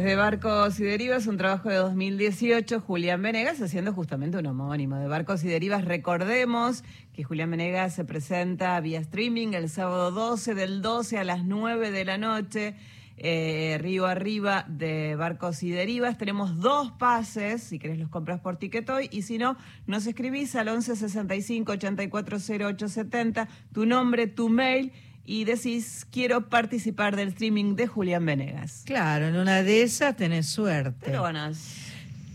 Desde 0.00 0.16
Barcos 0.16 0.80
y 0.80 0.84
Derivas, 0.84 1.26
un 1.26 1.36
trabajo 1.36 1.68
de 1.68 1.74
2018, 1.74 2.80
Julián 2.80 3.20
Venegas 3.20 3.60
haciendo 3.60 3.92
justamente 3.92 4.38
un 4.38 4.46
homónimo 4.46 4.96
de 4.96 5.06
Barcos 5.06 5.44
y 5.44 5.48
Derivas. 5.48 5.84
Recordemos 5.84 6.84
que 7.12 7.22
Julián 7.22 7.50
Venegas 7.50 7.96
se 7.96 8.06
presenta 8.06 8.80
vía 8.80 8.98
streaming 8.98 9.48
el 9.48 9.68
sábado 9.68 10.10
12 10.10 10.54
del 10.54 10.80
12 10.80 11.18
a 11.18 11.24
las 11.24 11.44
9 11.44 11.90
de 11.90 12.06
la 12.06 12.16
noche, 12.16 12.76
eh, 13.18 13.76
Río 13.78 14.06
Arriba 14.06 14.64
de 14.68 15.16
Barcos 15.16 15.62
y 15.62 15.70
Derivas. 15.70 16.16
Tenemos 16.16 16.60
dos 16.60 16.92
pases, 16.92 17.62
si 17.62 17.78
querés 17.78 17.98
los 17.98 18.08
compras 18.08 18.40
por 18.40 18.56
Ticketoy, 18.56 19.10
y 19.12 19.20
si 19.20 19.36
no, 19.36 19.58
nos 19.86 20.06
escribís 20.06 20.56
al 20.56 20.68
11 20.68 20.96
65 20.96 21.72
84 21.72 22.38
0870, 22.38 23.48
tu 23.74 23.84
nombre, 23.84 24.28
tu 24.28 24.48
mail 24.48 24.92
y 25.24 25.44
decís 25.44 26.06
quiero 26.10 26.48
participar 26.48 27.16
del 27.16 27.28
streaming 27.28 27.76
de 27.76 27.86
Julián 27.86 28.24
Venegas. 28.26 28.82
Claro, 28.86 29.28
en 29.28 29.36
una 29.36 29.62
de 29.62 29.82
esas 29.82 30.16
tenés 30.16 30.46
suerte. 30.46 30.96
Pero 31.04 31.22
ganas. 31.22 31.76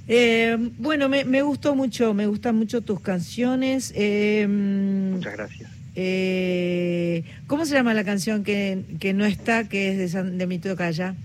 Eh, 0.08 0.56
bueno, 0.78 1.10
me, 1.10 1.26
me 1.26 1.42
gustó 1.42 1.74
mucho, 1.76 2.14
me 2.14 2.28
gustan 2.28 2.56
mucho 2.56 2.82
tus 2.82 3.00
canciones. 3.00 3.92
Eh, 3.96 4.46
Muchas 4.48 5.34
gracias. 5.34 5.72
eh, 5.96 7.24
¿Cómo 7.48 7.66
se 7.66 7.74
llama 7.74 7.94
la 7.94 8.04
canción 8.04 8.44
que, 8.44 8.84
que 9.00 9.14
no 9.14 9.26
está, 9.26 9.68
que 9.68 9.92
es 9.92 9.98
de, 9.98 10.08
San, 10.10 10.38
de 10.38 10.46
Mito 10.48 10.76
Calla? 10.76 11.16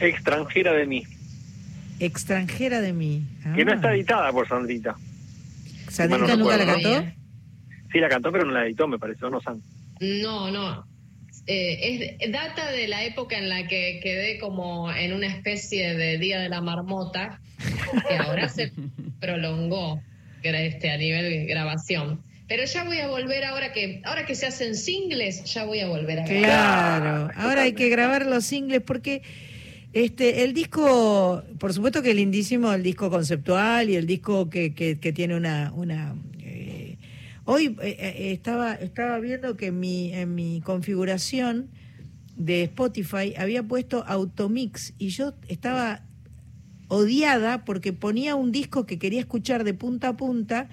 Extranjera 0.00 0.72
de 0.72 0.86
mí, 0.86 1.04
Extranjera 2.00 2.80
de 2.80 2.92
mí. 2.92 3.22
que 3.54 3.64
no 3.64 3.72
Ah. 3.72 3.74
está 3.76 3.94
editada 3.94 4.32
por 4.32 4.48
Sandrita. 4.48 4.96
¿Sandrita 5.88 6.24
Bueno, 6.36 6.44
nunca 6.44 6.56
la 6.56 6.66
cantó? 6.66 7.04
Sí, 7.92 7.98
la 8.00 8.08
cantó, 8.08 8.32
pero 8.32 8.44
no 8.44 8.52
la 8.52 8.64
editó, 8.66 8.88
me 8.88 8.98
parece, 8.98 9.24
¿o 9.24 9.30
no, 9.30 9.40
San? 9.40 9.60
No, 10.00 10.50
no. 10.50 10.86
Eh, 11.46 12.16
es 12.20 12.32
data 12.32 12.70
de 12.72 12.88
la 12.88 13.04
época 13.04 13.36
en 13.36 13.50
la 13.50 13.66
que 13.66 14.00
quedé 14.02 14.38
como 14.38 14.90
en 14.90 15.12
una 15.12 15.26
especie 15.26 15.94
de 15.94 16.16
Día 16.16 16.40
de 16.40 16.48
la 16.48 16.62
Marmota, 16.62 17.40
que 18.08 18.16
ahora 18.16 18.48
se 18.48 18.72
prolongó 19.20 20.00
este, 20.42 20.90
a 20.90 20.96
nivel 20.96 21.22
de 21.22 21.44
grabación. 21.44 22.22
Pero 22.48 22.64
ya 22.64 22.84
voy 22.84 22.98
a 22.98 23.08
volver 23.08 23.44
ahora 23.44 23.72
que 23.72 24.02
ahora 24.04 24.26
que 24.26 24.34
se 24.34 24.46
hacen 24.46 24.74
singles, 24.74 25.44
ya 25.44 25.64
voy 25.64 25.80
a 25.80 25.88
volver 25.88 26.20
a 26.20 26.26
grabar. 26.26 27.02
Claro, 27.02 27.30
ahora 27.36 27.62
hay 27.62 27.72
que 27.72 27.88
grabar 27.88 28.26
los 28.26 28.44
singles 28.44 28.82
porque 28.82 29.22
este 29.94 30.44
el 30.44 30.52
disco, 30.52 31.42
por 31.58 31.72
supuesto 31.72 32.02
que 32.02 32.10
es 32.10 32.16
lindísimo 32.16 32.72
el 32.72 32.82
disco 32.82 33.10
conceptual 33.10 33.88
y 33.88 33.96
el 33.96 34.06
disco 34.06 34.50
que, 34.50 34.74
que, 34.74 34.98
que 34.98 35.12
tiene 35.12 35.36
una... 35.36 35.72
una 35.74 36.14
hoy 37.44 37.76
eh, 37.82 37.96
eh, 37.98 38.32
estaba, 38.32 38.74
estaba 38.74 39.18
viendo 39.20 39.56
que 39.56 39.66
en 39.66 39.80
mi, 39.80 40.12
en 40.12 40.34
mi 40.34 40.60
configuración 40.60 41.70
de 42.36 42.64
Spotify 42.64 43.34
había 43.36 43.62
puesto 43.62 44.04
Automix 44.06 44.94
y 44.98 45.08
yo 45.08 45.34
estaba 45.48 46.02
odiada 46.88 47.64
porque 47.64 47.92
ponía 47.92 48.34
un 48.34 48.52
disco 48.52 48.86
que 48.86 48.98
quería 48.98 49.20
escuchar 49.20 49.64
de 49.64 49.74
punta 49.74 50.08
a 50.08 50.16
punta 50.16 50.68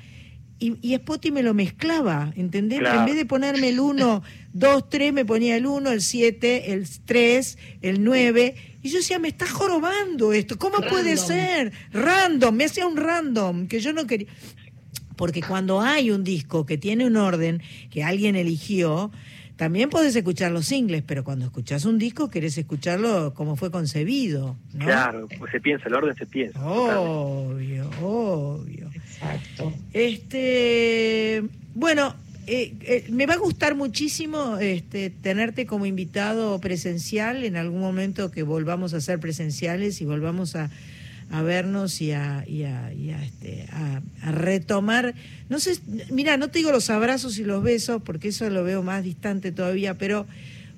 y, 0.62 0.78
y 0.82 0.94
Spotify 0.94 1.32
me 1.32 1.42
lo 1.42 1.56
mezclaba, 1.56 2.32
¿entendés? 2.36 2.80
Claro. 2.80 3.00
En 3.00 3.06
vez 3.08 3.16
de 3.16 3.26
ponerme 3.26 3.70
el 3.70 3.80
1, 3.80 4.22
2, 4.54 4.90
3, 4.90 5.12
me 5.12 5.26
ponía 5.26 5.58
el 5.58 5.66
1, 5.66 5.92
el 5.92 6.02
7, 6.02 6.74
el 6.74 6.88
3, 7.04 7.58
el 7.82 8.04
9. 8.04 8.56
Y 8.84 8.90
yo 8.90 9.00
decía, 9.00 9.18
me 9.18 9.28
está 9.28 9.48
jorobando 9.48 10.34
esto, 10.34 10.60
¿cómo 10.60 10.78
puede 10.88 11.18
ser? 11.18 11.72
Random, 11.92 12.56
me 12.56 12.66
hacía 12.66 12.86
un 12.86 12.96
random, 12.96 13.68
que 13.68 13.80
yo 13.80 13.92
no 13.92 14.06
quería... 14.06 14.28
Porque 15.22 15.44
cuando 15.44 15.82
hay 15.82 16.10
un 16.10 16.24
disco 16.24 16.66
que 16.66 16.80
tiene 16.80 17.06
un 17.06 17.16
orden 17.16 17.62
que 17.92 18.04
alguien 18.04 18.36
eligió, 18.36 19.12
también 19.56 19.92
podés 19.92 20.16
escuchar 20.16 20.52
los 20.52 20.66
singles, 20.66 21.04
pero 21.06 21.24
cuando 21.24 21.46
escuchás 21.46 21.86
un 21.86 22.00
disco 22.00 22.32
querés 22.32 22.58
escucharlo 22.58 23.36
como 23.36 23.56
fue 23.56 23.70
concebido, 23.70 24.58
¿no? 24.74 24.84
Claro, 24.84 25.28
pues 25.38 25.52
se 25.52 25.62
piensa, 25.62 25.90
el 25.90 25.94
orden 25.94 26.16
se 26.16 26.26
piensa. 26.26 26.60
Obvio, 26.66 27.88
obvio. 28.02 28.90
Exacto. 28.96 29.72
Este, 29.94 31.44
bueno, 31.76 32.16
eh, 32.48 32.74
eh, 32.82 33.06
me 33.12 33.28
va 33.28 33.36
a 33.36 33.38
gustar 33.38 33.76
muchísimo 33.76 34.58
este, 34.58 35.12
tenerte 35.12 35.68
como 35.68 35.86
invitado 35.86 36.60
presencial 36.60 37.44
en 37.44 37.58
algún 37.58 37.82
momento 37.82 38.32
que 38.32 38.42
volvamos 38.42 38.96
a 38.96 39.02
ser 39.02 39.20
presenciales 39.20 40.02
y 40.02 40.06
volvamos 40.06 40.56
a, 40.56 40.72
a 41.32 41.42
vernos 41.42 42.02
y 42.02 42.12
a, 42.12 42.44
y 42.48 42.64
a, 42.64 42.94
y 42.94 43.12
a, 43.12 43.24
este, 43.24 43.66
a- 43.72 44.02
a 44.24 44.32
retomar. 44.32 45.14
No 45.50 45.60
sé, 45.60 45.78
mira, 46.12 46.38
no 46.38 46.50
te 46.50 46.60
digo 46.60 46.72
los 46.72 46.90
abrazos 46.90 47.38
y 47.40 47.44
los 47.44 47.64
besos 47.64 48.02
porque 48.04 48.30
eso 48.30 48.50
lo 48.50 48.64
veo 48.64 48.84
más 48.84 49.04
distante 49.04 49.52
todavía, 49.52 49.98
pero 49.98 50.28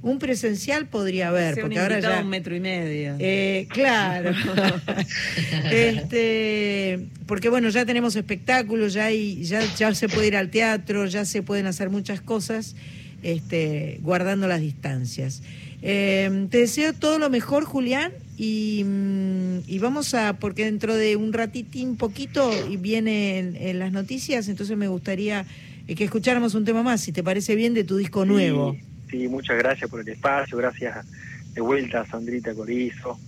un 0.01 0.19
presencial 0.19 0.87
podría 0.87 1.29
haber, 1.29 1.59
porque 1.61 1.79
ahora 1.79 1.99
ya. 2.01 2.19
un 2.21 2.27
metro 2.27 2.53
y 2.55 2.59
medio. 2.59 3.15
Eh, 3.19 3.67
claro. 3.69 4.31
este, 5.71 7.07
porque 7.25 7.49
bueno, 7.49 7.69
ya 7.69 7.85
tenemos 7.85 8.15
espectáculos, 8.15 8.93
ya, 8.93 9.05
hay, 9.05 9.43
ya, 9.43 9.61
ya 9.75 9.93
se 9.95 10.09
puede 10.09 10.27
ir 10.27 10.35
al 10.35 10.49
teatro, 10.49 11.05
ya 11.05 11.25
se 11.25 11.41
pueden 11.41 11.67
hacer 11.67 11.89
muchas 11.89 12.21
cosas, 12.21 12.75
este, 13.23 13.99
guardando 14.01 14.47
las 14.47 14.61
distancias. 14.61 15.41
Eh, 15.81 16.47
te 16.49 16.59
deseo 16.59 16.93
todo 16.93 17.19
lo 17.19 17.29
mejor, 17.29 17.65
Julián, 17.65 18.11
y, 18.37 18.83
mm, 18.85 19.57
y 19.67 19.79
vamos 19.79 20.13
a, 20.13 20.33
porque 20.39 20.65
dentro 20.65 20.95
de 20.95 21.15
un 21.17 21.33
ratitín 21.33 21.97
poquito 21.97 22.51
y 22.69 22.77
vienen 22.77 23.55
en 23.59 23.79
las 23.79 23.91
noticias, 23.91 24.47
entonces 24.47 24.77
me 24.77 24.87
gustaría 24.87 25.45
eh, 25.87 25.95
que 25.95 26.05
escucháramos 26.05 26.55
un 26.55 26.63
tema 26.63 26.83
más, 26.83 27.01
si 27.01 27.11
te 27.11 27.21
parece 27.23 27.55
bien, 27.55 27.73
de 27.73 27.83
tu 27.83 27.97
disco 27.97 28.25
nuevo. 28.25 28.75
Sí, 29.11 29.27
muchas 29.27 29.57
gracias 29.57 29.89
por 29.89 29.99
el 29.99 30.07
espacio, 30.07 30.57
gracias 30.57 31.05
de 31.53 31.61
vuelta 31.61 32.01
a 32.01 32.05
Sandrita 32.07 32.53
Corizo, 32.55 33.19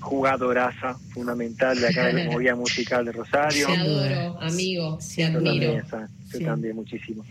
jugadoraza, 0.00 0.98
fundamental 1.10 1.78
de 1.80 1.88
acá 1.88 2.06
de 2.06 2.24
la 2.24 2.24
movida 2.32 2.56
musical 2.56 3.04
de 3.04 3.12
Rosario. 3.12 3.66
Te 3.66 3.72
adoro, 3.76 4.40
amigo, 4.40 4.98
te 5.14 5.24
admiro. 5.24 5.42
también, 5.84 5.84
yo 6.32 6.38
Sí. 6.38 6.44
también, 6.44 6.74
muchísimo. 6.76 7.24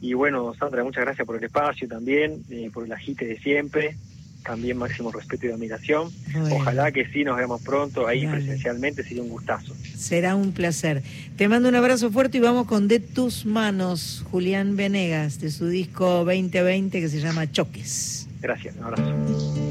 Y 0.00 0.14
bueno, 0.14 0.54
Sandra, 0.58 0.84
muchas 0.84 1.04
gracias 1.04 1.26
por 1.26 1.36
el 1.36 1.44
espacio 1.44 1.88
también, 1.88 2.42
eh, 2.50 2.70
por 2.72 2.84
el 2.84 2.92
agite 2.92 3.26
de 3.26 3.38
siempre. 3.38 3.96
también 4.44 4.78
máximo 4.78 5.10
respeto 5.12 5.46
y 5.46 5.50
admiración. 5.50 6.10
Bueno. 6.32 6.56
Ojalá 6.56 6.90
que 6.92 7.06
sí 7.12 7.22
nos 7.24 7.36
veamos 7.36 7.60
pronto 7.60 8.06
ahí 8.06 8.24
Dale. 8.24 8.38
presencialmente, 8.38 9.02
sería 9.02 9.22
un 9.22 9.28
gustazo. 9.28 9.74
Será 9.94 10.36
un 10.36 10.52
placer. 10.52 11.02
Te 11.36 11.48
mando 11.48 11.68
un 11.68 11.74
abrazo 11.74 12.10
fuerte 12.10 12.38
y 12.38 12.40
vamos 12.40 12.66
con 12.66 12.88
De 12.88 12.98
tus 13.00 13.44
manos, 13.44 14.24
Julián 14.30 14.76
Venegas, 14.76 15.40
de 15.40 15.50
su 15.50 15.66
disco 15.68 16.24
2020 16.24 16.98
que 17.00 17.08
se 17.08 17.20
llama 17.20 17.50
Choques. 17.50 18.26
Gracias, 18.40 18.76
un 18.76 18.84
abrazo. 18.84 19.67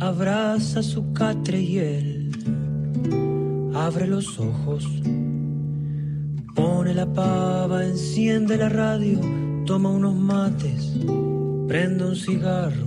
Abraza 0.00 0.82
su 0.82 1.12
catre 1.12 1.60
y 1.60 1.78
él 1.78 2.30
abre 3.74 4.06
los 4.06 4.38
ojos, 4.38 4.86
pone 6.54 6.94
la 6.94 7.06
pava, 7.06 7.84
enciende 7.84 8.56
la 8.56 8.68
radio, 8.68 9.20
toma 9.66 9.90
unos 9.90 10.14
mates, 10.14 10.92
prende 11.68 12.04
un 12.04 12.16
cigarro, 12.16 12.86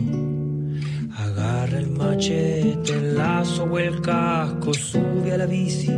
agarra 1.18 1.80
el 1.80 1.92
machete, 1.92 2.94
el 2.94 3.18
lazo 3.18 3.64
o 3.64 3.80
el 3.80 4.02
casco, 4.02 4.74
sube 4.74 5.34
a 5.34 5.38
la 5.38 5.46
bici, 5.46 5.92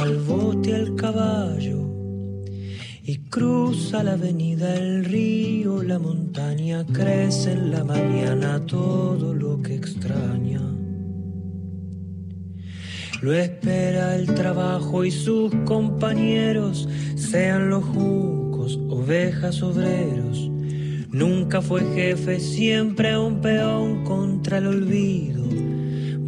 al 0.00 0.18
bote, 0.18 0.74
al 0.74 0.94
caballo 0.96 1.81
y 3.04 3.18
cruza 3.28 4.04
la 4.04 4.12
avenida, 4.12 4.76
el 4.76 5.04
río, 5.04 5.82
la 5.82 5.98
montaña, 5.98 6.86
crece 6.86 7.52
en 7.52 7.72
la 7.72 7.82
mañana 7.82 8.64
todo 8.64 9.34
lo 9.34 9.60
que 9.60 9.74
extraña. 9.74 10.60
Lo 13.20 13.32
espera 13.32 14.16
el 14.16 14.26
trabajo 14.34 15.04
y 15.04 15.10
sus 15.10 15.52
compañeros, 15.64 16.88
sean 17.16 17.70
los 17.70 17.84
juncos, 17.84 18.78
ovejas, 18.88 19.62
obreros. 19.62 20.48
Nunca 21.10 21.60
fue 21.60 21.82
jefe, 21.94 22.40
siempre 22.40 23.18
un 23.18 23.40
peón 23.40 24.04
contra 24.04 24.58
el 24.58 24.66
olvido. 24.68 25.44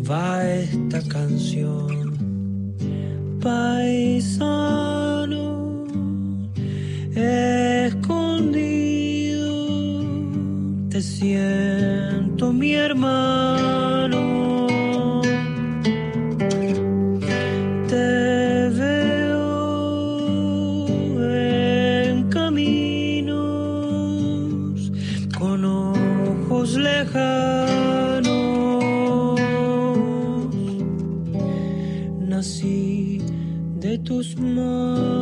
Va 0.09 0.45
esta 0.49 1.03
canción. 1.09 2.75
Paisano 3.41 5.04
escondido, 7.17 8.65
te 10.91 11.01
siento 11.01 12.53
mi 12.53 12.75
hermano. 12.75 14.21
Te 17.89 18.69
veo 18.81 20.07
en 21.33 22.29
caminos 22.29 23.33
con 25.39 25.65
ojos 25.65 26.77
lejanos. 26.77 28.25
Nací 32.21 33.23
de 33.81 33.99
tus 33.99 34.37
manos. 34.37 35.14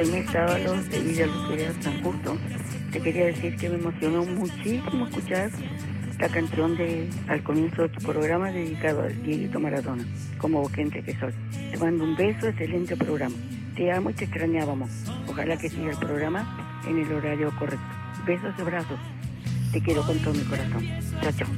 Soy 0.00 0.12
Miss 0.12 0.34
Ábalos 0.34 0.88
de 0.88 0.98
Villa 1.00 1.26
Lucía 1.26 1.74
San 1.82 2.02
Justo. 2.02 2.34
Te 2.90 3.00
quería 3.00 3.26
decir 3.26 3.54
que 3.56 3.68
me 3.68 3.74
emocionó 3.74 4.24
muchísimo 4.24 5.06
escuchar 5.06 5.50
la 6.18 6.28
canción 6.30 6.74
de 6.78 7.06
al 7.28 7.42
comienzo 7.42 7.82
de 7.82 7.90
tu 7.90 8.00
programa 8.06 8.50
dedicado 8.50 9.02
al 9.02 9.22
Dieguito 9.22 9.60
Maradona, 9.60 10.02
como 10.38 10.62
boquente 10.62 11.02
que 11.02 11.14
soy. 11.18 11.34
Te 11.70 11.76
mando 11.76 12.04
un 12.04 12.16
beso, 12.16 12.48
excelente 12.48 12.96
programa. 12.96 13.34
Te 13.76 13.92
amo 13.92 14.08
y 14.08 14.14
te 14.14 14.24
extrañábamos. 14.24 14.88
Ojalá 15.28 15.58
que 15.58 15.68
siga 15.68 15.90
el 15.90 15.98
programa 15.98 16.80
en 16.88 16.98
el 16.98 17.12
horario 17.12 17.54
correcto. 17.58 17.84
Besos 18.26 18.54
y 18.56 18.62
abrazos. 18.62 18.98
Te 19.70 19.82
quiero 19.82 20.02
con 20.06 20.18
todo 20.20 20.32
mi 20.32 20.44
corazón. 20.44 20.88
Chao, 21.20 21.32
chao. 21.32 21.48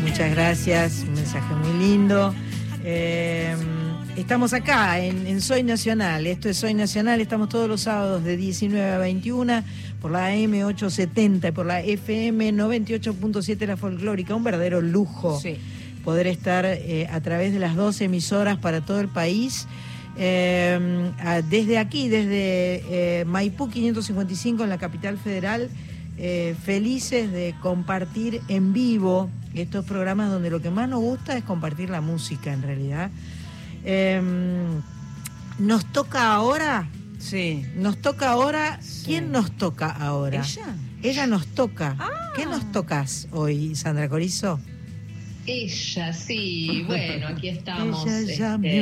Muchas 0.00 0.30
gracias, 0.30 1.04
un 1.06 1.12
mensaje 1.12 1.54
muy 1.56 1.78
lindo. 1.78 2.34
Eh, 2.84 3.54
estamos 4.16 4.52
acá 4.52 4.98
en, 5.00 5.26
en 5.26 5.40
Soy 5.40 5.62
Nacional, 5.62 6.26
esto 6.26 6.48
es 6.48 6.56
Soy 6.58 6.74
Nacional, 6.74 7.20
estamos 7.20 7.48
todos 7.48 7.68
los 7.68 7.82
sábados 7.82 8.22
de 8.24 8.36
19 8.36 8.92
a 8.92 8.98
21 8.98 9.62
por 10.00 10.10
la 10.10 10.26
AM 10.26 10.52
870 10.64 11.48
y 11.48 11.52
por 11.52 11.66
la 11.66 11.80
FM 11.80 12.52
98.7 12.52 13.66
La 13.66 13.76
Folclórica, 13.76 14.34
un 14.34 14.44
verdadero 14.44 14.80
lujo 14.80 15.38
Sí. 15.40 15.56
poder 16.04 16.26
estar 16.26 16.64
eh, 16.66 17.08
a 17.10 17.20
través 17.20 17.52
de 17.52 17.58
las 17.58 17.76
dos 17.76 18.00
emisoras 18.00 18.58
para 18.58 18.80
todo 18.82 19.00
el 19.00 19.08
país. 19.08 19.66
Eh, 20.16 21.10
a- 21.20 21.40
desde 21.42 21.78
aquí, 21.78 22.08
desde 22.08 23.20
eh, 23.20 23.24
Maipú 23.26 23.70
555 23.70 24.64
en 24.64 24.70
la 24.70 24.78
capital 24.78 25.16
federal, 25.18 25.68
eh, 26.18 26.54
felices 26.62 27.30
de 27.32 27.54
compartir 27.62 28.42
en 28.48 28.72
vivo 28.74 29.30
estos 29.54 29.84
programas 29.86 30.30
donde 30.30 30.50
lo 30.50 30.60
que 30.60 30.68
más 30.70 30.88
nos 30.88 31.00
gusta 31.00 31.36
es 31.36 31.44
compartir 31.44 31.88
la 31.90 32.00
música 32.02 32.52
en 32.52 32.62
realidad. 32.62 33.10
Eh, 33.84 34.20
nos 35.58 35.84
toca 35.92 36.32
ahora, 36.34 36.88
Sí. 37.18 37.64
nos 37.76 37.98
toca 38.00 38.30
ahora, 38.30 38.78
Sí. 38.82 39.02
¿quién 39.06 39.30
nos 39.32 39.50
toca 39.56 39.90
ahora? 39.90 40.42
¿Ella? 40.42 40.76
Ella 41.02 41.26
nos 41.26 41.46
toca. 41.48 41.96
¿Qué 42.36 42.46
nos 42.46 42.70
tocas 42.72 43.28
hoy, 43.32 43.74
Sandra 43.74 44.08
Corizo? 44.08 44.60
Ella, 45.46 46.12
sí, 46.12 46.84
bueno, 46.86 47.28
aquí 47.28 47.48
estamos. 47.48 48.06
Ella 48.06 48.34
ya 48.36 48.54
este, 48.54 48.58
me 48.58 48.80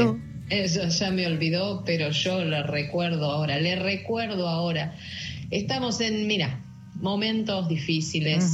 olvidó. 0.00 0.18
Ella 0.50 0.88
ya 0.88 1.10
me 1.10 1.26
olvidó, 1.26 1.82
pero 1.84 2.10
yo 2.10 2.42
le 2.44 2.62
recuerdo 2.62 3.30
ahora, 3.30 3.58
le 3.58 3.76
recuerdo 3.76 4.48
ahora. 4.48 4.94
Estamos 5.50 6.00
en, 6.00 6.26
mira, 6.26 6.60
momentos 7.00 7.68
difíciles, 7.68 8.52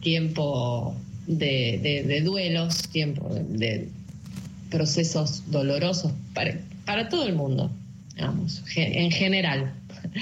tiempo 0.00 0.96
de, 1.26 1.78
de- 1.82 2.02
de 2.04 2.20
duelos, 2.22 2.88
tiempo 2.88 3.28
de 3.34 3.88
procesos 4.70 5.50
dolorosos 5.50 6.12
para, 6.34 6.58
para 6.84 7.08
todo 7.08 7.26
el 7.26 7.34
mundo, 7.34 7.70
digamos, 8.14 8.62
en 8.76 9.10
general. 9.10 9.74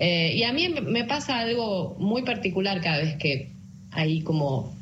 Eh, 0.00 0.36
y 0.36 0.44
a 0.44 0.52
mí 0.52 0.68
me- 0.68 1.02
pasa 1.02 1.40
algo 1.40 1.96
muy 1.98 2.22
particular 2.22 2.80
cada 2.80 2.98
vez 2.98 3.16
que 3.16 3.50
hay 3.90 4.20
como 4.20 4.72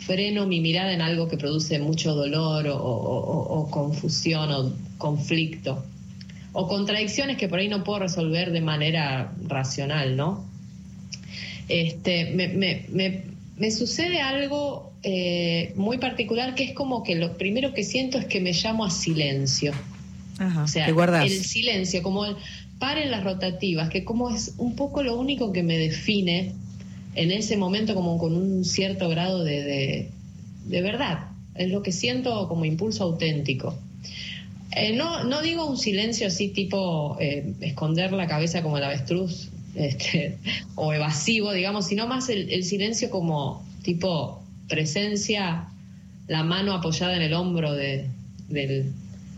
freno 0.00 0.44
mi 0.44 0.58
mirada 0.60 0.92
en 0.92 1.00
algo 1.02 1.28
que 1.28 1.36
produce 1.36 1.78
mucho 1.78 2.16
dolor 2.16 2.66
o- 2.66 2.76
o 2.82 3.70
confusión 3.70 4.50
o 4.50 4.72
conflicto 4.98 5.84
o 6.52 6.66
contradicciones 6.66 7.36
que 7.36 7.46
por 7.48 7.60
ahí 7.60 7.68
no 7.68 7.84
puedo 7.84 8.00
resolver 8.00 8.50
de 8.50 8.60
manera 8.60 9.30
racional, 9.46 10.16
¿no? 10.16 10.44
Este, 11.68 12.32
me, 12.32 12.48
me- 12.48 12.86
me- 12.90 13.22
me 13.56 13.70
sucede 13.70 14.20
algo 14.20 14.87
eh, 15.02 15.72
muy 15.76 15.98
particular 15.98 16.54
que 16.54 16.64
es 16.64 16.72
como 16.72 17.02
que 17.02 17.14
lo 17.14 17.36
primero 17.36 17.72
que 17.72 17.84
siento 17.84 18.18
es 18.18 18.26
que 18.26 18.40
me 18.40 18.52
llamo 18.52 18.84
a 18.84 18.90
silencio. 18.90 19.72
Ajá, 20.38 20.64
O 20.64 20.68
sea, 20.68 20.86
el 20.88 21.44
silencio, 21.44 22.02
como 22.02 22.24
el 22.24 22.36
paren 22.78 23.10
las 23.10 23.24
rotativas, 23.24 23.90
que 23.90 24.04
como 24.04 24.30
es 24.30 24.54
un 24.58 24.76
poco 24.76 25.02
lo 25.02 25.18
único 25.18 25.52
que 25.52 25.62
me 25.62 25.78
define 25.78 26.52
en 27.14 27.32
ese 27.32 27.56
momento 27.56 27.94
como 27.94 28.18
con 28.18 28.36
un 28.36 28.64
cierto 28.64 29.08
grado 29.08 29.42
de, 29.42 29.62
de, 29.62 30.10
de 30.66 30.82
verdad. 30.82 31.30
Es 31.54 31.70
lo 31.70 31.82
que 31.82 31.90
siento 31.90 32.46
como 32.48 32.64
impulso 32.64 33.04
auténtico. 33.04 33.76
Eh, 34.72 34.92
no, 34.94 35.24
no 35.24 35.42
digo 35.42 35.66
un 35.66 35.78
silencio 35.78 36.26
así 36.26 36.50
tipo 36.50 37.16
eh, 37.18 37.54
esconder 37.60 38.12
la 38.12 38.28
cabeza 38.28 38.62
como 38.62 38.78
el 38.78 38.84
avestruz 38.84 39.48
este, 39.74 40.38
o 40.76 40.92
evasivo, 40.92 41.52
digamos, 41.52 41.86
sino 41.86 42.06
más 42.06 42.28
el, 42.28 42.50
el 42.50 42.64
silencio 42.64 43.10
como 43.10 43.64
tipo 43.82 44.40
presencia, 44.68 45.66
la 46.26 46.42
mano 46.44 46.72
apoyada 46.74 47.16
en 47.16 47.22
el 47.22 47.32
hombro 47.34 47.72
de, 47.72 48.06
del, 48.48 48.92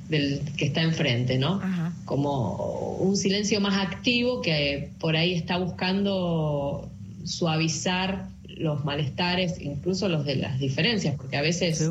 del 0.08 0.40
que 0.56 0.66
está 0.66 0.82
enfrente, 0.82 1.38
¿no? 1.38 1.60
Ajá. 1.62 1.92
Como 2.04 2.96
un 2.98 3.16
silencio 3.16 3.60
más 3.60 3.76
activo 3.76 4.40
que 4.40 4.90
por 4.98 5.16
ahí 5.16 5.34
está 5.34 5.56
buscando 5.56 6.88
suavizar 7.24 8.28
los 8.48 8.84
malestares, 8.84 9.60
incluso 9.60 10.08
los 10.08 10.24
de 10.24 10.36
las 10.36 10.58
diferencias, 10.58 11.14
porque 11.16 11.36
a 11.36 11.42
veces 11.42 11.88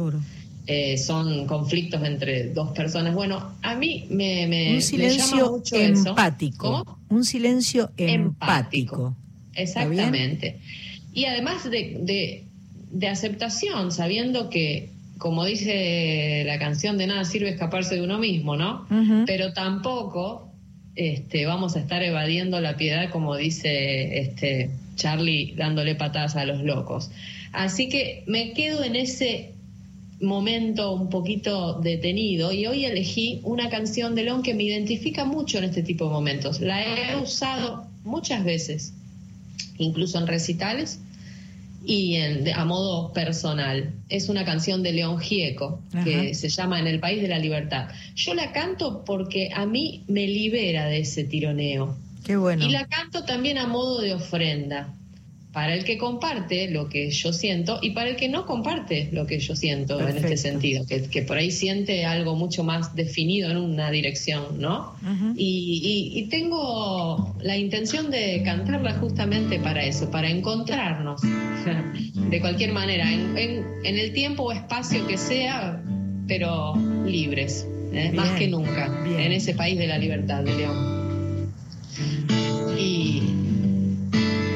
eh, 0.68 0.98
son 0.98 1.48
conflictos 1.48 2.04
entre 2.04 2.50
dos 2.54 2.72
personas. 2.72 3.16
Bueno, 3.16 3.54
a 3.64 3.76
mí 3.76 4.06
me, 4.10 4.46
me, 4.48 4.70
Un 4.70 4.76
me 4.76 4.80
llama 4.80 4.82
silencio 4.82 5.52
mucho 5.52 5.76
eso. 5.76 6.10
empático. 6.10 6.84
¿Cómo? 6.86 7.00
Un 7.10 7.24
silencio 7.24 7.92
empático. 7.98 9.16
Exactamente. 9.56 10.60
Y 11.14 11.26
además 11.26 11.64
de, 11.64 11.98
de, 12.02 12.44
de 12.92 13.08
aceptación, 13.08 13.92
sabiendo 13.92 14.50
que, 14.50 14.90
como 15.18 15.46
dice 15.46 16.44
la 16.46 16.60
canción, 16.60 16.98
de 16.98 17.08
nada 17.08 17.26
sirve 17.26 17.50
escaparse 17.50 17.96
de 17.96 18.02
uno 18.02 18.18
mismo, 18.20 18.56
¿no? 18.56 18.88
Pero 19.26 19.54
tampoco 19.54 20.50
este, 20.96 21.46
vamos 21.46 21.76
a 21.76 21.80
estar 21.80 22.04
evadiendo 22.04 22.60
la 22.60 22.76
piedad, 22.78 23.10
como 23.10 23.36
dice 23.36 24.20
este 24.20 24.70
Charlie, 24.96 25.54
dándole 25.56 25.96
patadas 25.96 26.36
a 26.36 26.46
los 26.46 26.62
locos. 26.62 27.12
Así 27.52 27.90
que 27.90 28.24
me 28.28 28.54
quedo 28.54 28.84
en 28.84 28.96
ese 28.96 29.54
momento 30.22 30.92
un 30.92 31.10
poquito 31.10 31.80
detenido 31.80 32.52
y 32.52 32.66
hoy 32.66 32.84
elegí 32.84 33.40
una 33.44 33.70
canción 33.70 34.16
de 34.16 34.24
León 34.24 34.44
que 34.44 34.54
me 34.54 34.64
identifica 34.64 35.24
mucho 35.24 35.60
en 35.60 35.66
este 35.66 35.84
tipo 35.84 36.06
de 36.06 36.12
momentos. 36.12 36.60
La 36.60 36.84
he 36.84 37.16
usado 37.16 37.86
muchas 38.04 38.44
veces, 38.44 38.94
incluso 39.78 40.18
en 40.18 40.28
recitales 40.28 41.00
y 41.90 42.16
en, 42.18 42.44
de- 42.44 42.54
a 42.54 42.66
modo 42.66 43.12
personal. 43.14 43.92
Es 44.10 44.30
una 44.30 44.46
canción 44.46 44.84
de 44.84 44.94
León 44.94 45.18
Gieco 45.20 45.82
que 46.04 46.36
se 46.36 46.48
llama 46.50 46.80
En 46.80 46.86
el 46.86 47.00
País 47.00 47.20
de 47.20 47.28
la 47.28 47.40
Libertad. 47.40 47.90
Yo 48.16 48.36
la 48.36 48.52
canto 48.52 49.04
porque 49.04 49.50
a 49.56 49.66
mí 49.66 50.04
me 50.08 50.28
libera 50.28 50.86
de 50.86 51.00
ese 51.00 51.24
tironeo. 51.24 51.98
Qué 52.24 52.38
bueno. 52.38 52.64
Y 52.64 52.70
la 52.70 52.86
canto 52.86 53.24
también 53.24 53.58
a 53.58 53.66
modo 53.66 54.02
de 54.02 54.14
ofrenda, 54.14 54.94
para 55.60 55.74
el 55.76 55.84
que 55.84 55.98
comparte 55.98 56.70
lo 56.72 56.88
que 56.88 57.10
yo 57.12 57.34
siento 57.34 57.80
y 57.82 57.90
para 57.90 58.12
el 58.12 58.16
que 58.16 58.30
no 58.30 58.46
comparte 58.46 59.10
lo 59.12 59.26
que 59.28 59.40
yo 59.40 59.58
siento 59.58 60.00
en 60.00 60.16
este 60.16 60.38
sentido, 60.38 60.86
que, 60.88 61.02
que 61.10 61.22
por 61.24 61.36
ahí 61.36 61.52
siente 61.52 62.06
algo 62.06 62.38
mucho 62.38 62.64
más 62.64 62.96
definido 62.96 63.52
en 63.52 63.58
una 63.58 63.92
dirección, 63.92 64.58
¿no? 64.58 64.94
Y, 65.36 65.82
y- 66.16 66.18
y 66.18 66.30
tengo 66.30 67.36
la 67.42 67.58
intención 67.58 68.10
de 68.10 68.42
cantarla 68.46 68.94
justamente 68.94 69.60
para 69.60 69.84
eso, 69.84 70.10
para 70.10 70.30
encontrarnos 70.30 71.20
de 72.30 72.40
cualquier 72.40 72.72
manera, 72.72 73.12
en, 73.12 73.38
en- 73.38 73.66
en 73.84 74.00
el 74.00 74.14
tiempo 74.14 74.44
o 74.44 74.52
espacio 74.54 75.06
que 75.08 75.18
sea, 75.18 75.84
pero 76.26 76.74
libres, 77.06 77.68
¿eh? 77.92 78.14
más 78.14 78.30
que 78.40 78.48
nunca, 78.48 78.88
bien. 79.04 79.20
en 79.20 79.32
ese 79.34 79.54
país 79.56 79.78
de 79.78 79.88
la 79.88 79.98
libertad 79.98 80.42
de 80.42 80.56
León. 80.56 80.78
Y 82.80 83.24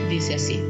dice 0.10 0.36
así. 0.36 0.62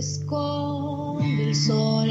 Esconde 0.00 1.48
el 1.48 1.54
sol, 1.54 2.10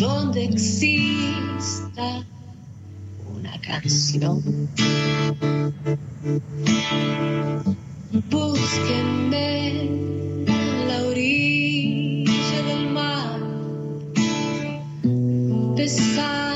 donde 0.00 0.44
exista 0.44 2.24
una 3.32 3.60
canción. 3.60 4.42
Búsquenme 8.28 9.82
en 9.82 10.88
la 10.88 11.02
orilla 11.04 12.62
del 12.66 12.90
mar, 12.90 13.40
besando 15.76 16.53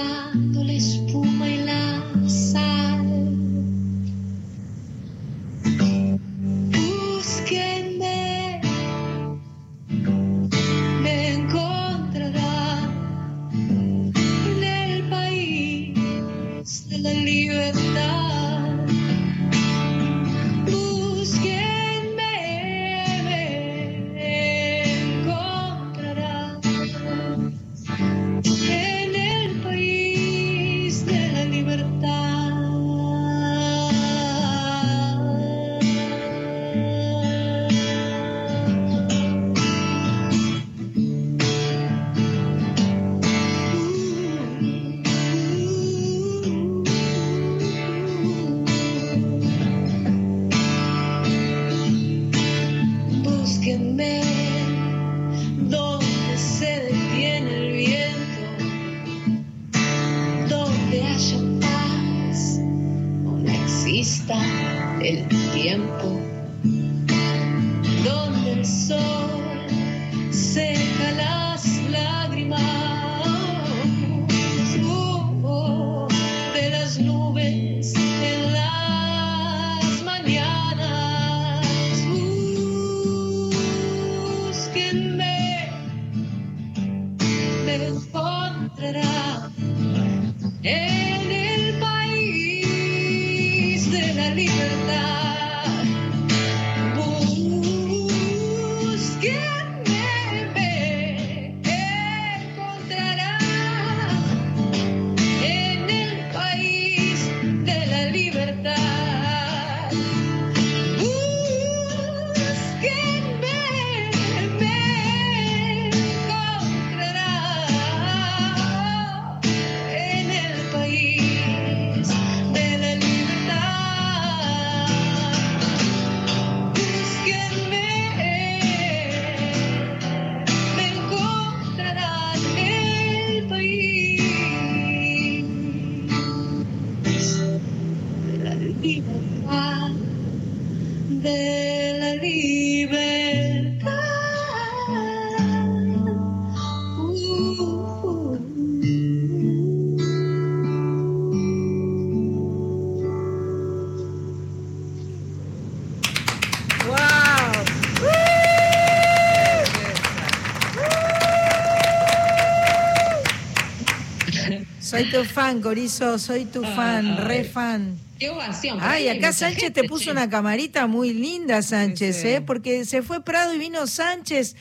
tu 165.11 165.25
fan, 165.25 165.61
Corizo, 165.61 166.19
soy 166.19 166.45
tu 166.45 166.63
fan, 166.63 167.17
re 167.27 167.45
fan. 167.45 167.99
Qué 168.19 168.31
ovación. 168.31 168.79
Ay, 168.81 169.09
acá 169.09 169.33
Sánchez 169.33 169.61
gente, 169.61 169.83
te 169.83 169.89
puso 169.89 170.11
una 170.11 170.29
camarita 170.29 170.87
muy 170.87 171.13
linda, 171.15 171.63
Sánchez, 171.63 172.17
Sí, 172.17 172.23
sí. 172.23 172.29
¿eh? 172.29 172.41
Porque 172.41 172.85
se 172.85 173.03
fue 173.03 173.23
Prado 173.23 173.55
y 173.55 173.59
vino 173.59 173.87
Sánchez. 173.87 174.57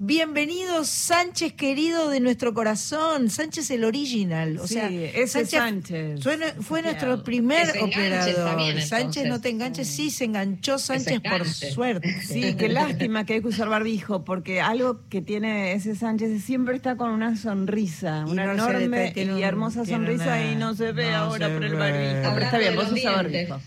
Bienvenido, 0.00 0.84
Sánchez 0.84 1.52
querido 1.52 2.10
de 2.10 2.18
nuestro 2.18 2.52
corazón. 2.52 3.30
Sánchez 3.30 3.70
el 3.70 3.84
original. 3.84 4.58
O 4.58 4.66
Sí, 4.66 4.74
sea, 4.74 4.88
ese 4.90 5.46
Sánchez. 5.46 6.20
Fue, 6.20 6.36
fue 6.60 6.82
nuestro 6.82 7.22
primer 7.22 7.68
operador. 7.80 8.56
bien, 8.56 8.82
Sánchez 8.82 9.26
no 9.28 9.40
te 9.40 9.50
enganches, 9.50 9.86
sí, 9.86 10.10
se 10.10 10.24
enganchó 10.24 10.80
Sánchez 10.80 11.20
por 11.20 11.46
suerte. 11.46 12.12
Sí, 12.22 12.54
qué 12.58 12.68
lástima 12.68 13.24
que 13.24 13.34
hay 13.34 13.40
que 13.40 13.46
usar 13.48 13.68
barbijo, 13.68 14.24
porque 14.24 14.60
algo 14.60 15.00
que 15.08 15.22
tiene 15.22 15.74
ese 15.74 15.94
Sánchez 15.94 16.42
siempre 16.42 16.74
está 16.74 16.96
con 16.96 17.10
una 17.10 17.36
sonrisa, 17.36 18.24
Y 18.26 18.30
una 18.32 18.46
no 18.46 18.52
enorme 18.54 19.12
y 19.14 19.42
hermosa 19.42 19.84
sonrisa 19.86 20.24
una- 20.24 20.52
y 20.52 20.56
no 20.56 20.74
se 20.74 20.90
ve 20.90 21.12
no 21.12 21.16
ahora 21.18 21.46
se 21.46 21.54
por 21.54 21.64
el 21.64 21.74
barbijo. 21.76 22.34
Pero 22.34 22.44
está 22.46 22.58
bien, 22.58 22.74
vos 22.74 22.90
usas 22.90 23.14
barbijo. 23.14 23.60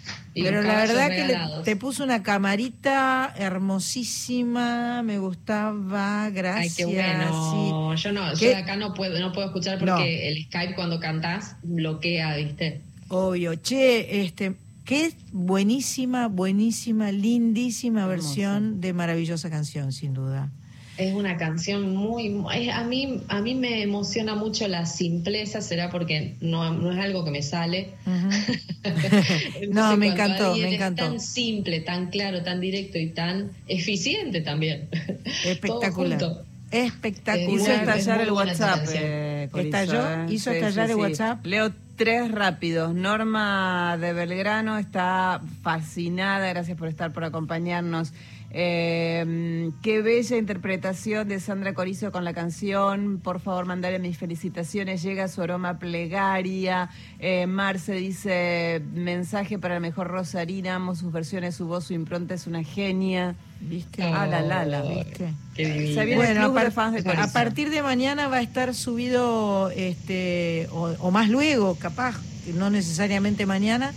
Pero 0.44 0.62
la 0.62 0.76
verdad 0.76 1.10
que 1.10 1.26
le- 1.28 1.64
te 1.64 1.76
puso 1.76 2.04
una 2.04 2.24
camarita 2.24 3.34
hermosísima, 3.38 5.02
me 5.04 5.20
gustaba, 5.20 6.26
Ay, 6.26 6.32
gracias. 6.34 6.76
qué 6.78 6.86
bueno. 6.86 7.96
sí. 7.98 8.04
Yo 8.04 8.12
no, 8.12 8.22
¿Qué? 8.40 8.52
yo 8.52 8.58
acá 8.58 8.76
no 8.76 8.94
puedo, 8.94 9.20
no 9.20 9.32
puedo 9.32 9.48
escuchar 9.48 9.80
porque 9.80 9.92
No. 9.92 9.98
el 10.02 10.44
Skype 10.46 10.76
cuando 10.76 11.00
cantás 11.00 11.56
bloquea, 11.64 12.36
¿viste? 12.38 12.82
Obvio. 13.10 13.56
Che, 13.56 14.22
este, 14.24 14.56
qué 14.86 15.12
buenísima, 15.32 16.28
buenísima, 16.28 17.12
lindísima 17.12 18.02
Hermosa. 18.02 18.16
versión 18.16 18.82
de 18.82 18.94
maravillosa 18.94 19.50
canción, 19.50 19.92
sin 19.92 20.14
duda. 20.14 20.50
Es 20.98 21.14
una 21.14 21.38
canción 21.38 21.96
muy, 21.96 22.30
mu- 22.30 22.50
es- 22.50 22.70
a 22.74 22.84
mí 22.84 23.22
a 23.28 23.40
mí 23.42 23.54
me 23.56 23.84
emociona 23.84 24.34
mucho 24.36 24.68
la 24.68 24.86
simpleza, 24.86 25.62
será 25.62 25.90
porque 25.92 26.36
no, 26.42 26.74
no 26.74 26.92
es 26.92 27.00
algo 27.00 27.24
que 27.24 27.32
me 27.32 27.42
sale. 27.44 27.90
Entonces, 28.84 29.70
no, 29.70 29.96
me 29.98 30.08
encantó, 30.08 30.56
me 30.56 30.68
es 30.70 30.74
encantó. 30.74 31.04
tan 31.04 31.20
simple, 31.20 31.82
tan 31.82 32.08
claro, 32.10 32.44
tan 32.44 32.60
directo 32.60 32.98
y 32.98 33.10
tan 33.10 33.52
eficiente 33.68 34.42
también. 34.42 34.88
Espectacular. 35.46 36.18
Todo 36.20 36.30
junto. 36.36 36.44
Espectacular. 36.72 37.50
Hizo 37.50 37.72
es 37.72 37.80
estallar 37.80 38.22
el 38.22 38.32
WhatsApp. 38.32 38.88
eh, 38.94 39.50
¿Estalló? 39.56 40.10
eh. 40.10 40.26
¿Hizo 40.30 40.52
estallar 40.52 40.90
el 40.90 40.96
WhatsApp? 40.98 41.46
Leo 41.46 41.72
tres 41.96 42.30
rápidos. 42.32 42.94
Norma 42.94 43.98
de 44.00 44.14
Belgrano 44.14 44.78
está 44.78 45.42
fascinada. 45.62 46.48
Gracias 46.50 46.78
por 46.78 46.88
estar, 46.90 47.12
por 47.14 47.24
acompañarnos. 47.24 48.12
Eh, 48.52 49.72
qué 49.84 50.02
bella 50.02 50.38
interpretación 50.38 51.28
de 51.28 51.40
Sandra 51.40 51.74
Corizo 51.74 52.12
con 52.12 52.24
la 52.24 52.34
canción. 52.34 53.20
Por 53.22 53.40
favor, 53.40 53.66
mandale 53.66 54.00
mis 54.00 54.18
felicitaciones. 54.18 55.04
Llega 55.04 55.28
su 55.28 55.42
aroma 55.42 55.80
plegaria. 55.80 56.90
Eh, 57.20 57.46
Marce 57.46 57.94
dice: 57.94 58.82
mensaje 58.94 59.60
para 59.60 59.76
el 59.76 59.82
mejor 59.82 60.08
Rosarina. 60.08 60.76
Amo 60.76 60.96
sus 60.96 61.12
versiones, 61.12 61.56
su 61.56 61.68
voz, 61.68 61.86
su 61.86 61.94
impronta. 61.94 62.34
Es 62.36 62.48
una 62.48 62.64
genia. 62.64 63.36
¿Viste? 63.60 64.04
Ah, 64.04 64.28
la, 64.28 64.42
la, 64.42 64.66
la. 64.66 64.82
¿Viste? 64.84 66.16
Bueno, 66.16 66.46
a, 66.46 66.54
par- 66.54 66.72
fans 66.72 67.04
de 67.04 67.12
a 67.12 67.28
partir 67.34 67.70
de 67.70 67.82
mañana 67.82 68.28
va 68.28 68.38
a 68.38 68.42
estar 68.42 68.74
subido, 68.76 69.72
este, 69.72 70.68
o, 70.72 70.94
o 71.00 71.10
más 71.12 71.28
luego, 71.30 71.76
capaz, 71.76 72.16
no 72.54 72.70
necesariamente 72.70 73.48
mañana, 73.48 73.94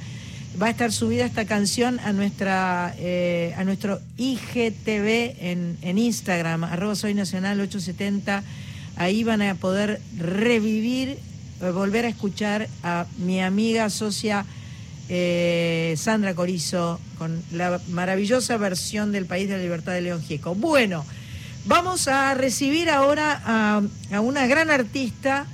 va 0.60 0.66
a 0.66 0.70
estar 0.70 0.92
subida 0.92 1.24
esta 1.24 1.46
canción 1.46 1.98
a 2.00 2.12
nuestra, 2.12 2.94
eh, 2.98 3.54
a 3.56 3.64
nuestro 3.64 4.00
IGTV 4.18 5.36
en, 5.40 5.78
en 5.80 5.98
Instagram, 5.98 6.64
arroba 6.64 6.94
soy 6.94 7.14
nacional 7.14 7.60
870. 7.60 8.42
Ahí 8.96 9.24
van 9.24 9.40
a 9.40 9.54
poder 9.54 10.00
revivir, 10.18 11.18
eh, 11.62 11.70
volver 11.70 12.04
a 12.04 12.08
escuchar 12.08 12.68
a 12.82 13.06
mi 13.18 13.40
amiga 13.40 13.88
socia 13.88 14.44
eh, 15.08 15.94
Sandra 15.96 16.34
Corizo 16.34 17.00
con 17.16 17.42
la 17.52 17.80
maravillosa 17.88 18.58
versión 18.58 19.12
del 19.12 19.24
País 19.24 19.48
de 19.48 19.56
la 19.56 19.62
Libertad 19.62 19.92
de 19.92 20.02
León 20.02 20.22
Gieco. 20.22 20.54
Bueno, 20.54 21.06
vamos 21.64 22.06
a 22.06 22.34
recibir 22.34 22.90
ahora 22.90 23.40
a, 23.44 23.82
a 24.12 24.20
una 24.20 24.46
gran 24.46 24.70
artista 24.70 25.46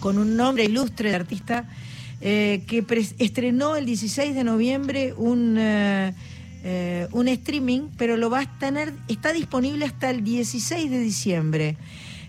con 0.00 0.18
un 0.18 0.36
nombre 0.36 0.64
ilustre 0.64 1.10
de 1.10 1.16
artista 1.16 1.64
eh, 2.24 2.62
que 2.68 2.86
estrenó 3.18 3.74
el 3.74 3.84
16 3.84 4.36
de 4.36 4.44
noviembre 4.44 5.12
un, 5.16 5.56
eh, 5.58 6.14
eh, 6.62 7.08
un 7.10 7.26
streaming, 7.26 7.88
pero 7.98 8.16
lo 8.16 8.30
va 8.30 8.42
a 8.42 8.58
tener, 8.60 8.92
está 9.08 9.32
disponible 9.32 9.86
hasta 9.86 10.08
el 10.08 10.22
16 10.22 10.88
de 10.88 11.00
diciembre. 11.00 11.76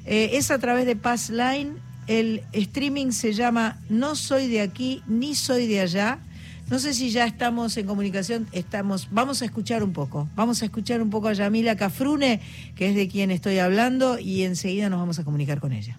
Es 0.06 0.50
a 0.50 0.58
través 0.58 0.88
de 0.88 0.96
Passline. 0.96 1.76
El 2.08 2.42
streaming 2.54 3.12
se 3.12 3.34
llama 3.34 3.80
No 3.88 4.16
soy 4.16 4.48
de 4.48 4.62
aquí 4.62 5.04
ni 5.08 5.36
soy 5.36 5.68
de 5.68 5.82
allá. 5.82 6.18
No 6.72 6.80
sé 6.80 6.96
si 6.96 7.12
ya 7.12 7.26
estamos 7.26 7.78
en 7.78 7.86
comunicación, 7.86 8.48
estamos, 8.52 9.10
vamos 9.12 9.44
a 9.44 9.46
escuchar 9.46 9.84
un 9.84 9.94
poco, 9.94 10.28
vamos 10.36 10.64
a 10.64 10.66
escuchar 10.66 11.04
un 11.04 11.12
poco 11.12 11.28
a 11.28 11.34
Yamila 11.34 11.76
Cafrune, 11.76 12.42
que 12.76 12.90
es 12.90 12.96
de 12.96 13.08
quien 13.08 13.30
estoy 13.30 13.60
hablando, 13.60 14.18
y 14.18 14.42
enseguida 14.42 14.90
nos 14.90 15.00
vamos 15.00 15.20
a 15.20 15.24
comunicar 15.24 15.60
con 15.60 15.72
ella. 15.72 15.96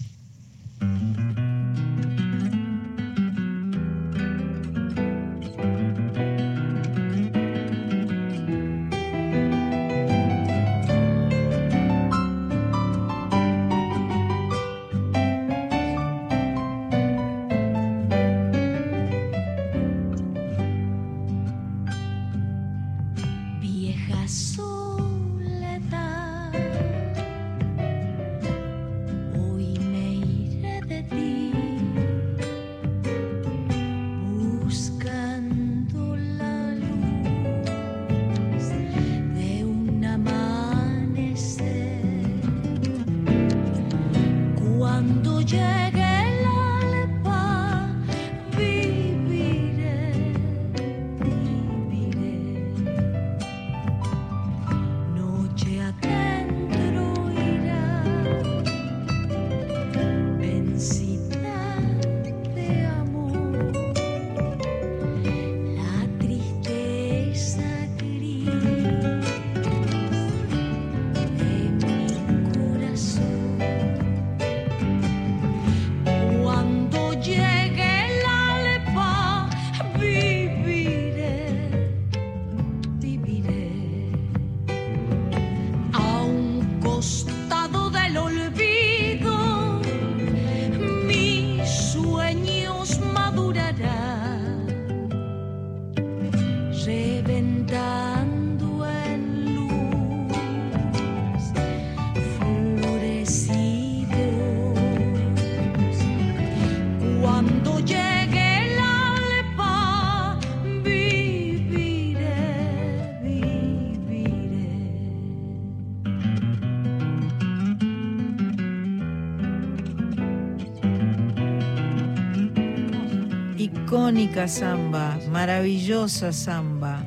Samba, 124.49 125.19
maravillosa 125.31 126.33
samba. 126.33 127.05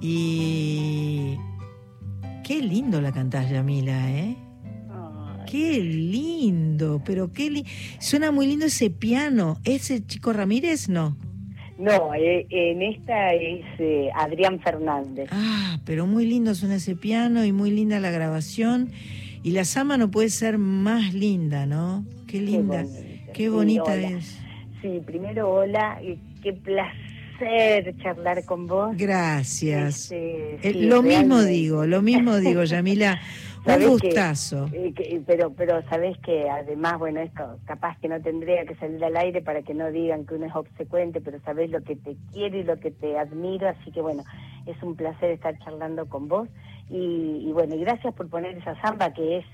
Y 0.00 1.36
qué 2.42 2.62
lindo 2.62 3.00
la 3.00 3.12
cantás, 3.12 3.50
Yamila, 3.50 4.10
¿eh? 4.10 4.36
Qué 5.46 5.74
Qué 5.74 5.80
lindo, 5.80 7.02
pero 7.04 7.32
qué 7.32 7.50
li 7.50 7.64
suena 8.00 8.30
muy 8.32 8.46
lindo 8.46 8.66
ese 8.66 8.90
piano. 8.90 9.58
¿Ese 9.64 10.04
chico 10.04 10.32
Ramírez 10.32 10.88
no? 10.88 11.16
No, 11.78 12.14
eh, 12.14 12.46
en 12.50 12.82
esta 12.82 13.34
es 13.34 13.64
eh, 13.78 14.08
Adrián 14.14 14.60
Fernández. 14.60 15.28
Ah, 15.30 15.78
pero 15.84 16.06
muy 16.06 16.26
lindo 16.26 16.54
suena 16.54 16.76
ese 16.76 16.96
piano 16.96 17.44
y 17.44 17.52
muy 17.52 17.70
linda 17.70 18.00
la 18.00 18.10
grabación. 18.10 18.90
Y 19.42 19.50
la 19.50 19.64
Sama 19.64 19.98
no 19.98 20.10
puede 20.10 20.30
ser 20.30 20.56
más 20.56 21.12
linda, 21.12 21.66
¿no? 21.66 22.04
Qué 22.26 22.40
linda, 22.40 22.84
qué 23.34 23.48
bonita, 23.50 23.94
Sí, 23.94 24.04
es. 24.04 24.43
Sí, 24.84 25.00
primero 25.06 25.50
hola, 25.50 25.98
qué 26.42 26.52
placer 26.52 27.96
charlar 28.02 28.44
con 28.44 28.66
vos. 28.66 28.94
Gracias. 28.98 30.10
Este, 30.12 30.56
Eh, 30.62 30.74
lo 30.74 31.02
mismo 31.02 31.40
digo, 31.42 31.86
lo 31.86 32.02
mismo 32.02 32.36
digo, 32.36 32.64
Yamila. 32.64 33.18
Un 33.66 33.78
que- 33.78 33.86
gustazo. 33.86 34.68
eh, 34.74 34.92
que- 34.94 35.22
pero 35.26 35.54
pero 35.54 35.80
sabés 35.88 36.18
que 36.18 36.50
además, 36.50 36.98
bueno, 36.98 37.20
esto 37.20 37.56
capaz 37.64 37.98
que 37.98 38.08
no 38.08 38.20
tendría 38.20 38.66
que 38.66 38.74
salir 38.74 39.02
al 39.02 39.16
aire 39.16 39.40
para 39.40 39.62
que 39.62 39.72
no 39.72 39.90
digan 39.90 40.26
que 40.26 40.34
uno 40.34 40.44
es 40.44 40.54
obsecuente, 40.54 41.22
pero 41.22 41.40
sabés 41.46 41.70
lo 41.70 41.80
que 41.80 41.96
te 41.96 42.14
quiero 42.34 42.58
y 42.58 42.62
lo 42.64 42.76
que 42.78 42.90
te 42.90 43.16
admiro, 43.18 43.66
así 43.70 43.90
que 43.90 44.02
bueno, 44.02 44.22
es 44.66 44.76
un 44.82 44.96
placer 44.96 45.30
estar 45.30 45.58
charlando 45.60 46.04
con 46.10 46.28
vos. 46.28 46.46
Y, 46.90 47.46
y 47.48 47.52
bueno, 47.54 47.74
y 47.74 47.78
gracias 47.80 48.12
por 48.12 48.28
poner 48.28 48.58
esa 48.58 48.78
samba 48.82 49.14
que 49.14 49.38
es 49.38 49.46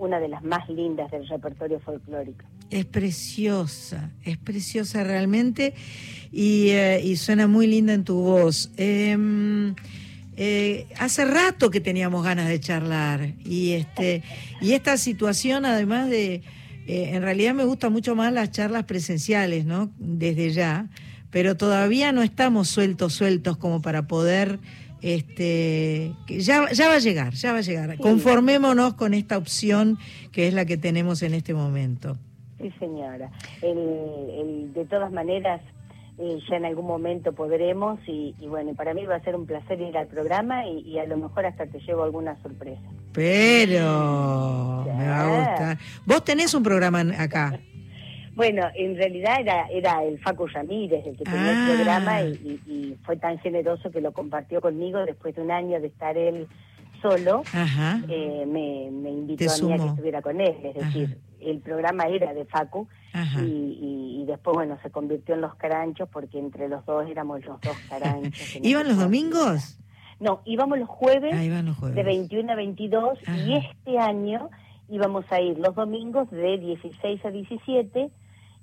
una 0.00 0.18
de 0.18 0.28
las 0.28 0.42
más 0.42 0.68
lindas 0.68 1.10
del 1.10 1.28
repertorio 1.28 1.78
folclórico. 1.80 2.44
Es 2.70 2.86
preciosa, 2.86 4.10
es 4.24 4.38
preciosa 4.38 5.04
realmente 5.04 5.74
y, 6.32 6.70
eh, 6.70 7.14
suena 7.16 7.46
muy 7.46 7.66
linda 7.66 7.92
en 7.92 8.04
tu 8.04 8.16
voz. 8.16 8.72
Em, 8.76 9.74
eh, 10.36 10.86
hace 10.98 11.24
rato 11.26 11.70
que 11.70 11.80
teníamos 11.80 12.24
ganas 12.24 12.48
de 12.48 12.58
charlar 12.58 13.34
y 13.44 13.72
este 13.72 14.22
y 14.62 14.72
esta 14.72 14.96
situación 14.96 15.66
además 15.66 16.08
de 16.08 16.42
eh, 16.86 17.10
en 17.12 17.22
realidad 17.22 17.52
me 17.52 17.64
gustan 17.64 17.92
mucho 17.92 18.16
más 18.16 18.32
las 18.32 18.50
charlas 18.50 18.84
presenciales, 18.84 19.66
¿no? 19.66 19.90
Desde 19.98 20.50
ya, 20.50 20.88
pero 21.30 21.56
todavía 21.56 22.12
no 22.12 22.22
estamos 22.22 22.68
sueltos 22.68 23.12
sueltos 23.12 23.58
como 23.58 23.82
para 23.82 24.06
poder 24.06 24.60
este 25.02 26.12
que 26.26 26.40
ya 26.40 26.70
ya 26.72 26.88
va 26.88 26.94
a 26.94 26.98
llegar, 26.98 27.32
ya 27.34 27.52
va 27.52 27.58
a 27.58 27.62
llegar. 27.62 27.96
Conformémonos 27.98 28.94
con 28.94 29.14
esta 29.14 29.36
opción 29.38 29.98
que 30.32 30.48
es 30.48 30.54
la 30.54 30.64
que 30.64 30.76
tenemos 30.76 31.22
en 31.22 31.34
este 31.34 31.54
momento. 31.54 32.16
Sí, 32.60 32.70
señora. 32.78 33.30
El, 33.62 33.78
el- 33.78 34.72
de 34.74 34.84
todas 34.84 35.10
maneras, 35.12 35.60
eh, 36.18 36.38
ya 36.48 36.56
en 36.56 36.66
algún 36.66 36.86
momento 36.86 37.32
podremos 37.32 37.98
y, 38.06 38.34
y 38.38 38.46
bueno, 38.46 38.74
para 38.74 38.92
mí 38.92 39.06
va 39.06 39.16
a 39.16 39.20
ser 39.24 39.34
un 39.34 39.46
placer 39.46 39.80
ir 39.80 39.96
al 39.96 40.06
programa 40.08 40.66
y, 40.66 40.80
y 40.80 40.98
a 40.98 41.06
lo 41.06 41.16
mejor 41.16 41.46
hasta 41.46 41.66
te 41.66 41.78
llevo 41.80 42.02
alguna 42.02 42.36
sorpresa. 42.42 42.82
Pero 43.12 44.84
me 44.84 45.08
va 45.08 45.20
a 45.22 45.38
gustar. 45.38 45.78
Vos 46.06 46.22
tenés 46.24 46.52
un 46.54 46.62
programa 46.62 47.00
acá. 47.18 47.58
Bueno, 48.34 48.62
en 48.74 48.96
realidad 48.96 49.40
era, 49.40 49.66
era 49.68 50.04
el 50.04 50.18
Facu 50.20 50.46
Ramírez 50.46 51.04
el 51.06 51.16
que 51.16 51.24
tenía 51.24 51.40
Ah. 51.50 51.68
el 51.70 51.74
programa 51.76 52.22
y, 52.22 52.26
y- 52.66 52.72
y 52.72 52.96
fue 53.04 53.16
tan 53.16 53.38
generoso 53.38 53.90
que 53.90 54.00
lo 54.00 54.12
compartió 54.12 54.60
conmigo 54.60 55.04
después 55.04 55.34
de 55.34 55.42
un 55.42 55.50
año 55.50 55.80
de 55.80 55.88
estar 55.88 56.16
él 56.16 56.46
solo. 57.02 57.42
Ajá. 57.52 58.00
eh, 58.08 58.44
me, 58.46 58.90
me 58.90 59.10
invitó 59.10 59.44
a 59.50 59.56
mí 59.66 59.72
a 59.72 59.76
que 59.78 59.86
estuviera 59.86 60.22
con 60.22 60.40
él, 60.40 60.54
es 60.62 60.74
decir, 60.74 61.18
el 61.40 61.58
programa 61.60 62.04
era 62.04 62.34
de 62.34 62.44
Facu 62.44 62.86
y, 63.40 63.46
y- 63.46 64.22
y 64.22 64.24
después, 64.26 64.54
bueno, 64.54 64.78
se 64.82 64.90
convirtió 64.90 65.34
en 65.34 65.40
Los 65.40 65.54
Caranchos 65.56 66.08
porque 66.12 66.38
entre 66.38 66.68
los 66.68 66.84
dos 66.86 67.08
éramos 67.10 67.44
los 67.44 67.60
dos 67.62 67.76
caranchos. 67.88 68.56
¿Iban 68.62 68.86
los 68.88 68.98
domingos? 68.98 69.78
No, 70.20 70.42
íbamos 70.44 70.78
los 70.78 70.88
jueves, 70.88 71.32
Ah, 71.34 71.42
iban 71.42 71.64
los 71.64 71.76
jueves. 71.78 71.96
de 71.96 72.02
21 72.02 72.52
a 72.52 72.56
22 72.56 73.18
y 73.46 73.54
este 73.54 73.98
año 73.98 74.50
íbamos 74.90 75.24
a 75.32 75.40
ir 75.40 75.58
los 75.58 75.74
domingos 75.74 76.30
de 76.30 76.58
16 76.58 77.24
a 77.24 77.30
17, 77.30 78.10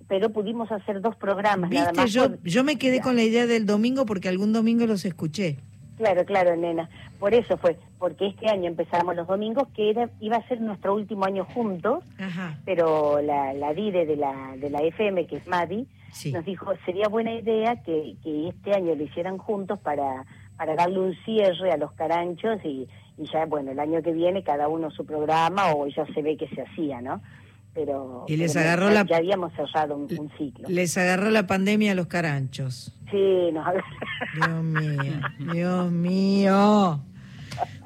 pero 0.08 0.30
pudimos 0.32 0.72
hacer 0.72 1.02
dos 1.02 1.16
programas 1.16 1.70
nada 1.70 1.92
Viste, 1.92 2.02
más. 2.02 2.12
yo, 2.14 2.30
por- 2.30 2.44
yo 2.44 2.64
me 2.64 2.78
quedé 2.78 3.02
con 3.02 3.16
la 3.16 3.24
idea 3.24 3.46
del 3.48 3.66
domingo 3.66 4.06
porque 4.06 4.30
algún 4.30 4.54
domingo 4.54 4.86
los 4.86 5.06
escuché. 5.06 5.58
Claro, 5.98 6.24
claro, 6.26 6.56
nena. 6.56 6.90
Por 7.20 7.34
eso 7.34 7.58
fue, 7.58 7.78
porque 7.98 8.28
este 8.28 8.48
año 8.50 8.68
empezamos 8.68 9.16
los 9.16 9.26
domingos, 9.28 9.68
que 9.76 9.90
era, 9.90 10.10
iba 10.20 10.38
a 10.38 10.48
ser 10.48 10.62
nuestro 10.62 10.94
último 10.94 11.26
año 11.26 11.44
juntos, 11.46 12.04
Ajá. 12.20 12.60
pero 12.66 13.20
la, 13.22 13.54
la 13.54 13.74
DIRE 13.74 14.06
de 14.06 14.16
la, 14.16 14.56
de 14.58 14.70
la 14.70 14.80
FM, 14.84 15.26
que 15.26 15.38
es 15.38 15.48
Madi, 15.48 15.88
Sí. 16.12 16.32
nos 16.32 16.46
dijo, 16.46 16.72
sería 16.86 17.08
buena 17.10 17.34
idea 17.34 17.82
que, 17.84 18.16
que 18.24 18.48
este 18.50 18.74
año 18.76 18.96
lo 18.96 19.04
hicieran 19.04 19.38
juntos 19.38 19.78
para, 19.80 20.26
para 20.56 20.74
darle 20.76 21.00
un 21.00 21.16
cierre 21.26 21.72
a 21.72 21.78
los 21.78 21.92
caranchos 21.94 22.60
y, 22.64 22.88
y 23.18 23.26
ya, 23.32 23.46
bueno, 23.46 23.72
el 23.72 23.80
año 23.80 24.02
que 24.02 24.14
viene 24.14 24.42
cada 24.44 24.68
uno 24.68 24.90
su 24.90 25.06
programa 25.06 25.74
o 25.74 25.86
ya 25.88 26.06
se 26.14 26.22
ve 26.22 26.38
que 26.38 26.48
se 26.48 26.62
hacía, 26.62 27.02
¿no? 27.02 27.22
Pero, 27.78 28.26
Y 28.28 28.38
les 28.38 28.54
pero 28.56 28.66
agarró 28.66 28.88
ya, 28.88 28.94
la- 28.96 29.06
ya 29.06 29.18
habíamos 29.18 29.54
cerrado 29.54 29.96
un, 29.96 30.08
un 30.18 30.32
ciclo. 30.36 30.68
Les 30.68 30.98
agarró 30.98 31.30
la 31.30 31.46
pandemia 31.46 31.92
a 31.92 31.96
los 31.96 32.08
caranchos. 32.08 32.92
Sí, 33.12 33.52
nos 33.54 33.68
agarró. 33.68 33.84
Dios 34.34 34.64
mío, 34.64 35.14
Dios 35.54 35.92
mío. 35.92 37.00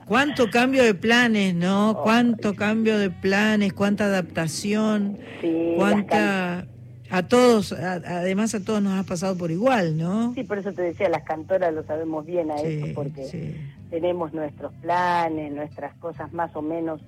Cuánto 0.06 0.50
cambio 0.50 0.84
de 0.84 0.94
planes, 0.94 1.56
¿no? 1.56 2.00
Cuánto 2.04 2.56
cambio 2.56 2.98
de 2.98 3.10
planes, 3.10 3.74
cuánta 3.74 4.06
adaptación, 4.06 5.18
Sí, 5.42 5.74
cuánta... 5.76 6.68
A 7.10 7.24
todos, 7.28 7.74
a- 7.74 7.96
además 7.96 8.56
a 8.56 8.64
todos 8.64 8.82
nos 8.82 8.98
ha 8.98 9.04
pasado 9.04 9.38
por 9.38 9.52
igual, 9.52 9.98
¿no? 9.98 10.34
Sí, 10.36 10.46
por 10.46 10.58
eso 10.58 10.72
te 10.72 10.82
decía, 10.84 11.10
las 11.10 11.24
cantoras 11.24 11.74
lo 11.74 11.84
sabemos 11.84 12.26
bien 12.26 12.50
a 12.52 12.58
Sí, 12.60 12.68
eso, 12.68 12.88
porque 12.96 13.58
tenemos 13.90 14.32
nuestros 14.34 14.72
planes, 14.76 15.52
nuestras 15.52 15.94
cosas 15.98 16.32
más 16.32 16.56
o 16.56 16.62
menos, 16.62 17.02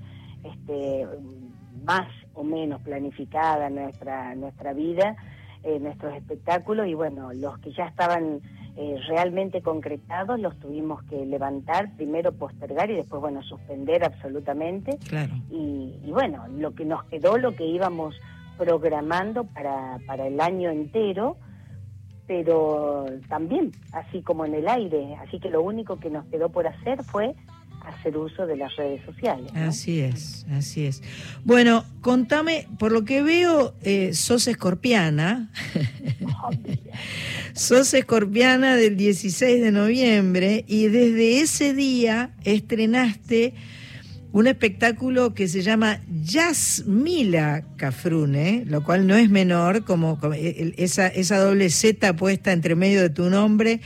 este, 0.44 1.08
más 1.86 2.08
o 2.34 2.44
menos 2.44 2.82
planificadas, 2.82 3.72
nuestra, 3.72 4.36
nuestra 4.36 4.74
vida, 4.74 5.16
eh, 5.64 5.80
nuestros 5.80 6.16
espectáculos, 6.16 6.88
y 6.88 6.94
bueno, 6.94 7.34
los 7.34 7.58
que 7.60 7.72
ya 7.72 7.86
estaban 7.86 8.42
eh, 8.76 9.00
realmente 9.08 9.62
concretados 9.62 10.40
los 10.40 10.60
tuvimos 10.60 11.04
que 11.04 11.26
levantar, 11.26 11.96
primero 11.96 12.32
postergar 12.32 12.90
y 12.90 12.96
después, 12.96 13.22
bueno, 13.22 13.44
suspender 13.44 14.04
absolutamente. 14.04 14.98
Claro. 15.08 15.34
Y, 15.52 15.96
y 16.04 16.12
bueno, 16.12 16.48
lo 16.48 16.74
que 16.74 16.86
nos 16.86 17.04
quedó, 17.06 17.38
lo 17.38 17.56
que 17.56 17.66
íbamos 17.66 18.16
programando 18.58 19.44
para, 19.46 20.00
para 20.08 20.28
el 20.28 20.40
año 20.40 20.70
entero, 20.70 21.38
pero 22.26 23.06
también, 23.28 23.72
así 23.92 24.22
como 24.22 24.46
en 24.46 24.56
el 24.56 24.68
aire. 24.68 25.16
Así 25.16 25.40
que 25.40 25.50
lo 25.50 25.62
único 25.62 25.98
que 25.98 26.10
nos 26.10 26.26
quedó 26.26 26.50
por 26.50 26.68
hacer 26.68 27.04
fue 27.04 27.36
hacer 27.86 28.18
uso 28.18 28.46
de 28.46 28.56
las 28.58 28.76
redes 28.76 29.02
sociales. 29.06 29.52
Así 29.56 30.00
es, 30.00 30.46
así 30.52 30.86
es. 30.86 31.02
Bueno, 31.44 31.86
contame, 32.02 32.68
por 32.80 32.92
lo 32.92 33.04
que 33.06 33.22
veo, 33.22 33.76
eh, 33.84 34.14
sos 34.14 34.48
escorpiana. 34.48 35.52
sos 37.54 37.94
escorpiana 37.94 38.76
del 38.76 38.98
16 38.98 39.62
de 39.62 39.72
noviembre 39.72 40.66
y 40.68 40.88
desde 40.88 41.42
ese 41.42 41.74
día 41.74 42.32
estrenaste 42.44 43.54
un 44.32 44.48
espectáculo 44.48 45.36
que 45.36 45.48
se 45.48 45.62
llama 45.62 46.00
Yasmila 46.24 47.64
Cafrune, 47.78 48.64
lo 48.66 48.84
cual 48.84 49.06
no 49.06 49.16
es 49.16 49.30
menor, 49.30 49.84
como, 49.86 50.20
como 50.20 50.34
el- 50.34 50.74
esa, 50.78 51.08
esa 51.08 51.38
doble 51.38 51.70
Z 51.70 52.16
puesta 52.16 52.52
entre 52.52 52.76
medio 52.76 53.02
de 53.02 53.12
tu 53.12 53.30
nombre. 53.30 53.80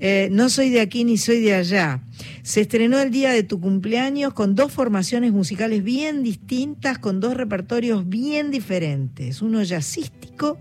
Eh, 0.00 0.28
no 0.32 0.48
soy 0.48 0.70
de 0.70 0.80
aquí 0.80 1.04
ni 1.04 1.18
soy 1.18 1.40
de 1.40 1.54
allá. 1.54 2.02
Se 2.42 2.60
estrenó 2.60 3.00
el 3.00 3.10
día 3.10 3.30
de 3.30 3.42
tu 3.42 3.60
cumpleaños 3.60 4.34
con 4.34 4.54
dos 4.54 4.72
formaciones 4.72 5.32
musicales 5.32 5.82
bien 5.82 6.22
distintas, 6.22 6.98
con 6.98 7.20
dos 7.20 7.34
repertorios 7.34 8.08
bien 8.08 8.50
diferentes. 8.50 9.42
Uno 9.42 9.62
jazzístico, 9.62 10.58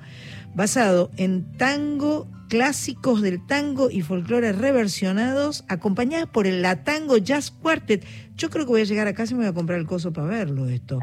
basado 0.56 1.12
en 1.18 1.58
tango, 1.58 2.28
clásicos 2.54 3.22
del 3.22 3.44
tango 3.46 3.90
y 3.90 4.02
folclore 4.02 4.52
reversionados, 4.52 5.66
acompañadas 5.68 6.28
por 6.28 6.46
el 6.46 6.62
La 6.62 6.84
Tango 6.84 7.18
Jazz 7.18 7.50
Quartet. 7.50 8.06
Yo 8.38 8.52
creo 8.52 8.66
que 8.66 8.72
voy 8.72 8.82
a 8.82 8.86
llegar 8.86 9.08
a 9.08 9.14
casa 9.14 9.34
y 9.34 9.36
me 9.36 9.44
voy 9.44 9.50
a 9.50 9.54
comprar 9.54 9.80
el 9.80 9.88
coso 9.88 10.14
para 10.14 10.28
verlo 10.28 10.68
esto. 10.68 11.00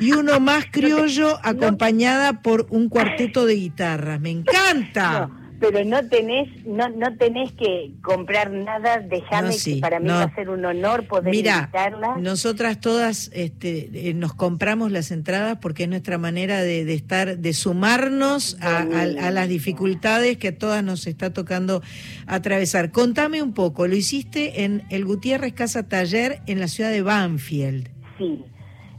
Y 0.00 0.12
uno 0.12 0.40
más 0.40 0.64
criollo, 0.72 1.38
acompañada 1.42 2.40
por 2.40 2.66
un 2.70 2.88
cuarteto 2.88 3.44
de 3.44 3.54
guitarras. 3.54 4.18
¡Me 4.20 4.30
encanta! 4.30 5.30
Pero 5.60 5.84
no 5.84 6.06
tenés, 6.08 6.48
no, 6.66 6.88
no 6.90 7.16
tenés 7.16 7.52
que 7.52 7.92
comprar 8.02 8.50
nada, 8.50 8.98
déjame 8.98 9.46
No, 9.48 9.52
sí, 9.52 9.76
que 9.76 9.80
para 9.80 10.00
mí 10.00 10.08
no. 10.08 10.14
va 10.14 10.24
a 10.24 10.34
ser 10.34 10.50
un 10.50 10.64
honor 10.64 11.06
poder 11.06 11.30
Mira, 11.30 11.58
invitarla. 11.60 12.16
nosotras 12.18 12.80
todas 12.80 13.30
este, 13.32 14.08
eh, 14.10 14.14
nos 14.14 14.34
compramos 14.34 14.90
las 14.90 15.10
entradas 15.12 15.58
porque 15.62 15.84
es 15.84 15.88
nuestra 15.88 16.18
manera 16.18 16.60
de, 16.62 16.84
de 16.84 16.94
estar, 16.94 17.38
de 17.38 17.52
sumarnos 17.52 18.58
a, 18.60 18.78
a- 18.78 19.26
a 19.28 19.30
las 19.30 19.48
dificultades 19.48 20.36
que 20.38 20.48
a 20.48 20.58
todas 20.58 20.82
nos 20.82 21.06
está 21.06 21.32
tocando 21.32 21.82
atravesar. 22.26 22.90
Contame 22.90 23.40
un 23.42 23.54
poco, 23.54 23.86
lo 23.86 23.94
hiciste 23.96 24.64
en 24.64 24.82
el 24.90 25.04
Gutiérrez 25.04 25.54
Casa 25.54 25.88
Taller 25.88 26.40
en 26.46 26.58
la 26.60 26.68
ciudad 26.68 26.90
de 26.90 27.02
Banfield. 27.02 27.88
Sí, 28.18 28.44